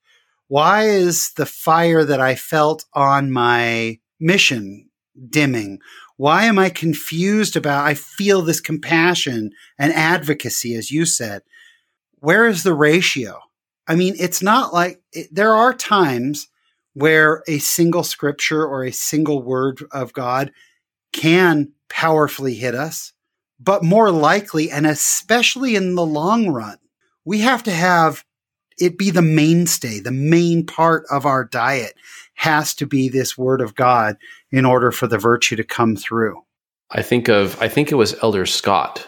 Why 0.48 0.88
is 0.88 1.32
the 1.36 1.46
fire 1.46 2.06
that 2.06 2.22
I 2.22 2.36
felt 2.36 2.86
on 2.94 3.32
my 3.32 4.00
mission 4.20 4.90
dimming? 5.30 5.80
Why 6.16 6.46
am 6.46 6.58
I 6.58 6.70
confused 6.70 7.56
about? 7.56 7.86
I 7.86 7.94
feel 7.94 8.42
this 8.42 8.62
compassion 8.62 9.52
and 9.78 9.94
advocacy, 9.94 10.74
as 10.76 10.90
you 10.90 11.06
said. 11.06 11.44
Where 12.20 12.48
is 12.48 12.64
the 12.64 12.74
ratio? 12.74 13.40
I 13.88 13.96
mean, 13.96 14.16
it's 14.20 14.42
not 14.42 14.74
like 14.74 15.02
it, 15.14 15.28
there 15.32 15.54
are 15.54 15.74
times 15.74 16.48
where 16.94 17.44
a 17.48 17.60
single 17.60 18.04
scripture 18.04 18.66
or 18.66 18.84
a 18.84 18.92
single 18.92 19.44
word 19.44 19.84
of 19.92 20.14
God 20.14 20.52
can 21.14 21.74
powerfully 21.90 22.56
hit 22.56 22.76
us, 22.76 23.14
but 23.60 23.84
more 23.84 24.12
likely, 24.12 24.70
and 24.70 24.86
especially 24.86 25.76
in 25.76 25.96
the 25.96 26.06
long 26.06 26.50
run, 26.50 26.78
we 27.26 27.40
have 27.40 27.64
to 27.64 27.72
have 27.72 28.24
it 28.80 28.98
be 28.98 29.10
the 29.10 29.22
mainstay, 29.22 30.00
the 30.00 30.12
main 30.12 30.66
part 30.66 31.06
of 31.10 31.26
our 31.26 31.44
diet 31.44 31.96
has 32.36 32.76
to 32.76 32.86
be 32.86 33.10
this 33.10 33.38
word 33.38 33.60
of 33.62 33.76
God 33.76 34.18
in 34.52 34.66
order 34.66 34.92
for 34.92 35.08
the 35.08 35.18
virtue 35.18 35.56
to 35.56 35.64
come 35.64 35.96
through. 35.96 36.44
I 36.92 37.02
think 37.02 37.28
of 37.28 37.60
I 37.62 37.68
think 37.68 37.92
it 37.92 37.96
was 37.96 38.16
Elder 38.22 38.46
Scott 38.46 39.08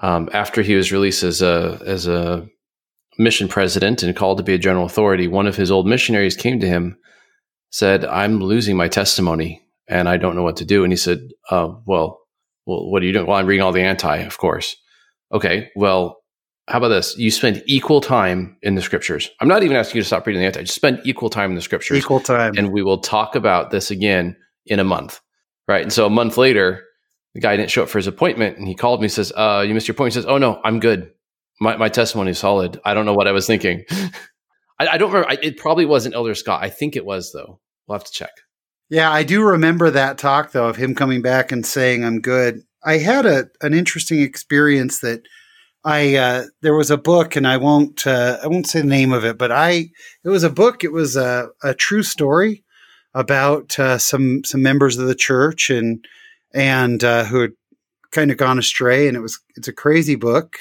um, 0.00 0.28
after 0.32 0.62
he 0.62 0.74
was 0.74 0.92
released 0.92 1.22
as 1.22 1.40
a 1.40 1.80
as 1.86 2.06
a 2.06 2.48
mission 3.16 3.48
president 3.48 4.02
and 4.02 4.16
called 4.16 4.38
to 4.38 4.44
be 4.44 4.54
a 4.54 4.58
general 4.58 4.86
authority. 4.86 5.28
One 5.28 5.46
of 5.46 5.56
his 5.56 5.70
old 5.70 5.86
missionaries 5.86 6.36
came 6.36 6.60
to 6.60 6.66
him, 6.66 6.98
said, 7.70 8.04
"I'm 8.04 8.40
losing 8.40 8.76
my 8.76 8.88
testimony 8.88 9.63
and 9.88 10.08
I 10.08 10.16
don't 10.16 10.36
know 10.36 10.42
what 10.42 10.56
to 10.58 10.64
do. 10.64 10.84
And 10.84 10.92
he 10.92 10.96
said, 10.96 11.30
uh, 11.50 11.68
well, 11.86 12.20
well, 12.66 12.90
what 12.90 13.02
are 13.02 13.06
you 13.06 13.12
doing? 13.12 13.26
Well, 13.26 13.36
I'm 13.36 13.46
reading 13.46 13.62
all 13.62 13.72
the 13.72 13.82
anti, 13.82 14.18
of 14.18 14.38
course. 14.38 14.76
Okay, 15.32 15.70
well, 15.76 16.18
how 16.68 16.78
about 16.78 16.88
this? 16.88 17.16
You 17.18 17.30
spend 17.30 17.62
equal 17.66 18.00
time 18.00 18.56
in 18.62 18.74
the 18.74 18.82
scriptures. 18.82 19.30
I'm 19.40 19.48
not 19.48 19.62
even 19.62 19.76
asking 19.76 19.98
you 19.98 20.02
to 20.02 20.06
stop 20.06 20.26
reading 20.26 20.40
the 20.40 20.46
anti. 20.46 20.62
Just 20.62 20.74
spend 20.74 21.00
equal 21.04 21.28
time 21.28 21.50
in 21.50 21.56
the 21.56 21.62
scriptures. 21.62 21.98
Equal 21.98 22.20
time. 22.20 22.54
And 22.56 22.72
we 22.72 22.82
will 22.82 22.98
talk 22.98 23.34
about 23.34 23.70
this 23.70 23.90
again 23.90 24.36
in 24.66 24.80
a 24.80 24.84
month. 24.84 25.20
Right. 25.68 25.82
And 25.82 25.92
so 25.92 26.06
a 26.06 26.10
month 26.10 26.38
later, 26.38 26.84
the 27.34 27.40
guy 27.40 27.56
didn't 27.56 27.70
show 27.70 27.82
up 27.82 27.88
for 27.88 27.98
his 27.98 28.06
appointment 28.06 28.58
and 28.58 28.66
he 28.66 28.74
called 28.74 29.02
me, 29.02 29.08
says, 29.08 29.32
uh, 29.36 29.64
you 29.66 29.74
missed 29.74 29.88
your 29.88 29.94
appointment. 29.94 30.14
He 30.14 30.20
says, 30.20 30.26
Oh 30.26 30.38
no, 30.38 30.60
I'm 30.64 30.80
good. 30.80 31.10
My, 31.60 31.76
my 31.76 31.88
testimony 31.88 32.30
is 32.30 32.38
solid. 32.38 32.80
I 32.84 32.94
don't 32.94 33.06
know 33.06 33.14
what 33.14 33.28
I 33.28 33.32
was 33.32 33.46
thinking. 33.46 33.84
I, 34.78 34.88
I, 34.88 34.98
don't 34.98 35.12
remember. 35.12 35.30
I, 35.30 35.38
it 35.42 35.56
probably 35.56 35.86
wasn't 35.86 36.14
Elder 36.14 36.34
Scott. 36.34 36.62
I 36.62 36.70
think 36.70 36.96
it 36.96 37.04
was 37.04 37.32
though. 37.32 37.60
We'll 37.86 37.98
have 37.98 38.04
to 38.04 38.12
check. 38.12 38.30
Yeah, 38.90 39.10
I 39.10 39.22
do 39.22 39.42
remember 39.42 39.90
that 39.90 40.18
talk 40.18 40.52
though 40.52 40.68
of 40.68 40.76
him 40.76 40.94
coming 40.94 41.22
back 41.22 41.52
and 41.52 41.64
saying 41.64 42.04
I'm 42.04 42.20
good. 42.20 42.62
I 42.84 42.98
had 42.98 43.26
a 43.26 43.48
an 43.62 43.74
interesting 43.74 44.20
experience 44.20 45.00
that 45.00 45.22
I 45.84 46.16
uh, 46.16 46.44
there 46.62 46.74
was 46.74 46.90
a 46.90 46.98
book 46.98 47.36
and 47.36 47.46
I 47.46 47.56
won't 47.56 48.06
uh, 48.06 48.38
I 48.42 48.46
won't 48.46 48.66
say 48.66 48.80
the 48.80 48.86
name 48.86 49.12
of 49.12 49.24
it, 49.24 49.38
but 49.38 49.52
I 49.52 49.90
it 50.24 50.28
was 50.28 50.44
a 50.44 50.50
book. 50.50 50.84
It 50.84 50.92
was 50.92 51.16
a, 51.16 51.48
a 51.62 51.74
true 51.74 52.02
story 52.02 52.62
about 53.14 53.78
uh, 53.78 53.98
some 53.98 54.44
some 54.44 54.62
members 54.62 54.98
of 54.98 55.06
the 55.06 55.14
church 55.14 55.70
and 55.70 56.04
and 56.54 57.02
uh, 57.04 57.24
who 57.24 57.40
had 57.40 57.52
kind 58.12 58.30
of 58.30 58.36
gone 58.36 58.58
astray. 58.58 59.08
And 59.08 59.16
it 59.16 59.20
was 59.20 59.40
it's 59.56 59.68
a 59.68 59.72
crazy 59.72 60.16
book. 60.16 60.58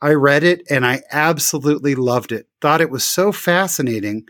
I 0.00 0.12
read 0.12 0.44
it 0.44 0.62
and 0.70 0.86
I 0.86 1.02
absolutely 1.10 1.94
loved 1.94 2.32
it. 2.32 2.46
Thought 2.60 2.80
it 2.80 2.90
was 2.90 3.04
so 3.04 3.32
fascinating, 3.32 4.26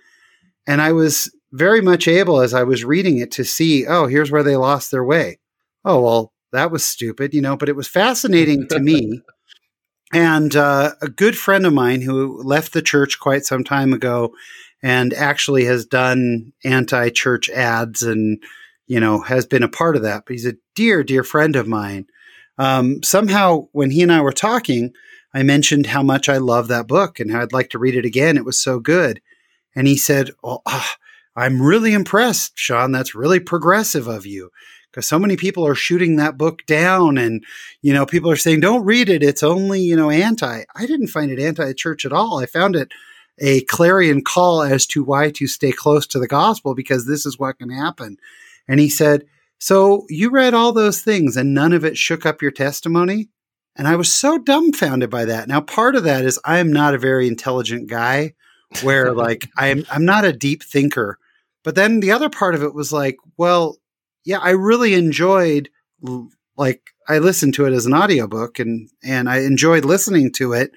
and 0.67 0.81
I 0.83 0.93
was 0.93 1.31
very 1.53 1.81
much 1.81 2.07
able 2.09 2.41
as 2.41 2.55
I 2.55 2.63
was 2.63 2.85
reading 2.85 3.19
it 3.19 3.31
to 3.33 3.45
see, 3.45 3.87
oh, 3.87 4.07
here's 4.07 4.31
where 4.31 4.43
they 4.43 4.57
lost 4.57 4.91
their 4.91 5.05
way. 5.05 5.39
Oh, 5.85 6.03
well, 6.03 6.33
that 6.53 6.71
was 6.71 6.85
stupid, 6.85 7.35
you 7.35 7.41
know, 7.41 7.57
but 7.57 7.69
it 7.69 7.77
was 7.77 7.89
fascinating 7.89 8.69
to 8.69 8.81
me. 8.81 9.23
And 10.11 10.57
uh, 10.57 10.93
a 11.03 11.09
good 11.09 11.37
friend 11.37 11.67
of 11.67 11.75
mine 11.75 12.01
who 12.01 12.43
left 12.43 12.73
the 12.73 12.81
church 12.81 13.21
quite 13.21 13.45
some 13.45 13.63
time 13.63 13.93
ago 13.93 14.33
and 14.83 15.13
actually 15.13 15.67
has 15.67 15.85
done 15.85 16.55
anti 16.65 17.11
church 17.11 17.51
ads 17.51 18.01
and, 18.01 18.43
you 18.87 19.01
know, 19.01 19.21
has 19.21 19.45
been 19.45 19.63
a 19.63 19.69
part 19.69 19.97
of 19.97 20.03
that. 20.05 20.25
But 20.25 20.33
he's 20.33 20.47
a 20.47 20.57
dear, 20.75 21.05
dear 21.05 21.23
friend 21.23 21.57
of 21.57 21.69
mine. 21.69 22.07
Um, 22.57 23.03
somehow, 23.03 23.69
when 23.73 23.91
he 23.91 24.03
and 24.03 24.11
I 24.11 24.23
were 24.23 24.33
talking, 24.33 24.95
I 25.35 25.43
mentioned 25.43 25.87
how 25.87 26.03
much 26.03 26.29
I 26.29 26.39
love 26.39 26.69
that 26.69 26.89
book 26.89 27.21
and 27.21 27.31
how 27.31 27.43
I'd 27.43 27.53
like 27.53 27.69
to 27.71 27.79
read 27.79 27.95
it 27.95 28.07
again. 28.07 28.39
It 28.39 28.47
was 28.47 28.59
so 28.59 28.81
good. 28.81 29.21
And 29.77 29.87
he 29.87 29.97
said, 29.97 30.31
Well, 30.43 30.63
oh, 30.65 30.91
I'm 31.39 31.63
really 31.63 31.93
impressed, 31.93 32.53
Sean. 32.57 32.91
That's 32.91 33.15
really 33.15 33.39
progressive 33.39 34.09
of 34.09 34.27
you. 34.27 34.51
Because 34.91 35.07
so 35.07 35.19
many 35.19 35.37
people 35.37 35.65
are 35.67 35.77
shooting 35.77 36.17
that 36.17 36.37
book 36.37 36.67
down 36.67 37.19
and 37.19 37.45
you 37.83 37.93
know 37.93 38.07
people 38.07 38.31
are 38.31 38.37
saying 38.37 38.61
don't 38.61 38.87
read 38.87 39.11
it 39.11 39.23
it's 39.23 39.43
only 39.43 39.81
you 39.81 39.95
know 39.95 40.11
anti. 40.11 40.63
I 40.75 40.87
didn't 40.87 41.09
find 41.09 41.31
it 41.31 41.39
anti-church 41.39 42.05
at 42.05 42.13
all. 42.13 42.41
I 42.41 42.47
found 42.47 42.75
it 42.75 42.91
a 43.39 43.61
clarion 43.63 44.25
call 44.25 44.63
as 44.63 44.87
to 44.89 45.05
why 45.05 45.31
to 45.33 45.47
stay 45.47 45.71
close 45.71 46.07
to 46.09 46.19
the 46.19 46.27
gospel 46.27 46.75
because 46.75 47.07
this 47.07 47.25
is 47.25 47.39
what 47.39 47.59
can 47.59 47.71
happen. 47.71 48.17
And 48.67 48.81
he 48.81 48.89
said 48.89 49.25
so 49.61 50.07
you 50.09 50.31
read 50.31 50.55
all 50.55 50.73
those 50.73 51.03
things 51.03 51.37
and 51.37 51.55
none 51.55 51.73
of 51.73 51.85
it 51.85 51.97
shook 51.97 52.27
up 52.27 52.43
your 52.43 52.51
testimony? 52.51 53.29
And 53.77 53.87
i 53.87 53.95
was 53.95 54.13
so 54.13 54.39
dumbfounded 54.39 55.11
by 55.11 55.27
that. 55.27 55.47
Now 55.47 55.61
part 55.61 55.95
of 55.95 56.05
that 56.05 56.25
is 56.25 56.41
i 56.45 56.59
am 56.59 56.73
not 56.73 56.95
a 56.95 56.99
very 56.99 57.29
intelligent 57.29 57.89
guy 57.89 58.35
where 58.83 59.13
like 59.13 59.49
i'm 59.57 59.85
i'm 59.91 60.05
not 60.05 60.25
a 60.25 60.33
deep 60.33 60.63
thinker 60.63 61.19
but 61.69 61.75
then 61.75 62.01
the 62.01 62.13
other 62.13 62.31
part 62.31 62.55
of 62.55 62.63
it 62.63 62.73
was 62.73 62.95
like, 62.95 63.19
well, 63.37 63.77
yeah, 64.25 64.39
I 64.39 64.53
really 64.53 64.95
enjoyed 64.95 65.69
like 66.57 66.81
I 67.07 67.19
listened 67.19 67.53
to 67.55 67.67
it 67.67 67.75
as 67.75 67.85
an 67.85 67.93
audiobook 67.93 68.59
and 68.59 68.89
and 69.05 69.29
I 69.29 69.41
enjoyed 69.41 69.85
listening 69.85 70.33
to 70.37 70.55
it, 70.55 70.71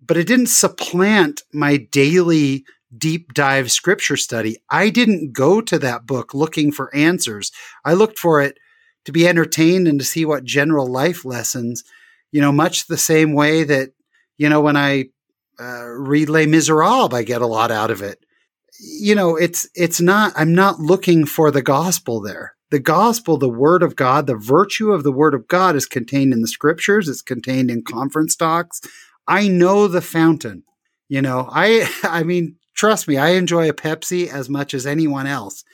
but 0.00 0.16
it 0.16 0.28
didn't 0.28 0.46
supplant 0.46 1.42
my 1.52 1.76
daily 1.76 2.64
deep 2.96 3.34
dive 3.34 3.72
scripture 3.72 4.16
study. 4.16 4.58
I 4.70 4.90
didn't 4.90 5.32
go 5.32 5.60
to 5.60 5.76
that 5.80 6.06
book 6.06 6.34
looking 6.34 6.70
for 6.70 6.94
answers. 6.94 7.50
I 7.84 7.94
looked 7.94 8.20
for 8.20 8.40
it 8.40 8.58
to 9.06 9.10
be 9.10 9.26
entertained 9.26 9.88
and 9.88 9.98
to 9.98 10.06
see 10.06 10.24
what 10.24 10.44
general 10.44 10.86
life 10.86 11.24
lessons, 11.24 11.82
you 12.30 12.40
know, 12.40 12.52
much 12.52 12.86
the 12.86 12.96
same 12.96 13.32
way 13.32 13.64
that, 13.64 13.90
you 14.38 14.48
know, 14.48 14.60
when 14.60 14.76
I 14.76 15.06
uh, 15.58 15.84
read 15.84 16.28
Les 16.28 16.46
Miserables, 16.46 17.12
I 17.12 17.24
get 17.24 17.42
a 17.42 17.46
lot 17.48 17.72
out 17.72 17.90
of 17.90 18.02
it 18.02 18.24
you 18.82 19.14
know, 19.14 19.36
it's 19.36 19.68
it's 19.74 20.00
not. 20.00 20.32
I'm 20.36 20.54
not 20.54 20.80
looking 20.80 21.24
for 21.24 21.50
the 21.50 21.62
gospel 21.62 22.20
there. 22.20 22.54
the 22.70 22.80
gospel, 22.80 23.36
the 23.36 23.48
word 23.48 23.82
of 23.82 23.96
God, 23.96 24.26
the 24.26 24.34
virtue 24.36 24.92
of 24.92 25.04
the 25.04 25.12
word 25.12 25.34
of 25.34 25.46
God 25.46 25.76
is 25.76 25.86
contained 25.86 26.32
in 26.32 26.40
the 26.40 26.48
scriptures, 26.48 27.08
it's 27.08 27.22
contained 27.22 27.70
in 27.70 27.82
conference 27.82 28.34
talks. 28.34 28.80
I 29.28 29.48
know 29.48 29.88
the 29.88 30.00
fountain. 30.00 30.64
You 31.08 31.22
know, 31.22 31.48
I 31.52 31.88
I 32.02 32.22
mean, 32.24 32.56
trust 32.74 33.06
me, 33.08 33.18
I 33.18 33.30
enjoy 33.30 33.68
a 33.68 33.74
Pepsi 33.74 34.28
as 34.28 34.48
much 34.48 34.74
as 34.74 34.86
anyone 34.86 35.26
else. 35.26 35.64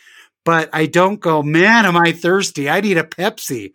But 0.45 0.71
I 0.73 0.87
don't 0.87 1.21
go, 1.21 1.43
man, 1.43 1.87
am 1.87 1.97
I 1.97 2.13
thirsty? 2.13 2.69
I 2.71 2.81
need 2.81 2.99
a 2.99 3.05
Pepsi. 3.05 3.73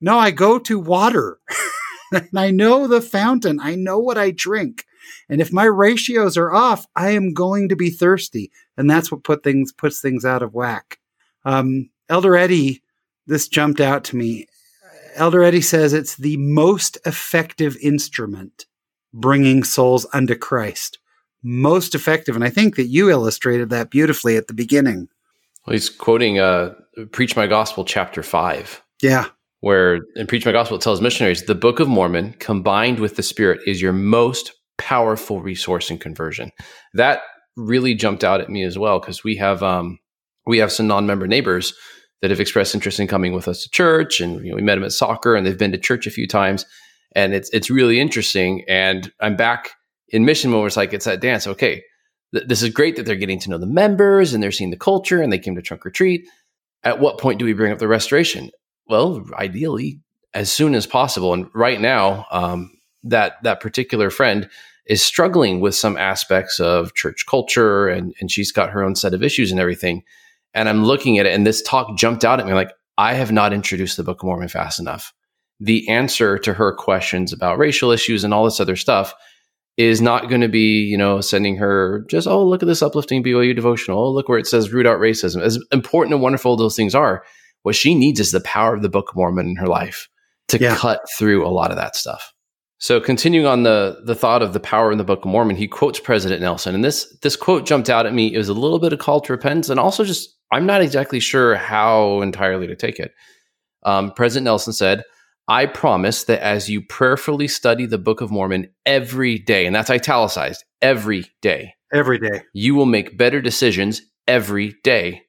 No, 0.00 0.18
I 0.18 0.30
go 0.30 0.58
to 0.60 0.78
water. 0.78 1.38
and 2.12 2.28
I 2.36 2.50
know 2.50 2.86
the 2.86 3.00
fountain. 3.00 3.58
I 3.60 3.74
know 3.74 3.98
what 3.98 4.18
I 4.18 4.30
drink. 4.30 4.84
And 5.28 5.40
if 5.40 5.52
my 5.52 5.64
ratios 5.64 6.36
are 6.36 6.52
off, 6.52 6.86
I 6.96 7.10
am 7.10 7.34
going 7.34 7.68
to 7.68 7.76
be 7.76 7.90
thirsty. 7.90 8.50
And 8.76 8.88
that's 8.88 9.10
what 9.10 9.24
put 9.24 9.42
things 9.42 9.72
puts 9.72 10.00
things 10.00 10.24
out 10.24 10.42
of 10.42 10.54
whack. 10.54 10.98
Um, 11.44 11.90
Elder 12.08 12.36
Eddy, 12.36 12.82
this 13.26 13.48
jumped 13.48 13.80
out 13.80 14.04
to 14.04 14.16
me. 14.16 14.46
Elder 15.14 15.42
Eddy 15.42 15.62
says 15.62 15.92
it's 15.92 16.16
the 16.16 16.36
most 16.36 16.98
effective 17.06 17.76
instrument 17.82 18.66
bringing 19.12 19.64
souls 19.64 20.06
unto 20.12 20.34
Christ. 20.34 20.98
Most 21.42 21.94
effective. 21.94 22.34
And 22.34 22.44
I 22.44 22.50
think 22.50 22.76
that 22.76 22.86
you 22.86 23.10
illustrated 23.10 23.70
that 23.70 23.90
beautifully 23.90 24.36
at 24.36 24.46
the 24.46 24.54
beginning. 24.54 25.08
Well, 25.66 25.72
he's 25.72 25.88
quoting 25.88 26.38
uh, 26.38 26.74
Preach 27.12 27.36
My 27.36 27.46
Gospel, 27.46 27.84
chapter 27.84 28.22
5. 28.22 28.82
Yeah. 29.02 29.26
Where 29.60 30.00
in 30.14 30.26
Preach 30.26 30.46
My 30.46 30.52
Gospel, 30.52 30.76
it 30.76 30.82
tells 30.82 31.00
missionaries 31.00 31.44
the 31.44 31.54
Book 31.54 31.80
of 31.80 31.88
Mormon 31.88 32.34
combined 32.34 33.00
with 33.00 33.16
the 33.16 33.22
Spirit 33.22 33.60
is 33.66 33.80
your 33.80 33.92
most 33.92 34.52
powerful 34.78 35.40
resource 35.40 35.90
in 35.90 35.98
conversion. 35.98 36.52
That 36.94 37.20
really 37.56 37.94
jumped 37.94 38.24
out 38.24 38.40
at 38.40 38.50
me 38.50 38.62
as 38.62 38.78
well 38.78 39.00
because 39.00 39.24
we 39.24 39.36
have 39.36 39.62
um, 39.62 39.98
we 40.46 40.58
have 40.58 40.72
some 40.72 40.86
non-member 40.86 41.26
neighbors 41.26 41.74
that 42.22 42.30
have 42.30 42.40
expressed 42.40 42.74
interest 42.74 43.00
in 43.00 43.06
coming 43.06 43.32
with 43.32 43.48
us 43.48 43.62
to 43.62 43.70
church, 43.70 44.20
and 44.20 44.44
you 44.44 44.50
know, 44.50 44.56
we 44.56 44.62
met 44.62 44.76
them 44.76 44.84
at 44.84 44.92
soccer, 44.92 45.34
and 45.34 45.46
they've 45.46 45.58
been 45.58 45.72
to 45.72 45.78
church 45.78 46.06
a 46.06 46.10
few 46.10 46.26
times, 46.26 46.64
and 47.14 47.34
it's 47.34 47.50
it's 47.50 47.70
really 47.70 48.00
interesting. 48.00 48.64
And 48.68 49.10
I'm 49.20 49.36
back 49.36 49.72
in 50.08 50.24
mission 50.24 50.52
when 50.52 50.66
it's 50.66 50.76
like 50.76 50.92
it's 50.92 51.04
that 51.06 51.20
dance. 51.20 51.46
Okay, 51.46 51.82
th- 52.34 52.46
this 52.46 52.62
is 52.62 52.70
great 52.70 52.96
that 52.96 53.04
they're 53.04 53.16
getting 53.16 53.40
to 53.40 53.50
know 53.50 53.58
the 53.58 53.66
members 53.66 54.32
and 54.32 54.42
they're 54.42 54.52
seeing 54.52 54.70
the 54.70 54.76
culture, 54.76 55.22
and 55.22 55.32
they 55.32 55.38
came 55.38 55.56
to 55.56 55.62
trunk 55.62 55.84
or 55.84 55.90
treat. 55.90 56.26
At 56.84 57.00
what 57.00 57.18
point 57.18 57.38
do 57.38 57.44
we 57.44 57.52
bring 57.52 57.72
up 57.72 57.78
the 57.78 57.88
restoration? 57.88 58.50
Well, 58.88 59.24
ideally, 59.34 60.00
as 60.34 60.52
soon 60.52 60.74
as 60.74 60.86
possible. 60.86 61.32
And 61.32 61.48
right 61.54 61.80
now, 61.80 62.26
um, 62.30 62.70
that 63.10 63.42
that 63.42 63.60
particular 63.60 64.10
friend 64.10 64.48
is 64.86 65.02
struggling 65.02 65.60
with 65.60 65.74
some 65.74 65.96
aspects 65.96 66.60
of 66.60 66.94
church 66.94 67.24
culture, 67.26 67.88
and 67.88 68.14
and 68.20 68.30
she's 68.30 68.52
got 68.52 68.70
her 68.70 68.82
own 68.82 68.94
set 68.94 69.14
of 69.14 69.22
issues 69.22 69.50
and 69.50 69.60
everything 69.60 70.02
and 70.56 70.70
I'm 70.70 70.84
looking 70.84 71.18
at 71.18 71.26
it, 71.26 71.34
and 71.34 71.46
this 71.46 71.60
talk 71.60 71.96
jumped 71.98 72.24
out 72.24 72.40
at 72.40 72.46
me 72.46 72.54
like, 72.54 72.72
I 72.96 73.12
have 73.12 73.30
not 73.30 73.52
introduced 73.52 73.98
the 73.98 74.02
Book 74.02 74.22
of 74.22 74.26
Mormon 74.26 74.48
fast 74.48 74.80
enough. 74.80 75.12
The 75.60 75.86
answer 75.86 76.38
to 76.38 76.54
her 76.54 76.74
questions 76.74 77.30
about 77.30 77.58
racial 77.58 77.90
issues 77.90 78.24
and 78.24 78.32
all 78.32 78.46
this 78.46 78.58
other 78.58 78.74
stuff 78.74 79.14
is 79.76 80.00
not 80.00 80.30
going 80.30 80.40
to 80.40 80.48
be, 80.48 80.80
you 80.80 80.96
know, 80.96 81.20
sending 81.20 81.56
her 81.58 82.06
just, 82.08 82.26
oh, 82.26 82.42
look 82.42 82.62
at 82.62 82.66
this 82.66 82.82
uplifting 82.82 83.22
BYU 83.22 83.54
devotional. 83.54 83.98
Oh, 83.98 84.10
look 84.10 84.30
where 84.30 84.38
it 84.38 84.46
says 84.46 84.72
root 84.72 84.86
out 84.86 84.98
racism. 84.98 85.42
As 85.42 85.62
important 85.72 86.14
and 86.14 86.22
wonderful 86.22 86.56
those 86.56 86.74
things 86.74 86.94
are, 86.94 87.22
what 87.62 87.76
she 87.76 87.94
needs 87.94 88.18
is 88.18 88.32
the 88.32 88.40
power 88.40 88.74
of 88.74 88.80
the 88.80 88.88
Book 88.88 89.10
of 89.10 89.16
Mormon 89.16 89.48
in 89.48 89.56
her 89.56 89.66
life 89.66 90.08
to 90.48 90.58
yeah. 90.58 90.74
cut 90.74 91.02
through 91.18 91.46
a 91.46 91.52
lot 91.52 91.70
of 91.70 91.76
that 91.76 91.96
stuff. 91.96 92.32
So 92.78 93.00
continuing 93.00 93.46
on 93.46 93.62
the 93.62 94.02
the 94.04 94.14
thought 94.14 94.42
of 94.42 94.52
the 94.52 94.60
power 94.60 94.92
in 94.92 94.98
the 94.98 95.04
Book 95.04 95.24
of 95.24 95.30
Mormon, 95.30 95.56
he 95.56 95.66
quotes 95.66 95.98
President 95.98 96.42
Nelson, 96.42 96.74
and 96.74 96.84
this 96.84 97.16
this 97.22 97.36
quote 97.36 97.64
jumped 97.66 97.88
out 97.88 98.06
at 98.06 98.14
me. 98.14 98.34
It 98.34 98.38
was 98.38 98.50
a 98.50 98.54
little 98.54 98.78
bit 98.78 98.92
of 98.92 98.98
call 98.98 99.20
to 99.22 99.32
repentance, 99.32 99.70
and 99.70 99.80
also 99.80 100.04
just 100.04 100.36
I'm 100.52 100.66
not 100.66 100.82
exactly 100.82 101.20
sure 101.20 101.56
how 101.56 102.20
entirely 102.20 102.66
to 102.66 102.76
take 102.76 102.98
it. 102.98 103.12
Um, 103.82 104.12
President 104.12 104.44
Nelson 104.44 104.72
said, 104.72 105.04
I 105.48 105.66
promise 105.66 106.24
that 106.24 106.42
as 106.42 106.68
you 106.68 106.82
prayerfully 106.82 107.48
study 107.48 107.86
the 107.86 107.98
Book 107.98 108.20
of 108.20 108.30
Mormon 108.30 108.68
every 108.84 109.38
day, 109.38 109.64
and 109.64 109.74
that's 109.74 109.90
italicized, 109.90 110.64
every 110.82 111.24
day, 111.40 111.72
every 111.94 112.18
day, 112.18 112.42
you 112.52 112.74
will 112.74 112.86
make 112.86 113.16
better 113.16 113.40
decisions 113.40 114.02
every 114.26 114.74
day. 114.82 115.22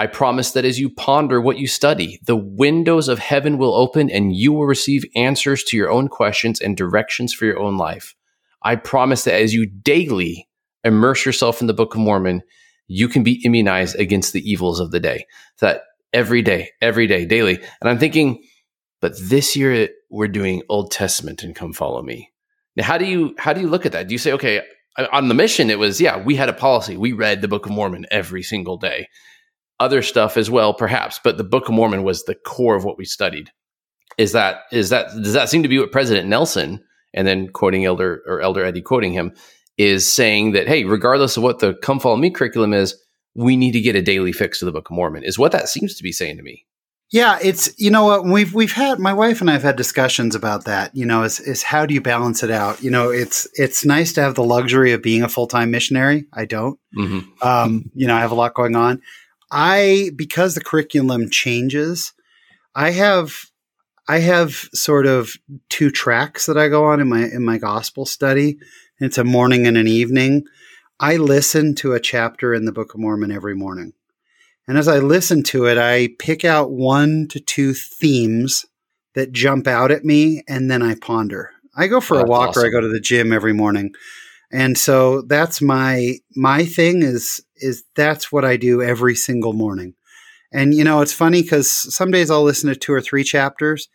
I 0.00 0.06
promise 0.06 0.52
that 0.52 0.64
as 0.64 0.80
you 0.80 0.88
ponder 0.88 1.42
what 1.42 1.58
you 1.58 1.66
study, 1.66 2.20
the 2.24 2.34
windows 2.34 3.06
of 3.06 3.18
heaven 3.18 3.58
will 3.58 3.74
open 3.74 4.08
and 4.08 4.34
you 4.34 4.50
will 4.50 4.64
receive 4.64 5.04
answers 5.14 5.62
to 5.64 5.76
your 5.76 5.90
own 5.90 6.08
questions 6.08 6.58
and 6.58 6.74
directions 6.74 7.34
for 7.34 7.44
your 7.44 7.58
own 7.58 7.76
life. 7.76 8.14
I 8.62 8.76
promise 8.76 9.24
that 9.24 9.34
as 9.34 9.52
you 9.52 9.66
daily 9.66 10.48
immerse 10.84 11.26
yourself 11.26 11.60
in 11.60 11.66
the 11.66 11.74
Book 11.74 11.94
of 11.94 12.00
Mormon, 12.00 12.40
you 12.86 13.08
can 13.08 13.22
be 13.22 13.44
immunized 13.44 13.94
against 13.96 14.32
the 14.32 14.40
evils 14.50 14.80
of 14.80 14.90
the 14.90 15.00
day. 15.00 15.26
That 15.60 15.82
every 16.14 16.40
day, 16.40 16.70
every 16.80 17.06
day, 17.06 17.26
daily. 17.26 17.56
And 17.56 17.90
I'm 17.90 17.98
thinking, 17.98 18.42
but 19.02 19.12
this 19.20 19.54
year 19.54 19.90
we're 20.08 20.28
doing 20.28 20.62
Old 20.70 20.92
Testament 20.92 21.42
and 21.42 21.54
come 21.54 21.74
follow 21.74 22.00
me. 22.00 22.30
Now, 22.74 22.84
how 22.84 22.96
do 22.96 23.04
you 23.04 23.34
how 23.36 23.52
do 23.52 23.60
you 23.60 23.68
look 23.68 23.84
at 23.84 23.92
that? 23.92 24.08
Do 24.08 24.14
you 24.14 24.18
say, 24.18 24.32
okay, 24.32 24.62
on 25.12 25.28
the 25.28 25.34
mission, 25.34 25.68
it 25.68 25.78
was 25.78 26.00
yeah, 26.00 26.16
we 26.16 26.36
had 26.36 26.48
a 26.48 26.54
policy. 26.54 26.96
We 26.96 27.12
read 27.12 27.42
the 27.42 27.48
Book 27.48 27.66
of 27.66 27.72
Mormon 27.72 28.06
every 28.10 28.42
single 28.42 28.78
day. 28.78 29.06
Other 29.80 30.02
stuff 30.02 30.36
as 30.36 30.50
well, 30.50 30.74
perhaps, 30.74 31.18
but 31.24 31.38
the 31.38 31.44
Book 31.44 31.68
of 31.68 31.74
Mormon 31.74 32.04
was 32.04 32.24
the 32.24 32.34
core 32.34 32.76
of 32.76 32.84
what 32.84 32.98
we 32.98 33.04
studied. 33.04 33.50
Is 34.18 34.32
that 34.32 34.62
is 34.70 34.90
that 34.90 35.08
does 35.22 35.32
that 35.32 35.48
seem 35.48 35.62
to 35.62 35.68
be 35.68 35.78
what 35.78 35.92
President 35.92 36.28
Nelson 36.28 36.84
and 37.14 37.26
then 37.26 37.48
quoting 37.48 37.84
Elder 37.84 38.22
or 38.26 38.40
Elder 38.40 38.64
Eddy 38.64 38.82
quoting 38.82 39.12
him 39.12 39.32
is 39.78 40.06
saying 40.06 40.52
that, 40.52 40.68
hey, 40.68 40.84
regardless 40.84 41.36
of 41.36 41.42
what 41.42 41.60
the 41.60 41.74
Come 41.74 41.98
Follow 41.98 42.16
Me 42.16 42.30
curriculum 42.30 42.74
is, 42.74 42.94
we 43.34 43.56
need 43.56 43.72
to 43.72 43.80
get 43.80 43.96
a 43.96 44.02
daily 44.02 44.32
fix 44.32 44.58
to 44.58 44.66
the 44.66 44.72
Book 44.72 44.90
of 44.90 44.94
Mormon, 44.94 45.24
is 45.24 45.38
what 45.38 45.52
that 45.52 45.68
seems 45.68 45.94
to 45.94 46.02
be 46.02 46.12
saying 46.12 46.36
to 46.36 46.42
me. 46.42 46.66
Yeah, 47.12 47.38
it's 47.42 47.72
you 47.76 47.90
know 47.90 48.04
what 48.04 48.24
we've 48.24 48.54
we've 48.54 48.72
had 48.72 49.00
my 49.00 49.12
wife 49.12 49.40
and 49.40 49.50
I 49.50 49.54
have 49.54 49.64
had 49.64 49.74
discussions 49.74 50.36
about 50.36 50.66
that. 50.66 50.94
You 50.94 51.06
know, 51.06 51.24
is 51.24 51.40
is 51.40 51.64
how 51.64 51.84
do 51.84 51.92
you 51.92 52.00
balance 52.00 52.44
it 52.44 52.52
out? 52.52 52.82
You 52.84 52.90
know, 52.90 53.10
it's 53.10 53.48
it's 53.54 53.84
nice 53.84 54.12
to 54.12 54.20
have 54.20 54.36
the 54.36 54.44
luxury 54.44 54.92
of 54.92 55.02
being 55.02 55.22
a 55.22 55.28
full 55.28 55.48
time 55.48 55.72
missionary. 55.72 56.26
I 56.32 56.44
don't. 56.44 56.78
Mm-hmm. 56.96 57.46
Um, 57.46 57.90
you 57.94 58.06
know, 58.06 58.14
I 58.14 58.20
have 58.20 58.30
a 58.30 58.36
lot 58.36 58.54
going 58.54 58.76
on. 58.76 59.02
I 59.50 60.10
because 60.16 60.54
the 60.54 60.64
curriculum 60.64 61.30
changes, 61.30 62.12
I 62.74 62.90
have 62.90 63.46
I 64.08 64.18
have 64.18 64.68
sort 64.74 65.06
of 65.06 65.36
two 65.68 65.90
tracks 65.90 66.46
that 66.46 66.58
I 66.58 66.68
go 66.68 66.84
on 66.84 67.00
in 67.00 67.08
my 67.08 67.24
in 67.24 67.44
my 67.44 67.58
gospel 67.58 68.06
study. 68.06 68.58
It's 68.98 69.18
a 69.18 69.24
morning 69.24 69.66
and 69.66 69.76
an 69.76 69.88
evening. 69.88 70.44
I 70.98 71.16
listen 71.16 71.74
to 71.76 71.94
a 71.94 72.00
chapter 72.00 72.52
in 72.52 72.66
the 72.66 72.72
Book 72.72 72.92
of 72.92 73.00
Mormon 73.00 73.32
every 73.32 73.54
morning. 73.54 73.94
And 74.68 74.76
as 74.76 74.86
I 74.86 74.98
listen 74.98 75.42
to 75.44 75.66
it, 75.66 75.78
I 75.78 76.10
pick 76.18 76.44
out 76.44 76.70
one 76.70 77.26
to 77.28 77.40
two 77.40 77.72
themes 77.72 78.66
that 79.14 79.32
jump 79.32 79.66
out 79.66 79.90
at 79.90 80.04
me 80.04 80.42
and 80.46 80.70
then 80.70 80.82
I 80.82 80.94
ponder. 80.94 81.50
I 81.74 81.86
go 81.86 82.00
for 82.00 82.20
a 82.20 82.24
walk 82.24 82.50
awesome. 82.50 82.62
or 82.62 82.66
I 82.66 82.70
go 82.70 82.80
to 82.80 82.88
the 82.88 83.00
gym 83.00 83.32
every 83.32 83.52
morning. 83.52 83.92
And 84.52 84.76
so 84.76 85.22
that's 85.22 85.62
my 85.62 86.16
my 86.34 86.64
thing 86.64 87.02
is 87.02 87.40
is 87.56 87.84
that's 87.94 88.32
what 88.32 88.44
I 88.44 88.56
do 88.56 88.82
every 88.82 89.14
single 89.14 89.52
morning. 89.52 89.94
And 90.52 90.74
you 90.74 90.82
know, 90.82 91.00
it's 91.00 91.12
funny 91.12 91.42
because 91.42 91.70
some 91.70 92.10
days 92.10 92.30
I'll 92.30 92.42
listen 92.42 92.68
to 92.68 92.76
two 92.76 92.92
or 92.92 93.00
three 93.00 93.22
chapters, 93.22 93.88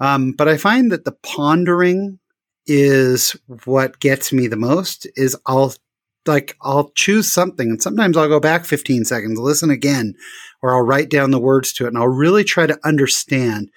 um, 0.00 0.32
but 0.32 0.48
I 0.48 0.56
find 0.58 0.92
that 0.92 1.04
the 1.04 1.16
pondering 1.22 2.18
is 2.66 3.36
what 3.64 4.00
gets 4.00 4.32
me 4.32 4.46
the 4.46 4.56
most 4.56 5.06
is 5.16 5.36
I'll 5.46 5.74
like 6.26 6.56
I'll 6.62 6.90
choose 6.90 7.30
something 7.30 7.68
and 7.68 7.82
sometimes 7.82 8.16
I'll 8.16 8.28
go 8.28 8.40
back 8.40 8.64
15 8.64 9.04
seconds, 9.04 9.38
listen 9.38 9.70
again, 9.70 10.14
or 10.62 10.74
I'll 10.74 10.82
write 10.82 11.10
down 11.10 11.30
the 11.30 11.38
words 11.38 11.72
to 11.74 11.84
it 11.84 11.88
and 11.88 11.98
I'll 11.98 12.08
really 12.08 12.44
try 12.44 12.66
to 12.66 12.78
understand 12.84 13.70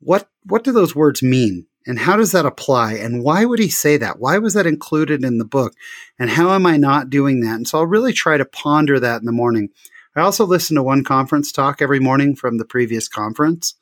what 0.00 0.28
what 0.44 0.64
do 0.64 0.72
those 0.72 0.94
words 0.94 1.22
mean 1.22 1.66
and 1.86 1.98
how 1.98 2.16
does 2.16 2.32
that 2.32 2.46
apply 2.46 2.94
and 2.94 3.22
why 3.22 3.44
would 3.44 3.58
he 3.58 3.68
say 3.68 3.96
that? 3.96 4.18
Why 4.18 4.38
was 4.38 4.54
that 4.54 4.66
included 4.66 5.24
in 5.24 5.38
the 5.38 5.44
book? 5.44 5.74
And 6.18 6.30
how 6.30 6.50
am 6.50 6.66
I 6.66 6.76
not 6.76 7.10
doing 7.10 7.40
that? 7.40 7.56
And 7.56 7.66
so 7.66 7.78
I'll 7.78 7.86
really 7.86 8.12
try 8.12 8.36
to 8.36 8.44
ponder 8.44 9.00
that 9.00 9.20
in 9.20 9.26
the 9.26 9.32
morning. 9.32 9.70
I 10.14 10.20
also 10.20 10.44
listen 10.44 10.76
to 10.76 10.82
one 10.82 11.04
conference 11.04 11.52
talk 11.52 11.80
every 11.80 12.00
morning 12.00 12.36
from 12.36 12.58
the 12.58 12.64
previous 12.64 13.08
conference 13.08 13.74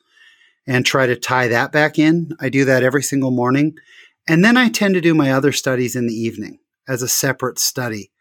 and 0.65 0.85
try 0.85 1.05
to 1.05 1.15
tie 1.15 1.47
that 1.49 1.71
back 1.71 1.99
in. 1.99 2.35
I 2.39 2.49
do 2.49 2.65
that 2.65 2.83
every 2.83 3.03
single 3.03 3.31
morning. 3.31 3.75
And 4.27 4.45
then 4.45 4.57
I 4.57 4.69
tend 4.69 4.93
to 4.93 5.01
do 5.01 5.13
my 5.13 5.31
other 5.31 5.51
studies 5.51 5.95
in 5.95 6.07
the 6.07 6.13
evening 6.13 6.59
as 6.87 7.01
a 7.01 7.07
separate 7.07 7.59
study. 7.59 8.11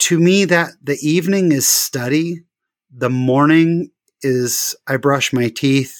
To 0.00 0.18
me, 0.18 0.44
that 0.46 0.70
the 0.82 0.98
evening 1.02 1.52
is 1.52 1.68
study. 1.68 2.44
The 2.90 3.10
morning 3.10 3.90
is 4.22 4.74
I 4.86 4.96
brush 4.96 5.32
my 5.32 5.48
teeth, 5.48 5.98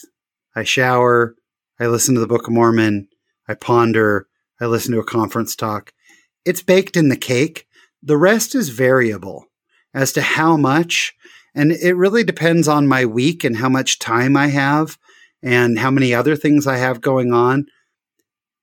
I 0.54 0.64
shower, 0.64 1.34
I 1.80 1.86
listen 1.86 2.14
to 2.14 2.20
the 2.20 2.26
Book 2.26 2.46
of 2.46 2.52
Mormon, 2.52 3.08
I 3.52 3.54
ponder, 3.54 4.26
I 4.62 4.64
listen 4.64 4.92
to 4.92 5.00
a 5.00 5.04
conference 5.04 5.54
talk. 5.54 5.92
It's 6.46 6.62
baked 6.62 6.96
in 6.96 7.10
the 7.10 7.16
cake. 7.18 7.66
The 8.02 8.16
rest 8.16 8.54
is 8.54 8.70
variable 8.70 9.44
as 9.92 10.10
to 10.14 10.22
how 10.22 10.56
much. 10.56 11.12
And 11.54 11.70
it 11.70 11.92
really 11.92 12.24
depends 12.24 12.66
on 12.66 12.88
my 12.88 13.04
week 13.04 13.44
and 13.44 13.58
how 13.58 13.68
much 13.68 13.98
time 13.98 14.38
I 14.38 14.46
have 14.46 14.96
and 15.42 15.78
how 15.78 15.90
many 15.90 16.14
other 16.14 16.34
things 16.34 16.66
I 16.66 16.78
have 16.78 17.02
going 17.02 17.34
on 17.34 17.66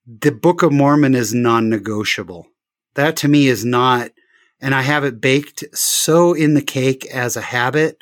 the 0.08 0.32
Book 0.32 0.64
of 0.64 0.72
Mormon 0.72 1.14
is 1.14 1.36
non 1.36 1.70
negotiable. 1.70 2.48
That 2.96 3.16
to 3.18 3.28
me 3.28 3.46
is 3.46 3.64
not, 3.64 4.10
and 4.60 4.74
I 4.74 4.82
have 4.82 5.04
it 5.04 5.22
baked 5.22 5.64
so 5.72 6.34
in 6.34 6.56
the 6.56 6.64
cake 6.64 7.06
as 7.14 7.38
a 7.38 7.42
habit 7.42 7.98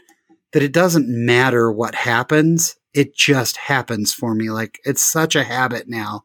that 0.54 0.64
it 0.64 0.72
doesn't 0.72 1.10
matter 1.10 1.70
what 1.70 1.96
happens. 1.96 2.78
It 2.94 3.14
just 3.14 3.58
happens 3.58 4.14
for 4.14 4.34
me. 4.34 4.50
Like 4.50 4.80
it's 4.86 5.04
such 5.04 5.36
a 5.36 5.44
habit 5.44 5.90
now. 5.90 6.24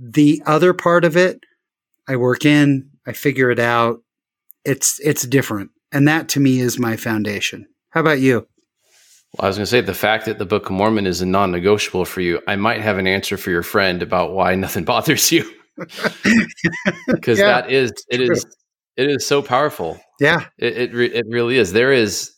The 0.00 0.42
other 0.46 0.72
part 0.72 1.04
of 1.04 1.16
it, 1.16 1.44
I 2.08 2.16
work 2.16 2.46
in, 2.46 2.90
I 3.06 3.12
figure 3.12 3.50
it 3.50 3.58
out. 3.58 4.02
It's, 4.64 4.98
it's 5.00 5.26
different. 5.26 5.70
And 5.92 6.08
that 6.08 6.30
to 6.30 6.40
me 6.40 6.60
is 6.60 6.78
my 6.78 6.96
foundation. 6.96 7.66
How 7.90 8.00
about 8.00 8.20
you? 8.20 8.46
Well, 9.34 9.44
I 9.44 9.46
was 9.48 9.56
going 9.56 9.64
to 9.64 9.70
say 9.70 9.80
the 9.80 9.94
fact 9.94 10.24
that 10.24 10.38
the 10.38 10.46
Book 10.46 10.66
of 10.66 10.72
Mormon 10.72 11.06
is 11.06 11.20
a 11.20 11.26
non 11.26 11.52
negotiable 11.52 12.04
for 12.04 12.20
you, 12.20 12.40
I 12.48 12.56
might 12.56 12.80
have 12.80 12.98
an 12.98 13.06
answer 13.06 13.36
for 13.36 13.50
your 13.50 13.62
friend 13.62 14.02
about 14.02 14.32
why 14.32 14.54
nothing 14.54 14.84
bothers 14.86 15.30
you. 15.30 15.50
Because 17.06 17.38
yeah, 17.38 17.46
that 17.46 17.70
is, 17.70 17.92
it 18.10 18.20
is, 18.20 18.44
it 18.96 19.10
is 19.10 19.26
so 19.26 19.42
powerful. 19.42 20.00
Yeah. 20.18 20.46
It, 20.58 20.76
it, 20.76 20.94
re- 20.94 21.12
it 21.12 21.24
really 21.28 21.56
is. 21.56 21.72
There 21.72 21.92
is, 21.92 22.32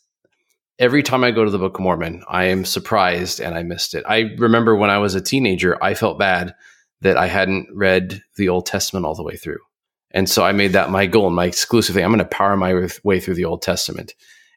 every 0.79 1.03
time 1.03 1.23
I 1.23 1.31
go 1.31 1.43
to 1.43 1.51
the 1.51 1.57
Book 1.57 1.75
of 1.75 1.81
Mormon, 1.81 2.23
I 2.27 2.45
am 2.45 2.65
surprised 2.65 3.39
and 3.39 3.55
I 3.55 3.63
missed 3.63 3.95
it. 3.95 4.03
I 4.07 4.33
remember 4.37 4.75
when 4.75 4.89
I 4.89 4.97
was 4.97 5.15
a 5.15 5.21
teenager, 5.21 5.81
I 5.83 5.93
felt 5.93 6.19
bad 6.19 6.53
that 7.03 7.17
I 7.17 7.27
hadn't 7.27 7.67
read 7.73 8.21
the 8.35 8.49
Old 8.49 8.65
Testament 8.65 9.05
all 9.05 9.15
the 9.15 9.23
way 9.23 9.35
through. 9.35 9.59
And 10.11 10.29
so 10.29 10.43
I 10.43 10.51
made 10.51 10.73
that 10.73 10.91
my 10.91 11.05
goal 11.05 11.27
and 11.27 11.35
my 11.35 11.45
exclusive 11.45 11.95
thing. 11.95 12.03
I'm 12.03 12.11
going 12.11 12.19
to 12.19 12.25
power 12.25 12.55
my 12.55 12.87
way 13.03 13.19
through 13.19 13.35
the 13.35 13.45
Old 13.45 13.61
Testament. 13.61 14.13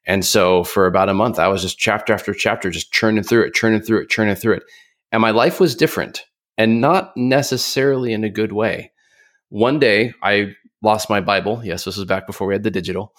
And 0.06 0.24
so 0.24 0.64
for 0.64 0.86
about 0.86 1.08
a 1.08 1.14
month, 1.14 1.38
I 1.38 1.48
was 1.48 1.62
just 1.62 1.78
chapter 1.78 2.12
after 2.12 2.32
chapter, 2.32 2.70
just 2.70 2.92
churning 2.92 3.24
through 3.24 3.44
it, 3.44 3.54
churning 3.54 3.80
through 3.80 4.02
it, 4.02 4.08
churning 4.08 4.36
through 4.36 4.54
it. 4.54 4.62
And 5.12 5.20
my 5.22 5.30
life 5.30 5.60
was 5.60 5.74
different 5.74 6.24
and 6.58 6.80
not 6.80 7.16
necessarily 7.16 8.12
in 8.12 8.24
a 8.24 8.30
good 8.30 8.52
way. 8.52 8.92
One 9.48 9.78
day 9.78 10.12
I 10.22 10.54
lost 10.82 11.10
my 11.10 11.20
Bible. 11.20 11.60
Yes, 11.64 11.84
this 11.84 11.96
was 11.96 12.06
back 12.06 12.26
before 12.26 12.46
we 12.46 12.54
had 12.54 12.62
the 12.62 12.70
digital 12.70 13.14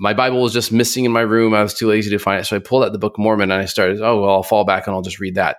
my 0.00 0.12
Bible 0.12 0.42
was 0.42 0.52
just 0.52 0.72
missing 0.72 1.04
in 1.04 1.12
my 1.12 1.20
room. 1.20 1.54
I 1.54 1.62
was 1.62 1.74
too 1.74 1.88
lazy 1.88 2.10
to 2.10 2.18
find 2.18 2.40
it. 2.40 2.44
So 2.44 2.56
I 2.56 2.60
pulled 2.60 2.84
out 2.84 2.92
the 2.92 2.98
Book 2.98 3.14
of 3.14 3.22
Mormon 3.22 3.50
and 3.50 3.62
I 3.62 3.66
started, 3.66 4.00
oh, 4.00 4.20
well, 4.20 4.30
I'll 4.30 4.42
fall 4.42 4.64
back 4.64 4.86
and 4.86 4.94
I'll 4.94 5.02
just 5.02 5.20
read 5.20 5.36
that. 5.36 5.58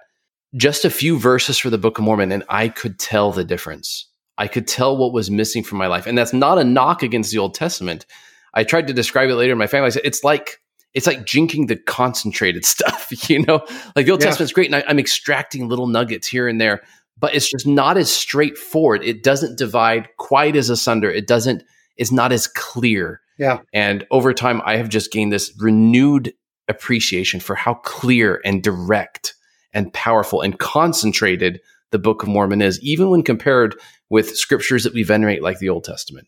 Just 0.55 0.85
a 0.85 0.89
few 0.89 1.19
verses 1.19 1.57
for 1.57 1.69
the 1.69 1.77
Book 1.77 1.97
of 1.97 2.03
Mormon, 2.03 2.31
and 2.31 2.43
I 2.49 2.69
could 2.69 2.99
tell 2.99 3.31
the 3.31 3.43
difference. 3.43 4.07
I 4.37 4.47
could 4.47 4.67
tell 4.67 4.97
what 4.97 5.13
was 5.13 5.31
missing 5.31 5.63
from 5.63 5.77
my 5.77 5.87
life. 5.87 6.07
And 6.07 6.17
that's 6.17 6.33
not 6.33 6.57
a 6.57 6.63
knock 6.63 7.03
against 7.03 7.31
the 7.31 7.37
Old 7.37 7.53
Testament. 7.53 8.05
I 8.53 8.63
tried 8.63 8.87
to 8.87 8.93
describe 8.93 9.29
it 9.29 9.35
later 9.35 9.53
in 9.53 9.57
my 9.57 9.67
family. 9.67 9.87
I 9.87 9.89
said, 9.89 10.03
it's 10.05 10.23
like, 10.23 10.61
it's 10.93 11.07
like 11.07 11.25
drinking 11.25 11.67
the 11.67 11.75
concentrated 11.75 12.65
stuff, 12.73 13.29
you 13.29 13.43
know? 13.43 13.65
Like 13.95 14.05
the 14.05 14.11
Old 14.11 14.21
yeah. 14.21 14.27
Testament's 14.27 14.53
great, 14.53 14.67
and 14.67 14.75
I, 14.75 14.83
I'm 14.87 14.99
extracting 14.99 15.67
little 15.67 15.87
nuggets 15.87 16.27
here 16.27 16.47
and 16.47 16.59
there, 16.59 16.81
but 17.17 17.33
it's 17.33 17.49
just 17.49 17.67
not 17.67 17.97
as 17.97 18.11
straightforward. 18.11 19.03
It 19.03 19.23
doesn't 19.23 19.57
divide 19.57 20.09
quite 20.17 20.55
as 20.55 20.69
asunder. 20.69 21.11
It 21.11 21.27
doesn't, 21.27 21.63
it's 21.97 22.11
not 22.11 22.31
as 22.31 22.47
clear 22.47 23.21
yeah. 23.37 23.59
And 23.73 24.05
over 24.11 24.33
time, 24.33 24.61
I 24.65 24.77
have 24.77 24.89
just 24.89 25.11
gained 25.11 25.31
this 25.31 25.53
renewed 25.59 26.33
appreciation 26.67 27.39
for 27.39 27.55
how 27.55 27.75
clear 27.75 28.41
and 28.45 28.63
direct 28.63 29.34
and 29.75 29.93
powerful 29.93 30.41
and 30.41 30.57
concentrated 30.57 31.61
the 31.91 31.99
Book 31.99 32.23
of 32.23 32.29
Mormon 32.29 32.61
is, 32.61 32.81
even 32.81 33.09
when 33.09 33.21
compared 33.21 33.75
with 34.09 34.35
scriptures 34.35 34.85
that 34.85 34.93
we 34.93 35.03
venerate 35.03 35.43
like 35.43 35.59
the 35.59 35.69
Old 35.69 35.83
Testament. 35.83 36.27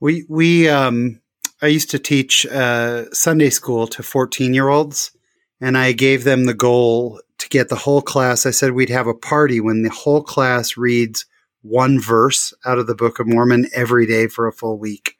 We, 0.00 0.24
we, 0.28 0.68
um, 0.68 1.20
I 1.60 1.68
used 1.68 1.90
to 1.90 1.98
teach 1.98 2.44
uh, 2.46 3.04
Sunday 3.12 3.50
school 3.50 3.86
to 3.88 4.02
14 4.02 4.54
year 4.54 4.68
olds, 4.68 5.12
and 5.60 5.78
I 5.78 5.92
gave 5.92 6.24
them 6.24 6.46
the 6.46 6.54
goal 6.54 7.20
to 7.38 7.48
get 7.48 7.68
the 7.68 7.76
whole 7.76 8.02
class. 8.02 8.46
I 8.46 8.50
said 8.50 8.72
we'd 8.72 8.88
have 8.88 9.06
a 9.06 9.14
party 9.14 9.60
when 9.60 9.82
the 9.82 9.90
whole 9.90 10.22
class 10.22 10.76
reads 10.76 11.26
one 11.60 12.00
verse 12.00 12.52
out 12.64 12.78
of 12.78 12.88
the 12.88 12.94
Book 12.94 13.20
of 13.20 13.28
Mormon 13.28 13.68
every 13.72 14.06
day 14.06 14.26
for 14.26 14.48
a 14.48 14.52
full 14.52 14.78
week. 14.78 15.16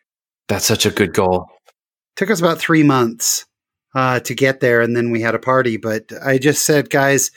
That's 0.48 0.66
such 0.66 0.86
a 0.86 0.90
good 0.90 1.14
goal. 1.14 1.46
Took 2.16 2.30
us 2.30 2.40
about 2.40 2.58
three 2.58 2.82
months 2.82 3.46
uh, 3.94 4.20
to 4.20 4.34
get 4.34 4.60
there, 4.60 4.80
and 4.80 4.96
then 4.96 5.10
we 5.10 5.20
had 5.20 5.34
a 5.34 5.40
party. 5.40 5.76
But 5.76 6.12
I 6.24 6.38
just 6.38 6.64
said, 6.64 6.90
guys, 6.90 7.30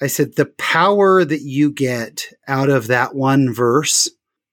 I 0.00 0.06
said, 0.06 0.36
the 0.36 0.46
power 0.46 1.24
that 1.24 1.42
you 1.42 1.70
get 1.72 2.26
out 2.48 2.68
of 2.68 2.86
that 2.88 3.14
one 3.14 3.52
verse, 3.52 4.10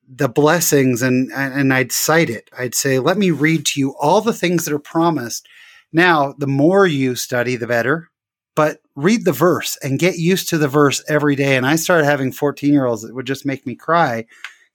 the 0.07 0.29
blessings, 0.29 1.01
and, 1.01 1.31
and 1.31 1.73
I'd 1.73 1.91
cite 1.91 2.29
it. 2.29 2.49
I'd 2.57 2.75
say, 2.75 2.99
let 2.99 3.17
me 3.17 3.31
read 3.31 3.65
to 3.67 3.79
you 3.79 3.95
all 3.99 4.21
the 4.21 4.33
things 4.33 4.65
that 4.65 4.73
are 4.73 4.79
promised. 4.79 5.47
Now, 5.91 6.33
the 6.37 6.47
more 6.47 6.85
you 6.85 7.15
study, 7.15 7.55
the 7.55 7.67
better, 7.67 8.09
but 8.55 8.79
read 8.95 9.25
the 9.25 9.31
verse 9.31 9.77
and 9.81 9.97
get 9.97 10.17
used 10.17 10.49
to 10.49 10.57
the 10.57 10.67
verse 10.67 11.03
every 11.07 11.35
day. 11.35 11.55
And 11.55 11.65
I 11.65 11.77
started 11.77 12.05
having 12.05 12.31
14 12.31 12.73
year 12.73 12.85
olds 12.85 13.03
that 13.03 13.15
would 13.15 13.27
just 13.27 13.45
make 13.45 13.65
me 13.65 13.75
cry 13.75 14.25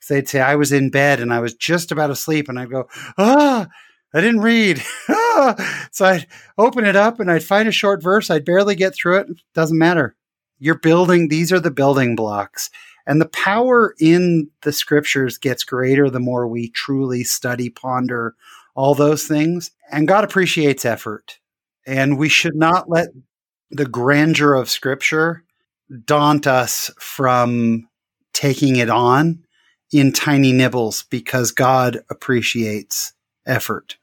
they'd 0.09 0.29
say 0.29 0.41
I 0.41 0.57
was 0.57 0.73
in 0.73 0.91
bed 0.91 1.21
and 1.21 1.33
I 1.33 1.41
was 1.41 1.55
just 1.55 1.93
about 1.93 2.09
to 2.09 2.17
sleep, 2.17 2.49
and 2.49 2.59
I'd 2.59 2.71
go, 2.71 2.89
ah, 3.19 3.69
I 4.15 4.21
didn't 4.21 4.41
read. 4.43 4.79
so 5.91 6.05
I'd 6.05 6.29
open 6.57 6.85
it 6.85 6.95
up 6.95 7.19
and 7.19 7.31
I'd 7.31 7.43
find 7.43 7.69
a 7.69 7.73
short 7.73 8.01
verse. 8.01 8.31
I'd 8.31 8.45
barely 8.45 8.77
get 8.77 8.95
through 8.95 9.19
it. 9.19 9.29
Doesn't 9.55 9.77
matter. 9.77 10.15
You're 10.61 10.79
building, 10.79 11.29
these 11.29 11.53
are 11.53 11.59
the 11.59 11.73
building 11.73 12.15
blocks. 12.15 12.71
And 13.07 13.21
the 13.21 13.29
power 13.29 13.95
in 13.99 14.49
the 14.63 14.73
scriptures 14.73 15.37
gets 15.37 15.65
greater 15.65 16.09
the 16.09 16.21
more 16.21 16.47
we 16.47 16.71
truly 16.71 17.25
study, 17.25 17.69
ponder 17.69 18.37
all 18.77 18.95
those 18.95 19.27
things. 19.27 19.73
And 19.91 20.07
God 20.09 20.23
appreciates 20.23 20.85
effort. 20.85 21.39
And 21.85 22.17
we 22.17 22.29
should 22.29 22.55
not 22.55 22.89
let 22.89 23.09
the 23.71 23.85
grandeur 23.85 24.55
of 24.55 24.71
scripture 24.71 25.43
daunt 26.05 26.47
us 26.47 26.91
from 26.99 27.89
taking 28.33 28.77
it 28.77 28.89
on 28.89 29.45
in 29.93 30.13
tiny 30.13 30.53
nibbles 30.53 31.03
because 31.11 31.51
God 31.51 32.01
appreciates 32.09 33.13
effort. 33.45 33.97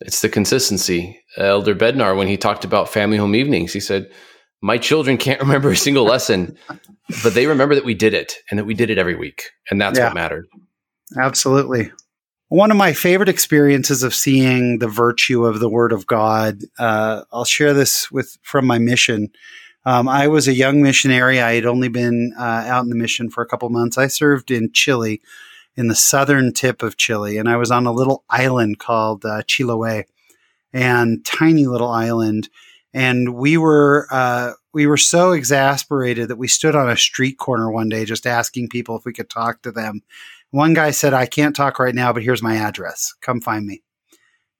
It's 0.00 0.22
the 0.22 0.28
consistency. 0.28 1.20
Elder 1.36 1.74
Bednar, 1.74 2.16
when 2.16 2.28
he 2.28 2.36
talked 2.36 2.64
about 2.64 2.88
family 2.88 3.16
home 3.16 3.34
evenings, 3.34 3.72
he 3.72 3.80
said, 3.80 4.10
My 4.62 4.78
children 4.78 5.18
can't 5.18 5.40
remember 5.40 5.70
a 5.70 5.76
single 5.76 6.04
lesson, 6.04 6.56
but 7.22 7.34
they 7.34 7.46
remember 7.46 7.74
that 7.74 7.84
we 7.84 7.94
did 7.94 8.14
it 8.14 8.34
and 8.50 8.58
that 8.58 8.64
we 8.64 8.74
did 8.74 8.90
it 8.90 8.98
every 8.98 9.14
week. 9.14 9.50
And 9.70 9.80
that's 9.80 9.98
yeah, 9.98 10.06
what 10.06 10.14
mattered. 10.14 10.46
Absolutely. 11.18 11.92
One 12.48 12.70
of 12.70 12.76
my 12.76 12.92
favorite 12.92 13.28
experiences 13.28 14.02
of 14.02 14.14
seeing 14.14 14.78
the 14.78 14.88
virtue 14.88 15.44
of 15.44 15.60
the 15.60 15.68
Word 15.68 15.92
of 15.92 16.06
God, 16.06 16.62
uh, 16.78 17.22
I'll 17.32 17.44
share 17.44 17.74
this 17.74 18.10
with 18.10 18.38
from 18.42 18.66
my 18.66 18.78
mission. 18.78 19.28
Um, 19.84 20.08
I 20.08 20.28
was 20.28 20.48
a 20.48 20.52
young 20.52 20.82
missionary. 20.82 21.40
I 21.40 21.54
had 21.54 21.64
only 21.64 21.88
been 21.88 22.34
uh, 22.38 22.42
out 22.42 22.82
in 22.82 22.90
the 22.90 22.96
mission 22.96 23.30
for 23.30 23.42
a 23.42 23.46
couple 23.46 23.68
months. 23.70 23.96
I 23.98 24.08
served 24.08 24.50
in 24.50 24.72
Chile, 24.72 25.22
in 25.80 25.88
the 25.88 25.94
southern 25.94 26.52
tip 26.52 26.82
of 26.82 26.98
Chile, 26.98 27.38
and 27.38 27.48
I 27.48 27.56
was 27.56 27.70
on 27.70 27.86
a 27.86 27.92
little 27.92 28.22
island 28.28 28.78
called 28.78 29.24
uh, 29.24 29.40
Chiloé, 29.44 30.04
and 30.74 31.24
tiny 31.24 31.66
little 31.66 31.88
island. 31.88 32.50
And 32.92 33.34
we 33.34 33.56
were 33.56 34.06
uh, 34.10 34.52
we 34.74 34.86
were 34.86 34.98
so 34.98 35.32
exasperated 35.32 36.28
that 36.28 36.36
we 36.36 36.48
stood 36.48 36.76
on 36.76 36.90
a 36.90 36.98
street 36.98 37.38
corner 37.38 37.72
one 37.72 37.88
day, 37.88 38.04
just 38.04 38.26
asking 38.26 38.68
people 38.68 38.94
if 38.94 39.06
we 39.06 39.14
could 39.14 39.30
talk 39.30 39.62
to 39.62 39.72
them. 39.72 40.02
One 40.50 40.74
guy 40.74 40.90
said, 40.90 41.14
"I 41.14 41.24
can't 41.24 41.56
talk 41.56 41.78
right 41.78 41.94
now, 41.94 42.12
but 42.12 42.24
here's 42.24 42.42
my 42.42 42.56
address. 42.56 43.14
Come 43.22 43.40
find 43.40 43.66
me." 43.66 43.82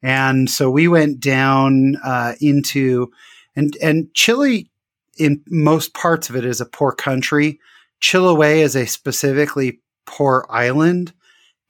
And 0.02 0.48
so 0.48 0.70
we 0.70 0.88
went 0.88 1.20
down 1.20 1.96
uh, 2.02 2.32
into 2.40 3.12
and 3.54 3.76
and 3.82 4.08
Chile 4.14 4.70
in 5.18 5.42
most 5.48 5.92
parts 5.92 6.30
of 6.30 6.36
it 6.36 6.46
is 6.46 6.62
a 6.62 6.66
poor 6.66 6.92
country. 6.92 7.60
Chiloé 8.00 8.60
is 8.60 8.74
a 8.74 8.86
specifically 8.86 9.80
poor 10.10 10.46
island. 10.50 11.12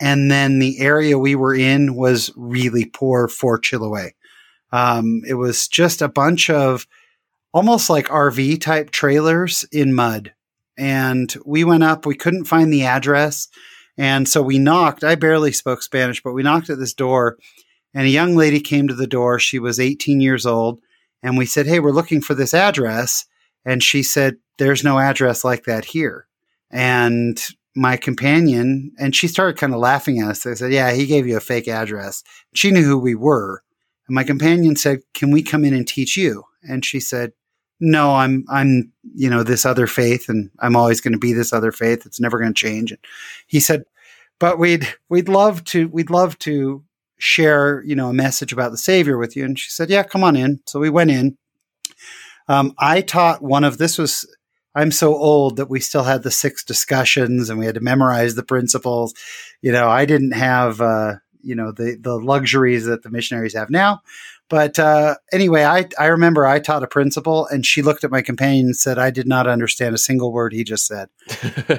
And 0.01 0.31
then 0.31 0.59
the 0.59 0.81
area 0.81 1.19
we 1.19 1.35
were 1.35 1.55
in 1.55 1.95
was 1.95 2.33
really 2.35 2.87
poor 2.87 3.29
for 3.29 3.59
Chiloé. 3.61 4.13
Um, 4.73 5.23
it 5.29 5.35
was 5.35 5.69
just 5.69 6.01
a 6.01 6.09
bunch 6.09 6.49
of 6.49 6.87
almost 7.53 7.91
like 7.91 8.07
RV 8.07 8.61
type 8.61 8.91
trailers 8.91 9.65
in 9.73 9.93
mud. 9.93 10.33
And 10.79 11.35
we 11.45 11.65
went 11.65 11.83
up, 11.83 12.07
we 12.07 12.15
couldn't 12.15 12.47
find 12.47 12.73
the 12.73 12.85
address. 12.85 13.49
And 13.99 14.27
so 14.27 14.41
we 14.41 14.59
knocked. 14.59 15.05
I 15.05 15.15
barely 15.17 15.53
spoke 15.53 15.83
Spanish, 15.83 16.23
but 16.23 16.33
we 16.33 16.43
knocked 16.43 16.71
at 16.71 16.79
this 16.79 16.95
door. 16.95 17.37
And 17.93 18.07
a 18.07 18.11
young 18.11 18.37
lady 18.37 18.61
came 18.61 18.89
to 18.89 18.95
the 18.95 19.07
door. 19.07 19.39
She 19.39 19.59
was 19.59 19.79
18 19.79 20.21
years 20.21 20.47
old. 20.47 20.81
And 21.23 21.37
we 21.37 21.45
said, 21.45 21.67
Hey, 21.67 21.81
we're 21.81 21.91
looking 21.91 22.23
for 22.23 22.35
this 22.35 22.55
address. 22.55 23.27
And 23.67 23.83
she 23.83 24.03
said, 24.03 24.37
There's 24.57 24.85
no 24.85 24.99
address 24.99 25.45
like 25.45 25.65
that 25.65 25.85
here. 25.85 26.27
And 26.71 27.39
my 27.75 27.97
companion, 27.97 28.93
and 28.99 29.15
she 29.15 29.29
started 29.29 29.59
kind 29.59 29.73
of 29.73 29.81
laughing 29.81 30.21
at 30.21 30.31
us. 30.31 30.47
I 30.47 30.55
said, 30.55 30.73
Yeah, 30.73 30.93
he 30.93 31.07
gave 31.07 31.27
you 31.27 31.37
a 31.37 31.41
fake 31.41 31.69
address. 31.69 32.23
She 32.55 32.71
knew 32.71 32.85
who 32.85 32.99
we 32.99 33.15
were. 33.15 33.63
And 34.09 34.15
my 34.15 34.25
companion 34.25 34.77
said, 34.77 35.01
Can 35.15 35.31
we 35.31 35.43
come 35.43 35.65
in 35.65 35.75
and 35.75 35.87
teach 35.87 36.17
you? 36.17 36.45
And 36.63 36.85
she 36.85 37.01
said, 37.01 37.33
No, 37.79 38.15
I'm, 38.15 38.45
I'm, 38.49 38.93
you 39.15 39.31
know, 39.31 39.43
this 39.43 39.65
other 39.65 39.87
faith, 39.87 40.29
and 40.29 40.51
I'm 40.59 40.77
always 40.77 41.01
going 41.01 41.13
to 41.13 41.19
be 41.19 41.33
this 41.33 41.53
other 41.53 41.73
faith. 41.73 42.07
It's 42.07 42.21
never 42.21 42.39
going 42.39 42.53
to 42.53 42.61
change. 42.61 42.91
And 42.91 43.01
he 43.47 43.61
said, 43.61 43.85
But 44.39 44.59
we'd, 44.59 44.87
we'd 45.09 45.29
love 45.29 45.65
to, 45.65 45.89
we'd 45.89 46.11
love 46.11 46.39
to 46.41 46.85
share, 47.19 47.83
you 47.85 47.95
know, 47.95 48.09
a 48.09 48.15
message 48.15 48.53
about 48.53 48.73
the 48.73 48.79
Savior 48.79 49.19
with 49.19 49.37
you. 49.37 49.45
And 49.45 49.59
she 49.59 49.71
said, 49.71 49.91
Yeah, 49.91 50.03
come 50.03 50.25
on 50.25 50.37
in. 50.37 50.61
So 50.67 50.81
we 50.81 50.91
went 50.91 51.11
in 51.11 51.37
um, 52.51 52.75
I 52.79 53.01
taught 53.01 53.43
one 53.43 53.63
of 53.63 53.79
this 53.79 53.97
was 53.97 54.27
I'm 54.75 54.93
so 54.93 55.17
old 55.17 55.57
that 55.57 55.69
we 55.69 55.81
still 55.81 56.05
had 56.05 56.23
the 56.23 56.31
six 56.31 56.63
discussions 56.65 57.51
and 57.51 57.59
we 57.59 57.67
had 57.67 57.75
to 57.75 57.81
memorize 57.81 58.35
the 58.35 58.43
principles. 58.43 59.15
You 59.63 59.73
know, 59.73 59.89
I 59.89 60.05
didn't 60.05 60.33
have 60.33 60.81
uh, 60.81 61.15
you 61.43 61.55
know 61.55 61.73
the 61.73 61.97
the 62.01 62.17
luxuries 62.17 62.85
that 62.87 63.03
the 63.03 63.11
missionaries 63.11 63.55
have 63.55 63.71
now, 63.71 64.03
But 64.51 64.81
uh, 64.81 65.15
anyway, 65.33 65.63
I, 65.63 65.87
I 65.99 66.07
remember 66.07 66.45
I 66.45 66.59
taught 66.59 66.83
a 66.83 66.89
principal 66.89 67.47
and 67.47 67.65
she 67.65 67.83
looked 67.83 68.03
at 68.03 68.11
my 68.11 68.21
companion 68.21 68.67
and 68.67 68.77
said, 68.77 68.99
I 68.99 69.11
did 69.11 69.29
not 69.29 69.47
understand 69.47 69.95
a 69.95 69.99
single 69.99 70.33
word 70.33 70.53
he 70.53 70.65
just 70.65 70.87
said. 70.87 71.09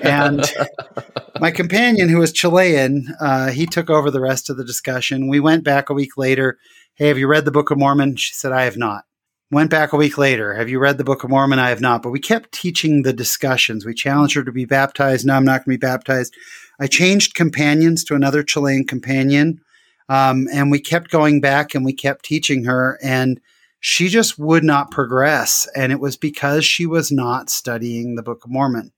and 0.02 0.50
my 1.42 1.52
companion, 1.52 2.08
who 2.08 2.20
was 2.20 2.32
Chilean, 2.32 3.14
uh, 3.20 3.50
he 3.50 3.66
took 3.66 3.90
over 3.90 4.10
the 4.10 4.22
rest 4.22 4.50
of 4.50 4.56
the 4.56 4.64
discussion. 4.64 5.28
We 5.28 5.42
went 5.42 5.66
back 5.66 5.90
a 5.90 5.94
week 5.94 6.16
later. 6.16 6.58
Hey, 6.96 7.10
have 7.10 7.18
you 7.18 7.28
read 7.28 7.44
the 7.44 7.52
Book 7.52 7.72
of 7.72 7.78
Mormon? 7.78 8.16
She 8.16 8.34
said, 8.34 8.54
I 8.54 8.64
have 8.64 8.78
not. 8.78 9.04
Went 9.52 9.70
back 9.70 9.92
a 9.92 9.98
week 9.98 10.18
later. 10.18 10.54
Have 10.54 10.70
you 10.70 10.80
read 10.80 10.98
the 10.98 11.04
Book 11.04 11.26
of 11.26 11.30
Mormon? 11.30 11.60
I 11.60 11.70
have 11.70 11.82
not. 11.82 12.02
But 12.02 12.12
we 12.12 12.22
kept 12.22 12.54
teaching 12.54 13.02
the 13.02 13.12
discussions. 13.12 13.86
We 13.86 13.94
challenged 13.94 14.36
her 14.36 14.46
to 14.46 14.52
be 14.52 14.64
baptized. 14.64 15.26
No, 15.26 15.34
I'm 15.34 15.44
not 15.44 15.66
going 15.66 15.78
to 15.78 15.78
be 15.80 15.88
baptized. 15.88 16.34
I 16.80 16.88
changed 16.88 17.36
companions 17.36 18.06
to 18.06 18.16
another 18.16 18.44
Chilean 18.44 18.88
companion. 18.88 19.60
Um, 20.08 20.48
and 20.54 20.72
we 20.72 20.80
kept 20.80 21.12
going 21.12 21.42
back 21.42 21.76
and 21.76 21.84
we 21.84 21.92
kept 21.92 22.24
teaching 22.24 22.64
her. 22.64 22.98
And 23.04 23.42
she 23.82 24.08
just 24.08 24.40
would 24.40 24.64
not 24.64 24.90
progress. 24.90 25.68
And 25.76 25.92
it 25.92 26.00
was 26.00 26.16
because 26.16 26.64
she 26.64 26.86
was 26.86 27.12
not 27.12 27.50
studying 27.50 28.16
the 28.16 28.24
Book 28.24 28.46
of 28.46 28.52
Mormon. 28.52 28.94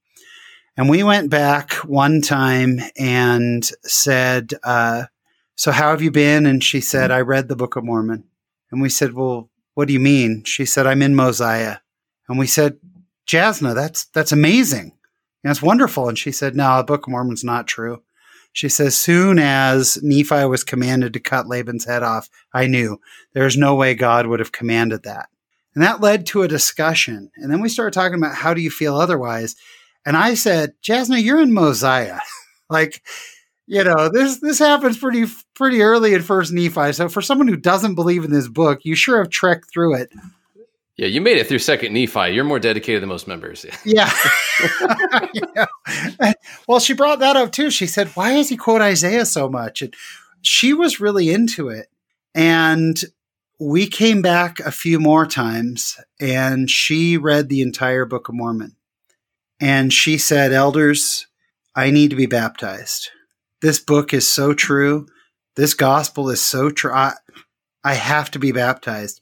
And 0.78 0.88
we 0.88 1.02
went 1.02 1.32
back 1.32 1.74
one 1.78 2.22
time 2.22 2.80
and 2.96 3.68
said, 3.82 4.54
uh, 4.64 5.06
So, 5.56 5.72
how 5.72 5.90
have 5.90 6.04
you 6.04 6.12
been? 6.12 6.46
And 6.46 6.64
she 6.64 6.80
said, 6.80 7.10
I 7.10 7.22
read 7.22 7.48
the 7.48 7.56
Book 7.56 7.76
of 7.76 7.84
Mormon. 7.84 8.26
And 8.72 8.82
we 8.84 8.90
said, 8.90 9.14
Well, 9.14 9.50
what 9.74 9.88
do 9.88 9.94
you 9.94 10.00
mean? 10.00 10.44
She 10.46 10.66
said, 10.66 10.88
I'm 10.88 11.02
in 11.02 11.16
Mosiah. 11.16 11.78
And 12.28 12.38
we 12.38 12.48
said, 12.48 12.78
Jasna, 13.28 13.74
that's 13.74 14.06
that's 14.06 14.32
amazing. 14.32 14.94
That's 15.44 15.62
wonderful. 15.62 16.08
And 16.10 16.18
she 16.18 16.32
said, 16.32 16.56
No, 16.56 16.78
the 16.78 16.84
Book 16.84 17.08
of 17.08 17.12
Mormon's 17.12 17.44
not 17.44 17.68
true. 17.68 18.02
She 18.54 18.70
says, 18.70 18.96
soon 18.96 19.40
as 19.40 19.98
Nephi 20.04 20.46
was 20.46 20.64
commanded 20.64 21.14
to 21.14 21.20
cut 21.20 21.48
Laban's 21.48 21.86
head 21.86 22.04
off, 22.04 22.30
I 22.54 22.68
knew 22.68 23.02
there's 23.34 23.58
no 23.58 23.74
way 23.74 23.96
God 23.96 24.28
would 24.28 24.40
have 24.40 24.52
commanded 24.52 25.04
that. 25.04 25.30
And 25.74 25.84
that 25.84 26.02
led 26.02 26.28
to 26.28 26.44
a 26.44 26.48
discussion. 26.48 27.32
And 27.36 27.52
then 27.52 27.62
we 27.62 27.70
started 27.70 27.94
talking 27.94 28.20
about 28.20 28.36
how 28.36 28.54
do 28.54 28.62
you 28.62 28.70
feel 28.70 28.96
otherwise? 28.96 29.56
And 30.06 30.16
I 30.16 30.36
said, 30.36 30.74
Jasna, 30.84 31.22
you're 31.22 31.42
in 31.42 31.52
Mosiah. 31.52 32.20
like, 32.70 33.02
you 33.66 33.84
know, 33.84 34.08
this 34.10 34.40
this 34.40 34.60
happens 34.60 35.00
pretty 35.00 35.26
pretty 35.56 35.82
early 35.82 36.14
in 36.14 36.22
First 36.22 36.52
Nephi. 36.52 36.94
So 36.94 37.10
for 37.10 37.22
someone 37.22 37.48
who 37.48 37.58
doesn't 37.58 37.96
believe 37.96 38.24
in 38.24 38.32
this 38.32 38.48
book, 38.48 38.82
you 38.84 38.96
sure 38.96 39.20
have 39.20 39.30
trekked 39.30 39.72
through 39.72 39.96
it. 39.96 40.12
Yeah, 40.96 41.08
you 41.08 41.22
made 41.22 41.38
it 41.38 41.48
through 41.48 41.60
Second 41.60 41.94
Nephi. 41.94 42.30
You're 42.30 42.44
more 42.44 42.60
dedicated 42.60 43.02
than 43.02 43.10
most 43.10 43.28
members. 43.28 43.66
Yeah. 43.86 44.12
yeah. 45.34 46.34
Well, 46.68 46.80
she 46.80 46.94
brought 46.94 47.20
that 47.20 47.36
up 47.36 47.52
too. 47.52 47.72
She 47.72 47.88
said, 47.88 48.10
"Why 48.10 48.34
does 48.34 48.50
he 48.50 48.58
quote 48.58 48.82
Isaiah 48.82 49.26
so 49.26 49.50
much?" 49.50 49.82
And 49.82 49.94
she 50.42 50.74
was 50.74 51.00
really 51.00 51.32
into 51.32 51.70
it. 51.70 51.88
And 52.36 53.04
we 53.60 53.88
came 53.88 54.22
back 54.22 54.60
a 54.60 54.72
few 54.72 55.00
more 55.00 55.26
times, 55.26 56.00
and 56.20 56.70
she 56.70 57.18
read 57.18 57.50
the 57.50 57.62
entire 57.62 58.06
Book 58.06 58.30
of 58.30 58.36
Mormon. 58.36 58.76
And 59.60 59.92
she 59.92 60.20
said, 60.20 60.54
"Elders, 60.54 61.26
I 61.76 61.90
need 61.90 62.12
to 62.12 62.16
be 62.16 62.28
baptized." 62.28 63.10
this 63.64 63.80
book 63.80 64.14
is 64.14 64.30
so 64.30 64.54
true. 64.54 65.08
This 65.56 65.74
gospel 65.74 66.30
is 66.30 66.42
so 66.42 66.70
true. 66.70 66.92
I, 66.94 67.14
I 67.84 67.94
have 67.94 68.32
to 68.32 68.40
be 68.40 68.52
baptized. 68.52 69.22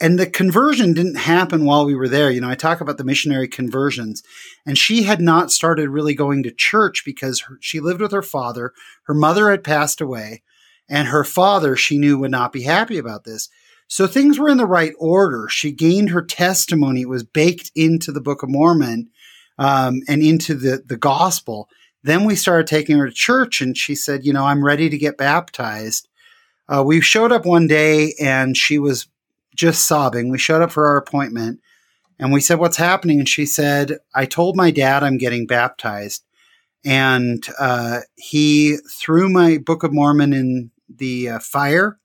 And 0.00 0.18
the 0.18 0.26
conversion 0.26 0.92
didn't 0.92 1.16
happen 1.16 1.64
while 1.64 1.86
we 1.86 1.94
were 1.94 2.08
there. 2.08 2.30
You 2.30 2.40
know, 2.40 2.50
I 2.50 2.56
talk 2.56 2.80
about 2.80 2.98
the 2.98 3.04
missionary 3.04 3.46
conversions, 3.46 4.22
and 4.66 4.76
she 4.76 5.04
had 5.04 5.20
not 5.20 5.52
started 5.52 5.88
really 5.88 6.14
going 6.14 6.42
to 6.42 6.50
church 6.50 7.02
because 7.04 7.42
her, 7.42 7.58
she 7.60 7.80
lived 7.80 8.00
with 8.00 8.12
her 8.12 8.22
father. 8.22 8.72
Her 9.04 9.14
mother 9.14 9.50
had 9.50 9.62
passed 9.62 10.00
away, 10.00 10.42
and 10.88 11.08
her 11.08 11.24
father, 11.24 11.76
she 11.76 11.96
knew, 11.96 12.18
would 12.18 12.32
not 12.32 12.52
be 12.52 12.62
happy 12.62 12.98
about 12.98 13.24
this. 13.24 13.48
So 13.86 14.06
things 14.06 14.38
were 14.38 14.48
in 14.48 14.58
the 14.58 14.66
right 14.66 14.92
order. 14.98 15.46
She 15.48 15.70
gained 15.70 16.10
her 16.10 16.22
testimony. 16.22 17.02
It 17.02 17.08
was 17.08 17.22
baked 17.22 17.70
into 17.76 18.10
the 18.10 18.20
Book 18.20 18.42
of 18.42 18.50
Mormon 18.50 19.10
um, 19.58 20.00
and 20.08 20.22
into 20.22 20.54
the, 20.54 20.82
the 20.84 20.96
gospel. 20.96 21.68
Then 22.04 22.24
we 22.24 22.36
started 22.36 22.66
taking 22.66 22.98
her 22.98 23.08
to 23.08 23.14
church, 23.14 23.62
and 23.62 23.76
she 23.76 23.94
said, 23.94 24.26
You 24.26 24.34
know, 24.34 24.44
I'm 24.44 24.62
ready 24.62 24.90
to 24.90 24.98
get 24.98 25.16
baptized. 25.16 26.06
Uh, 26.68 26.84
we 26.86 27.00
showed 27.00 27.32
up 27.32 27.46
one 27.46 27.66
day, 27.66 28.12
and 28.20 28.56
she 28.56 28.78
was 28.78 29.08
just 29.56 29.86
sobbing. 29.86 30.28
We 30.28 30.36
showed 30.36 30.60
up 30.60 30.70
for 30.70 30.86
our 30.86 30.98
appointment, 30.98 31.60
and 32.18 32.30
we 32.30 32.42
said, 32.42 32.58
What's 32.58 32.76
happening? 32.76 33.20
And 33.20 33.28
she 33.28 33.46
said, 33.46 33.96
I 34.14 34.26
told 34.26 34.54
my 34.54 34.70
dad 34.70 35.02
I'm 35.02 35.16
getting 35.16 35.46
baptized. 35.46 36.24
And 36.84 37.42
uh, 37.58 38.00
he 38.16 38.76
threw 39.00 39.30
my 39.30 39.56
Book 39.56 39.82
of 39.82 39.94
Mormon 39.94 40.34
in 40.34 40.70
the 40.94 41.30
uh, 41.30 41.38
fire, 41.38 41.98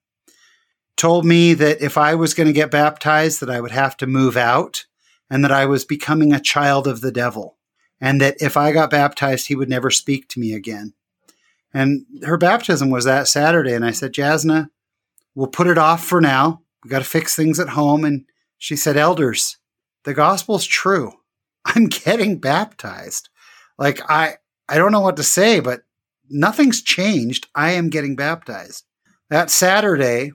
told 0.95 1.25
me 1.25 1.53
that 1.55 1.81
if 1.81 1.97
I 1.97 2.15
was 2.15 2.33
going 2.33 2.47
to 2.47 2.53
get 2.53 2.71
baptized, 2.71 3.41
that 3.41 3.49
I 3.49 3.59
would 3.59 3.71
have 3.71 3.97
to 3.97 4.07
move 4.07 4.37
out, 4.37 4.85
and 5.29 5.43
that 5.43 5.51
I 5.51 5.65
was 5.65 5.83
becoming 5.83 6.31
a 6.31 6.39
child 6.39 6.87
of 6.87 7.01
the 7.01 7.11
devil 7.11 7.57
and 8.01 8.21
that 8.21 8.41
if 8.41 8.57
I 8.57 8.71
got 8.71 8.89
baptized, 8.89 9.47
he 9.47 9.55
would 9.55 9.69
never 9.69 9.91
speak 9.91 10.27
to 10.29 10.39
me 10.39 10.53
again. 10.53 10.93
And 11.73 12.05
her 12.23 12.37
baptism 12.37 12.89
was 12.89 13.05
that 13.05 13.27
Saturday. 13.27 13.73
And 13.73 13.85
I 13.85 13.91
said, 13.91 14.13
Jasna, 14.13 14.69
we'll 15.35 15.47
put 15.47 15.67
it 15.67 15.77
off 15.77 16.03
for 16.03 16.21
now. 16.21 16.61
We 16.83 16.89
got 16.89 16.99
to 16.99 17.05
fix 17.05 17.35
things 17.35 17.59
at 17.59 17.69
home. 17.69 18.03
And 18.03 18.25
she 18.57 18.75
said, 18.75 18.97
Elders, 18.97 19.57
the 20.03 20.13
gospel's 20.13 20.65
true. 20.65 21.13
I'm 21.65 21.87
getting 21.87 22.39
baptized. 22.39 23.29
Like, 23.77 24.01
I, 24.09 24.35
I 24.67 24.77
don't 24.77 24.91
know 24.91 25.01
what 25.01 25.17
to 25.17 25.23
say, 25.23 25.59
but 25.59 25.81
nothing's 26.29 26.81
changed. 26.81 27.47
I 27.53 27.71
am 27.71 27.89
getting 27.89 28.15
baptized. 28.15 28.85
That 29.29 29.51
Saturday, 29.51 30.31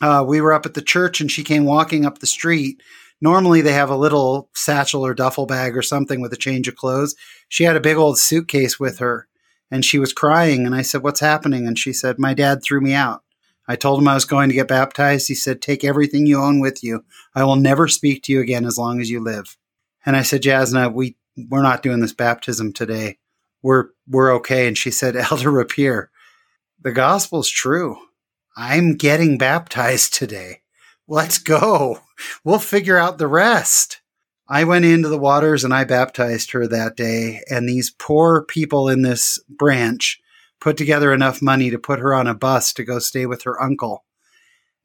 uh, 0.00 0.24
we 0.26 0.40
were 0.40 0.52
up 0.52 0.66
at 0.66 0.74
the 0.74 0.82
church 0.82 1.20
and 1.20 1.30
she 1.30 1.42
came 1.42 1.64
walking 1.64 2.06
up 2.06 2.18
the 2.18 2.26
street 2.26 2.82
normally 3.20 3.60
they 3.60 3.72
have 3.72 3.90
a 3.90 3.96
little 3.96 4.50
satchel 4.54 5.04
or 5.04 5.14
duffel 5.14 5.46
bag 5.46 5.76
or 5.76 5.82
something 5.82 6.20
with 6.20 6.32
a 6.32 6.36
change 6.36 6.68
of 6.68 6.76
clothes. 6.76 7.14
She 7.48 7.64
had 7.64 7.76
a 7.76 7.80
big 7.80 7.96
old 7.96 8.18
suitcase 8.18 8.78
with 8.78 8.98
her 8.98 9.28
and 9.70 9.84
she 9.84 9.98
was 9.98 10.12
crying. 10.12 10.66
And 10.66 10.74
I 10.74 10.82
said, 10.82 11.02
What's 11.02 11.20
happening? 11.20 11.66
And 11.66 11.78
she 11.78 11.92
said, 11.92 12.18
My 12.18 12.34
dad 12.34 12.62
threw 12.62 12.80
me 12.80 12.94
out. 12.94 13.22
I 13.66 13.76
told 13.76 14.00
him 14.00 14.08
I 14.08 14.14
was 14.14 14.24
going 14.24 14.48
to 14.48 14.54
get 14.54 14.68
baptized. 14.68 15.28
He 15.28 15.34
said, 15.34 15.60
Take 15.60 15.84
everything 15.84 16.26
you 16.26 16.40
own 16.40 16.60
with 16.60 16.82
you. 16.82 17.04
I 17.34 17.44
will 17.44 17.56
never 17.56 17.86
speak 17.88 18.22
to 18.24 18.32
you 18.32 18.40
again 18.40 18.64
as 18.64 18.78
long 18.78 19.00
as 19.00 19.10
you 19.10 19.20
live. 19.20 19.56
And 20.06 20.16
I 20.16 20.22
said, 20.22 20.42
Jasna, 20.42 20.92
we, 20.92 21.16
we're 21.36 21.62
not 21.62 21.82
doing 21.82 22.00
this 22.00 22.14
baptism 22.14 22.72
today. 22.72 23.18
We're, 23.62 23.88
we're 24.08 24.34
okay. 24.36 24.66
And 24.66 24.78
she 24.78 24.90
said, 24.90 25.16
Elder 25.30 25.50
Rapier, 25.50 26.10
the 26.80 26.92
gospel's 26.92 27.50
true. 27.50 27.98
I'm 28.56 28.96
getting 28.96 29.38
baptized 29.38 30.14
today. 30.14 30.62
Let's 31.06 31.38
go. 31.38 32.00
We'll 32.44 32.58
figure 32.58 32.96
out 32.96 33.18
the 33.18 33.26
rest. 33.26 34.00
I 34.48 34.64
went 34.64 34.84
into 34.84 35.08
the 35.08 35.18
waters 35.18 35.62
and 35.62 35.74
I 35.74 35.84
baptized 35.84 36.52
her 36.52 36.66
that 36.66 36.96
day. 36.96 37.42
And 37.50 37.68
these 37.68 37.90
poor 37.90 38.44
people 38.44 38.88
in 38.88 39.02
this 39.02 39.38
branch 39.48 40.20
put 40.60 40.76
together 40.76 41.12
enough 41.12 41.42
money 41.42 41.70
to 41.70 41.78
put 41.78 42.00
her 42.00 42.14
on 42.14 42.26
a 42.26 42.34
bus 42.34 42.72
to 42.74 42.84
go 42.84 42.98
stay 42.98 43.26
with 43.26 43.42
her 43.42 43.60
uncle. 43.62 44.04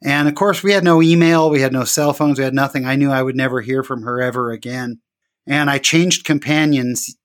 And 0.04 0.28
of 0.28 0.36
course, 0.36 0.62
we 0.62 0.74
had 0.74 0.84
no 0.84 1.02
email, 1.02 1.50
we 1.50 1.62
had 1.62 1.72
no 1.72 1.86
cell 1.86 2.14
phones, 2.14 2.38
we 2.38 2.44
had 2.44 2.54
nothing. 2.54 2.86
I 2.86 2.98
knew 2.98 3.10
I 3.10 3.24
would 3.24 3.38
never 3.38 3.62
hear 3.62 3.84
from 3.84 4.02
her 4.04 4.22
ever 4.22 4.52
again. 4.52 5.00
And 5.48 5.70
I 5.70 5.78
changed 5.78 6.26
companions 6.26 7.16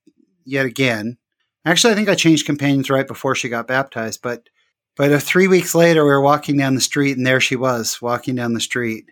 yet 0.45 0.65
again. 0.65 1.17
Actually, 1.65 1.93
I 1.93 1.95
think 1.97 2.09
I 2.09 2.15
changed 2.15 2.45
companions 2.45 2.89
right 2.89 3.07
before 3.07 3.35
she 3.35 3.49
got 3.49 3.67
baptized, 3.67 4.21
but 4.21 4.47
but 4.95 5.23
three 5.23 5.47
weeks 5.47 5.73
later, 5.75 6.03
we 6.03 6.09
were 6.09 6.19
walking 6.19 6.57
down 6.57 6.75
the 6.75 6.81
street, 6.81 7.15
and 7.15 7.25
there 7.25 7.39
she 7.39 7.55
was 7.55 8.01
walking 8.01 8.35
down 8.35 8.53
the 8.53 8.59
street. 8.59 9.05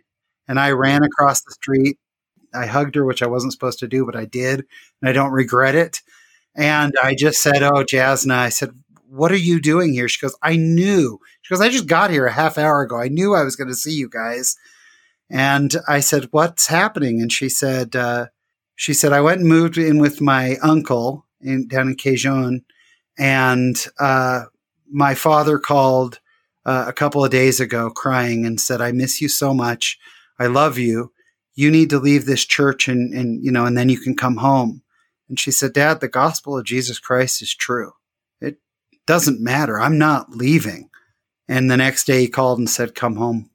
And 0.48 0.60
I 0.60 0.72
ran 0.72 1.04
across 1.04 1.42
the 1.42 1.52
street. 1.52 1.98
I 2.54 2.66
hugged 2.66 2.96
her, 2.96 3.06
which 3.06 3.22
I 3.22 3.28
wasn't 3.28 3.54
supposed 3.54 3.80
to 3.80 3.88
do, 3.88 4.06
but 4.06 4.16
I 4.16 4.26
did, 4.26 4.66
and 5.02 5.10
I 5.10 5.14
don't 5.14 5.32
regret 5.32 5.76
it. 5.76 6.02
And 6.56 6.94
I 7.04 7.16
just 7.16 7.42
said, 7.42 7.62
"Oh, 7.62 7.84
Jasna," 7.84 8.34
I 8.34 8.50
said, 8.50 8.72
"What 9.10 9.32
are 9.32 9.36
you 9.38 9.62
doing 9.62 9.94
here?" 9.94 10.08
She 10.10 10.22
goes, 10.22 10.36
"I 10.42 10.56
knew." 10.56 11.20
She 11.42 11.54
goes, 11.54 11.62
"I 11.62 11.70
just 11.70 11.88
got 11.88 12.10
here 12.12 12.26
a 12.26 12.32
half 12.32 12.58
hour 12.58 12.82
ago. 12.82 12.98
I 12.98 13.10
knew 13.10 13.36
I 13.36 13.44
was 13.44 13.56
going 13.56 13.70
to 13.70 13.76
see 13.76 13.94
you 13.94 14.10
guys." 14.10 14.56
And 15.30 15.76
I 15.88 16.00
said, 16.00 16.30
"What's 16.32 16.68
happening?" 16.68 17.22
And 17.22 17.32
she 17.32 17.50
said, 17.50 17.96
uh, 17.96 18.28
"She 18.76 18.94
said 18.94 19.14
I 19.14 19.22
went 19.22 19.42
and 19.42 19.50
moved 19.50 19.78
in 19.78 20.00
with 20.00 20.22
my 20.22 20.58
uncle 20.64 21.26
in 21.42 21.68
down 21.68 21.90
in 21.90 21.96
Cajun, 21.96 22.64
and 23.18 23.86
uh, 24.00 24.46
my 24.92 25.16
father 25.16 25.60
called 25.60 26.20
uh, 26.66 26.86
a 26.88 26.94
couple 26.94 27.24
of 27.24 27.32
days 27.32 27.60
ago 27.60 27.90
crying 27.90 28.46
and 28.46 28.60
said, 28.60 28.82
I 28.82 28.92
miss 28.92 29.22
you 29.22 29.30
so 29.30 29.54
much. 29.54 29.98
I 30.40 30.48
love 30.48 30.78
you. 30.78 31.12
You 31.56 31.72
need 31.72 31.90
to 31.90 32.00
leave 32.00 32.26
this 32.26 32.46
church 32.46 32.88
and, 32.88 33.14
and, 33.14 33.44
you 33.44 33.52
know, 33.52 33.66
and 33.66 33.78
then 33.78 33.90
you 33.90 34.00
can 34.00 34.16
come 34.16 34.38
home. 34.38 34.84
And 35.30 35.40
she 35.40 35.52
said, 35.52 35.74
Dad, 35.74 36.00
the 36.00 36.08
gospel 36.08 36.58
of 36.58 36.66
Jesus 36.66 37.00
Christ 37.00 37.42
is 37.42 37.54
true. 37.54 37.94
It 38.40 38.58
doesn't 39.06 39.42
matter. 39.42 39.80
I'm 39.80 39.98
not 39.98 40.32
leaving. 40.32 40.90
And 41.48 41.70
the 41.72 41.78
next 41.78 42.06
day 42.06 42.22
he 42.22 42.28
called 42.28 42.60
and 42.60 42.70
said, 42.70 42.96
Come 42.96 43.16
home. 43.16 43.50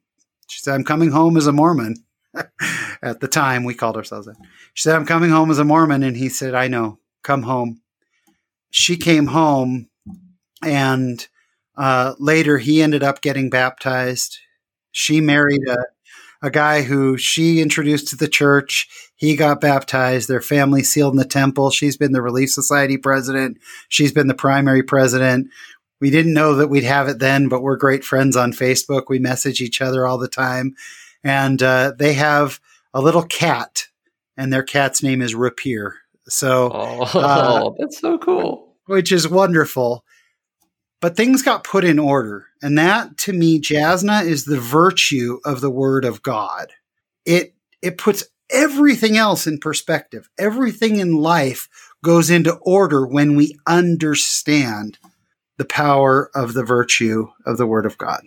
She 0.47 0.59
said, 0.59 0.73
I'm 0.73 0.83
coming 0.83 1.11
home 1.11 1.37
as 1.37 1.47
a 1.47 1.51
Mormon. 1.51 2.03
At 3.01 3.19
the 3.19 3.27
time, 3.27 3.63
we 3.63 3.73
called 3.73 3.95
ourselves 3.95 4.27
that. 4.27 4.35
She 4.73 4.83
said, 4.83 4.95
I'm 4.95 5.05
coming 5.05 5.29
home 5.29 5.51
as 5.51 5.59
a 5.59 5.63
Mormon. 5.63 6.03
And 6.03 6.17
he 6.17 6.29
said, 6.29 6.53
I 6.53 6.67
know, 6.67 6.99
come 7.23 7.43
home. 7.43 7.81
She 8.71 8.97
came 8.97 9.27
home 9.27 9.89
and 10.63 11.27
uh, 11.75 12.15
later 12.19 12.57
he 12.57 12.81
ended 12.81 13.03
up 13.03 13.21
getting 13.21 13.49
baptized. 13.49 14.39
She 14.91 15.21
married 15.21 15.61
a, 15.67 15.77
a 16.43 16.51
guy 16.51 16.81
who 16.81 17.17
she 17.17 17.61
introduced 17.61 18.09
to 18.09 18.17
the 18.17 18.27
church. 18.27 18.87
He 19.15 19.37
got 19.37 19.61
baptized. 19.61 20.27
Their 20.27 20.41
family 20.41 20.83
sealed 20.83 21.13
in 21.13 21.17
the 21.17 21.25
temple. 21.25 21.71
She's 21.71 21.95
been 21.95 22.11
the 22.11 22.21
Relief 22.21 22.49
Society 22.49 22.97
president. 22.97 23.57
She's 23.87 24.11
been 24.11 24.27
the 24.27 24.35
primary 24.35 24.83
president. 24.83 25.47
We 26.01 26.09
didn't 26.09 26.33
know 26.33 26.55
that 26.55 26.67
we'd 26.67 26.83
have 26.83 27.07
it 27.07 27.19
then, 27.19 27.47
but 27.47 27.61
we're 27.61 27.77
great 27.77 28.03
friends 28.03 28.35
on 28.35 28.51
Facebook. 28.51 29.03
We 29.07 29.19
message 29.19 29.61
each 29.61 29.81
other 29.81 30.05
all 30.05 30.17
the 30.17 30.27
time. 30.27 30.75
And 31.23 31.63
uh, 31.63 31.93
they 31.97 32.11
have 32.13 32.59
a 32.93 33.01
little 33.01 33.23
cat, 33.23 33.87
and 34.35 34.51
their 34.51 34.63
cat's 34.63 35.01
name 35.01 35.21
is 35.21 35.33
Rapier. 35.33 35.95
So, 36.27 36.71
oh, 36.73 37.01
uh, 37.19 37.71
that's 37.79 37.99
so 37.99 38.17
cool. 38.17 38.75
Which 38.85 39.13
is 39.13 39.29
wonderful. 39.29 40.03
But 41.03 41.17
things 41.17 41.41
got 41.41 41.65
put 41.65 41.83
in 41.83 41.99
order. 41.99 42.47
And 42.61 42.77
that 42.77 43.17
to 43.17 43.33
me, 43.33 43.59
Jasna 43.59 44.25
is 44.25 44.45
the 44.45 44.57
virtue 44.57 45.39
of 45.43 45.59
the 45.59 45.69
word 45.69 46.05
of 46.05 46.23
God. 46.23 46.71
It 47.25 47.55
it 47.81 47.97
puts 47.97 48.23
everything 48.49 49.17
else 49.17 49.45
in 49.45 49.57
perspective. 49.57 50.29
Everything 50.39 50.99
in 50.99 51.17
life 51.17 51.67
goes 52.05 52.29
into 52.29 52.53
order 52.61 53.05
when 53.05 53.35
we 53.35 53.59
understand 53.67 54.97
the 55.57 55.65
power 55.65 56.31
of 56.33 56.53
the 56.53 56.63
virtue 56.63 57.27
of 57.45 57.57
the 57.57 57.67
word 57.67 57.85
of 57.85 57.97
God. 57.97 58.21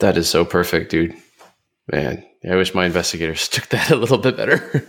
That 0.00 0.16
is 0.16 0.28
so 0.28 0.44
perfect, 0.44 0.90
dude. 0.90 1.14
Man, 1.92 2.24
I 2.44 2.56
wish 2.56 2.74
my 2.74 2.86
investigators 2.86 3.46
took 3.48 3.68
that 3.68 3.92
a 3.92 3.96
little 3.96 4.18
bit 4.18 4.36
better. 4.36 4.82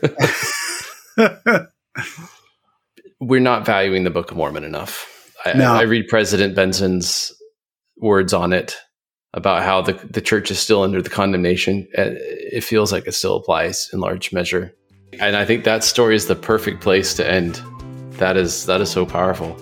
We're 3.19 3.41
not 3.41 3.63
valuing 3.63 4.05
the 4.05 4.09
Book 4.09 4.31
of 4.31 4.37
Mormon 4.37 4.63
enough. 4.63 5.16
I. 5.55 5.79
I, 5.79 5.83
read 5.83 6.07
President 6.07 6.55
Benson's 6.55 7.31
words 7.97 8.33
on 8.33 8.53
it 8.53 8.75
about 9.33 9.63
how 9.63 9.81
the, 9.81 9.93
the 10.09 10.21
church 10.21 10.51
is 10.51 10.59
still 10.59 10.81
under 10.81 11.01
the 11.01 11.09
condemnation. 11.09 11.87
It 11.93 12.63
feels 12.63 12.91
like 12.91 13.07
it 13.07 13.13
still 13.13 13.35
applies 13.35 13.89
in 13.93 13.99
large 13.99 14.33
measure. 14.33 14.73
And 15.19 15.35
I 15.35 15.45
think 15.45 15.63
that 15.63 15.83
story 15.83 16.15
is 16.15 16.27
the 16.27 16.35
perfect 16.35 16.81
place 16.81 17.13
to 17.15 17.29
end. 17.29 17.61
That 18.13 18.35
is 18.35 18.65
that 18.65 18.81
is 18.81 18.89
so 18.89 19.05
powerful. 19.05 19.55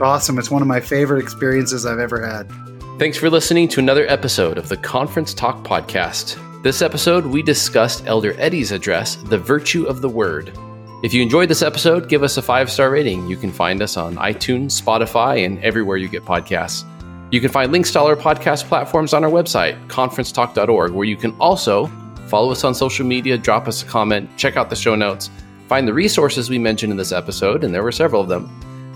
Awesome. 0.00 0.38
It's 0.38 0.50
one 0.50 0.62
of 0.62 0.68
my 0.68 0.80
favorite 0.80 1.22
experiences 1.22 1.86
I've 1.86 1.98
ever 1.98 2.26
had. 2.26 2.50
Thanks 2.98 3.16
for 3.16 3.30
listening 3.30 3.68
to 3.68 3.80
another 3.80 4.06
episode 4.08 4.58
of 4.58 4.68
the 4.68 4.76
Conference 4.76 5.34
Talk 5.34 5.64
Podcast. 5.64 6.38
This 6.62 6.82
episode, 6.82 7.26
we 7.26 7.42
discussed 7.42 8.04
Elder 8.06 8.34
Eddy's 8.38 8.70
address, 8.70 9.16
The 9.16 9.38
Virtue 9.38 9.84
of 9.84 10.00
the 10.00 10.08
Word. 10.08 10.56
If 11.02 11.12
you 11.12 11.20
enjoyed 11.20 11.48
this 11.48 11.62
episode, 11.62 12.08
give 12.08 12.22
us 12.22 12.36
a 12.36 12.42
five 12.42 12.70
star 12.70 12.88
rating. 12.88 13.28
You 13.28 13.36
can 13.36 13.50
find 13.50 13.82
us 13.82 13.96
on 13.96 14.14
iTunes, 14.16 14.80
Spotify, 14.80 15.44
and 15.44 15.58
everywhere 15.64 15.96
you 15.96 16.08
get 16.08 16.24
podcasts. 16.24 16.84
You 17.32 17.40
can 17.40 17.50
find 17.50 17.72
links 17.72 17.90
to 17.92 17.98
all 17.98 18.06
our 18.06 18.14
podcast 18.14 18.68
platforms 18.68 19.12
on 19.12 19.24
our 19.24 19.30
website, 19.30 19.88
conferencetalk.org, 19.88 20.92
where 20.92 21.06
you 21.06 21.16
can 21.16 21.32
also 21.40 21.86
follow 22.28 22.52
us 22.52 22.62
on 22.62 22.72
social 22.72 23.04
media, 23.04 23.36
drop 23.36 23.66
us 23.66 23.82
a 23.82 23.86
comment, 23.86 24.30
check 24.36 24.56
out 24.56 24.70
the 24.70 24.76
show 24.76 24.94
notes, 24.94 25.28
find 25.66 25.88
the 25.88 25.92
resources 25.92 26.48
we 26.48 26.58
mentioned 26.58 26.92
in 26.92 26.98
this 26.98 27.10
episode, 27.10 27.64
and 27.64 27.74
there 27.74 27.82
were 27.82 27.90
several 27.90 28.22
of 28.22 28.28
them, 28.28 28.48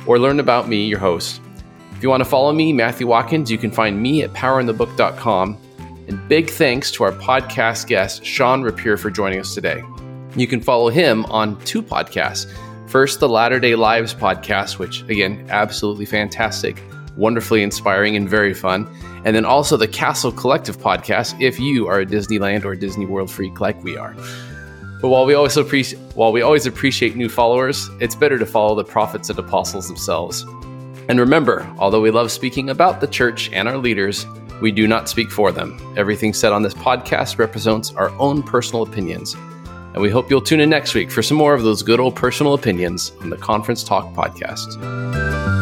or 0.07 0.21
learn 0.21 0.39
about 0.39 0.69
me, 0.69 0.87
your 0.87 1.01
host. 1.01 1.41
If 1.97 2.05
you 2.05 2.09
want 2.09 2.21
to 2.21 2.29
follow 2.29 2.53
me, 2.53 2.73
Matthew 2.73 3.09
Watkins, 3.09 3.51
you 3.51 3.59
can 3.59 3.73
find 3.73 4.01
me 4.01 4.23
at 4.23 4.33
powerinthebook.com. 4.33 5.59
And 6.09 6.29
big 6.29 6.51
thanks 6.51 6.93
to 6.93 7.03
our 7.03 7.13
podcast 7.13 7.89
guest, 7.89 8.25
Sean 8.25 8.63
Rapier, 8.63 8.97
for 8.97 9.11
joining 9.11 9.41
us 9.41 9.55
today. 9.55 9.83
You 10.37 10.47
can 10.47 10.61
follow 10.61 10.91
him 10.91 11.25
on 11.27 11.59
two 11.65 11.83
podcasts. 11.83 12.47
First, 12.91 13.21
the 13.21 13.29
Latter 13.29 13.59
day 13.59 13.75
Lives 13.75 14.13
podcast, 14.15 14.79
which, 14.79 15.01
again, 15.05 15.47
absolutely 15.49 16.05
fantastic, 16.05 16.83
wonderfully 17.17 17.63
inspiring, 17.63 18.17
and 18.17 18.29
very 18.29 18.53
fun. 18.53 18.87
And 19.25 19.35
then 19.35 19.47
also 19.47 19.79
the 19.79 19.89
Castle 19.89 20.31
Collective 20.31 20.77
podcast, 20.77 21.41
if 21.41 21.59
you 21.59 21.87
are 21.89 22.01
a 22.01 22.07
Disneyland 22.07 22.67
or 22.67 22.77
Disney 22.77 23.07
World 23.07 23.31
freak 23.31 23.61
like 23.61 23.83
we 23.83 23.97
are. 23.97 24.15
But 25.01 25.09
while 25.09 25.25
we 25.25 25.33
always 25.33 25.57
appreciate 25.57 26.01
while 26.15 26.33
we 26.33 26.43
always 26.43 26.67
appreciate 26.67 27.17
new 27.17 27.31
followers, 27.31 27.89
it's 27.99 28.15
better 28.15 28.39
to 28.39 28.47
follow 28.47 28.75
the 28.75 28.85
prophets 28.85 29.31
and 29.31 29.39
apostles 29.39 29.89
themselves. 29.89 30.43
And 31.09 31.19
remember, 31.19 31.67
although 31.79 32.03
we 32.03 32.11
love 32.11 32.31
speaking 32.31 32.69
about 32.69 33.01
the 33.01 33.07
church 33.07 33.51
and 33.53 33.69
our 33.69 33.79
leaders, 33.79 34.27
we 34.61 34.71
do 34.71 34.87
not 34.87 35.09
speak 35.09 35.31
for 35.31 35.51
them. 35.51 35.81
Everything 35.97 36.35
said 36.35 36.53
on 36.53 36.63
this 36.63 36.75
podcast 36.75 37.39
represents 37.39 37.93
our 37.93 38.11
own 38.19 38.43
personal 38.43 38.83
opinions 38.83 39.35
and 39.97 40.03
we 40.03 40.11
hope 40.11 40.31
you'll 40.31 40.43
tune 40.43 40.61
in 40.61 40.69
next 40.69 40.95
week 40.95 41.11
for 41.11 41.23
some 41.23 41.39
more 41.39 41.55
of 41.55 41.63
those 41.63 41.83
good 41.83 41.99
old 41.99 42.15
personal 42.15 42.53
opinions 42.53 43.13
on 43.23 43.31
the 43.31 43.37
Conference 43.37 43.83
Talk 43.83 44.13
podcast. 44.13 45.56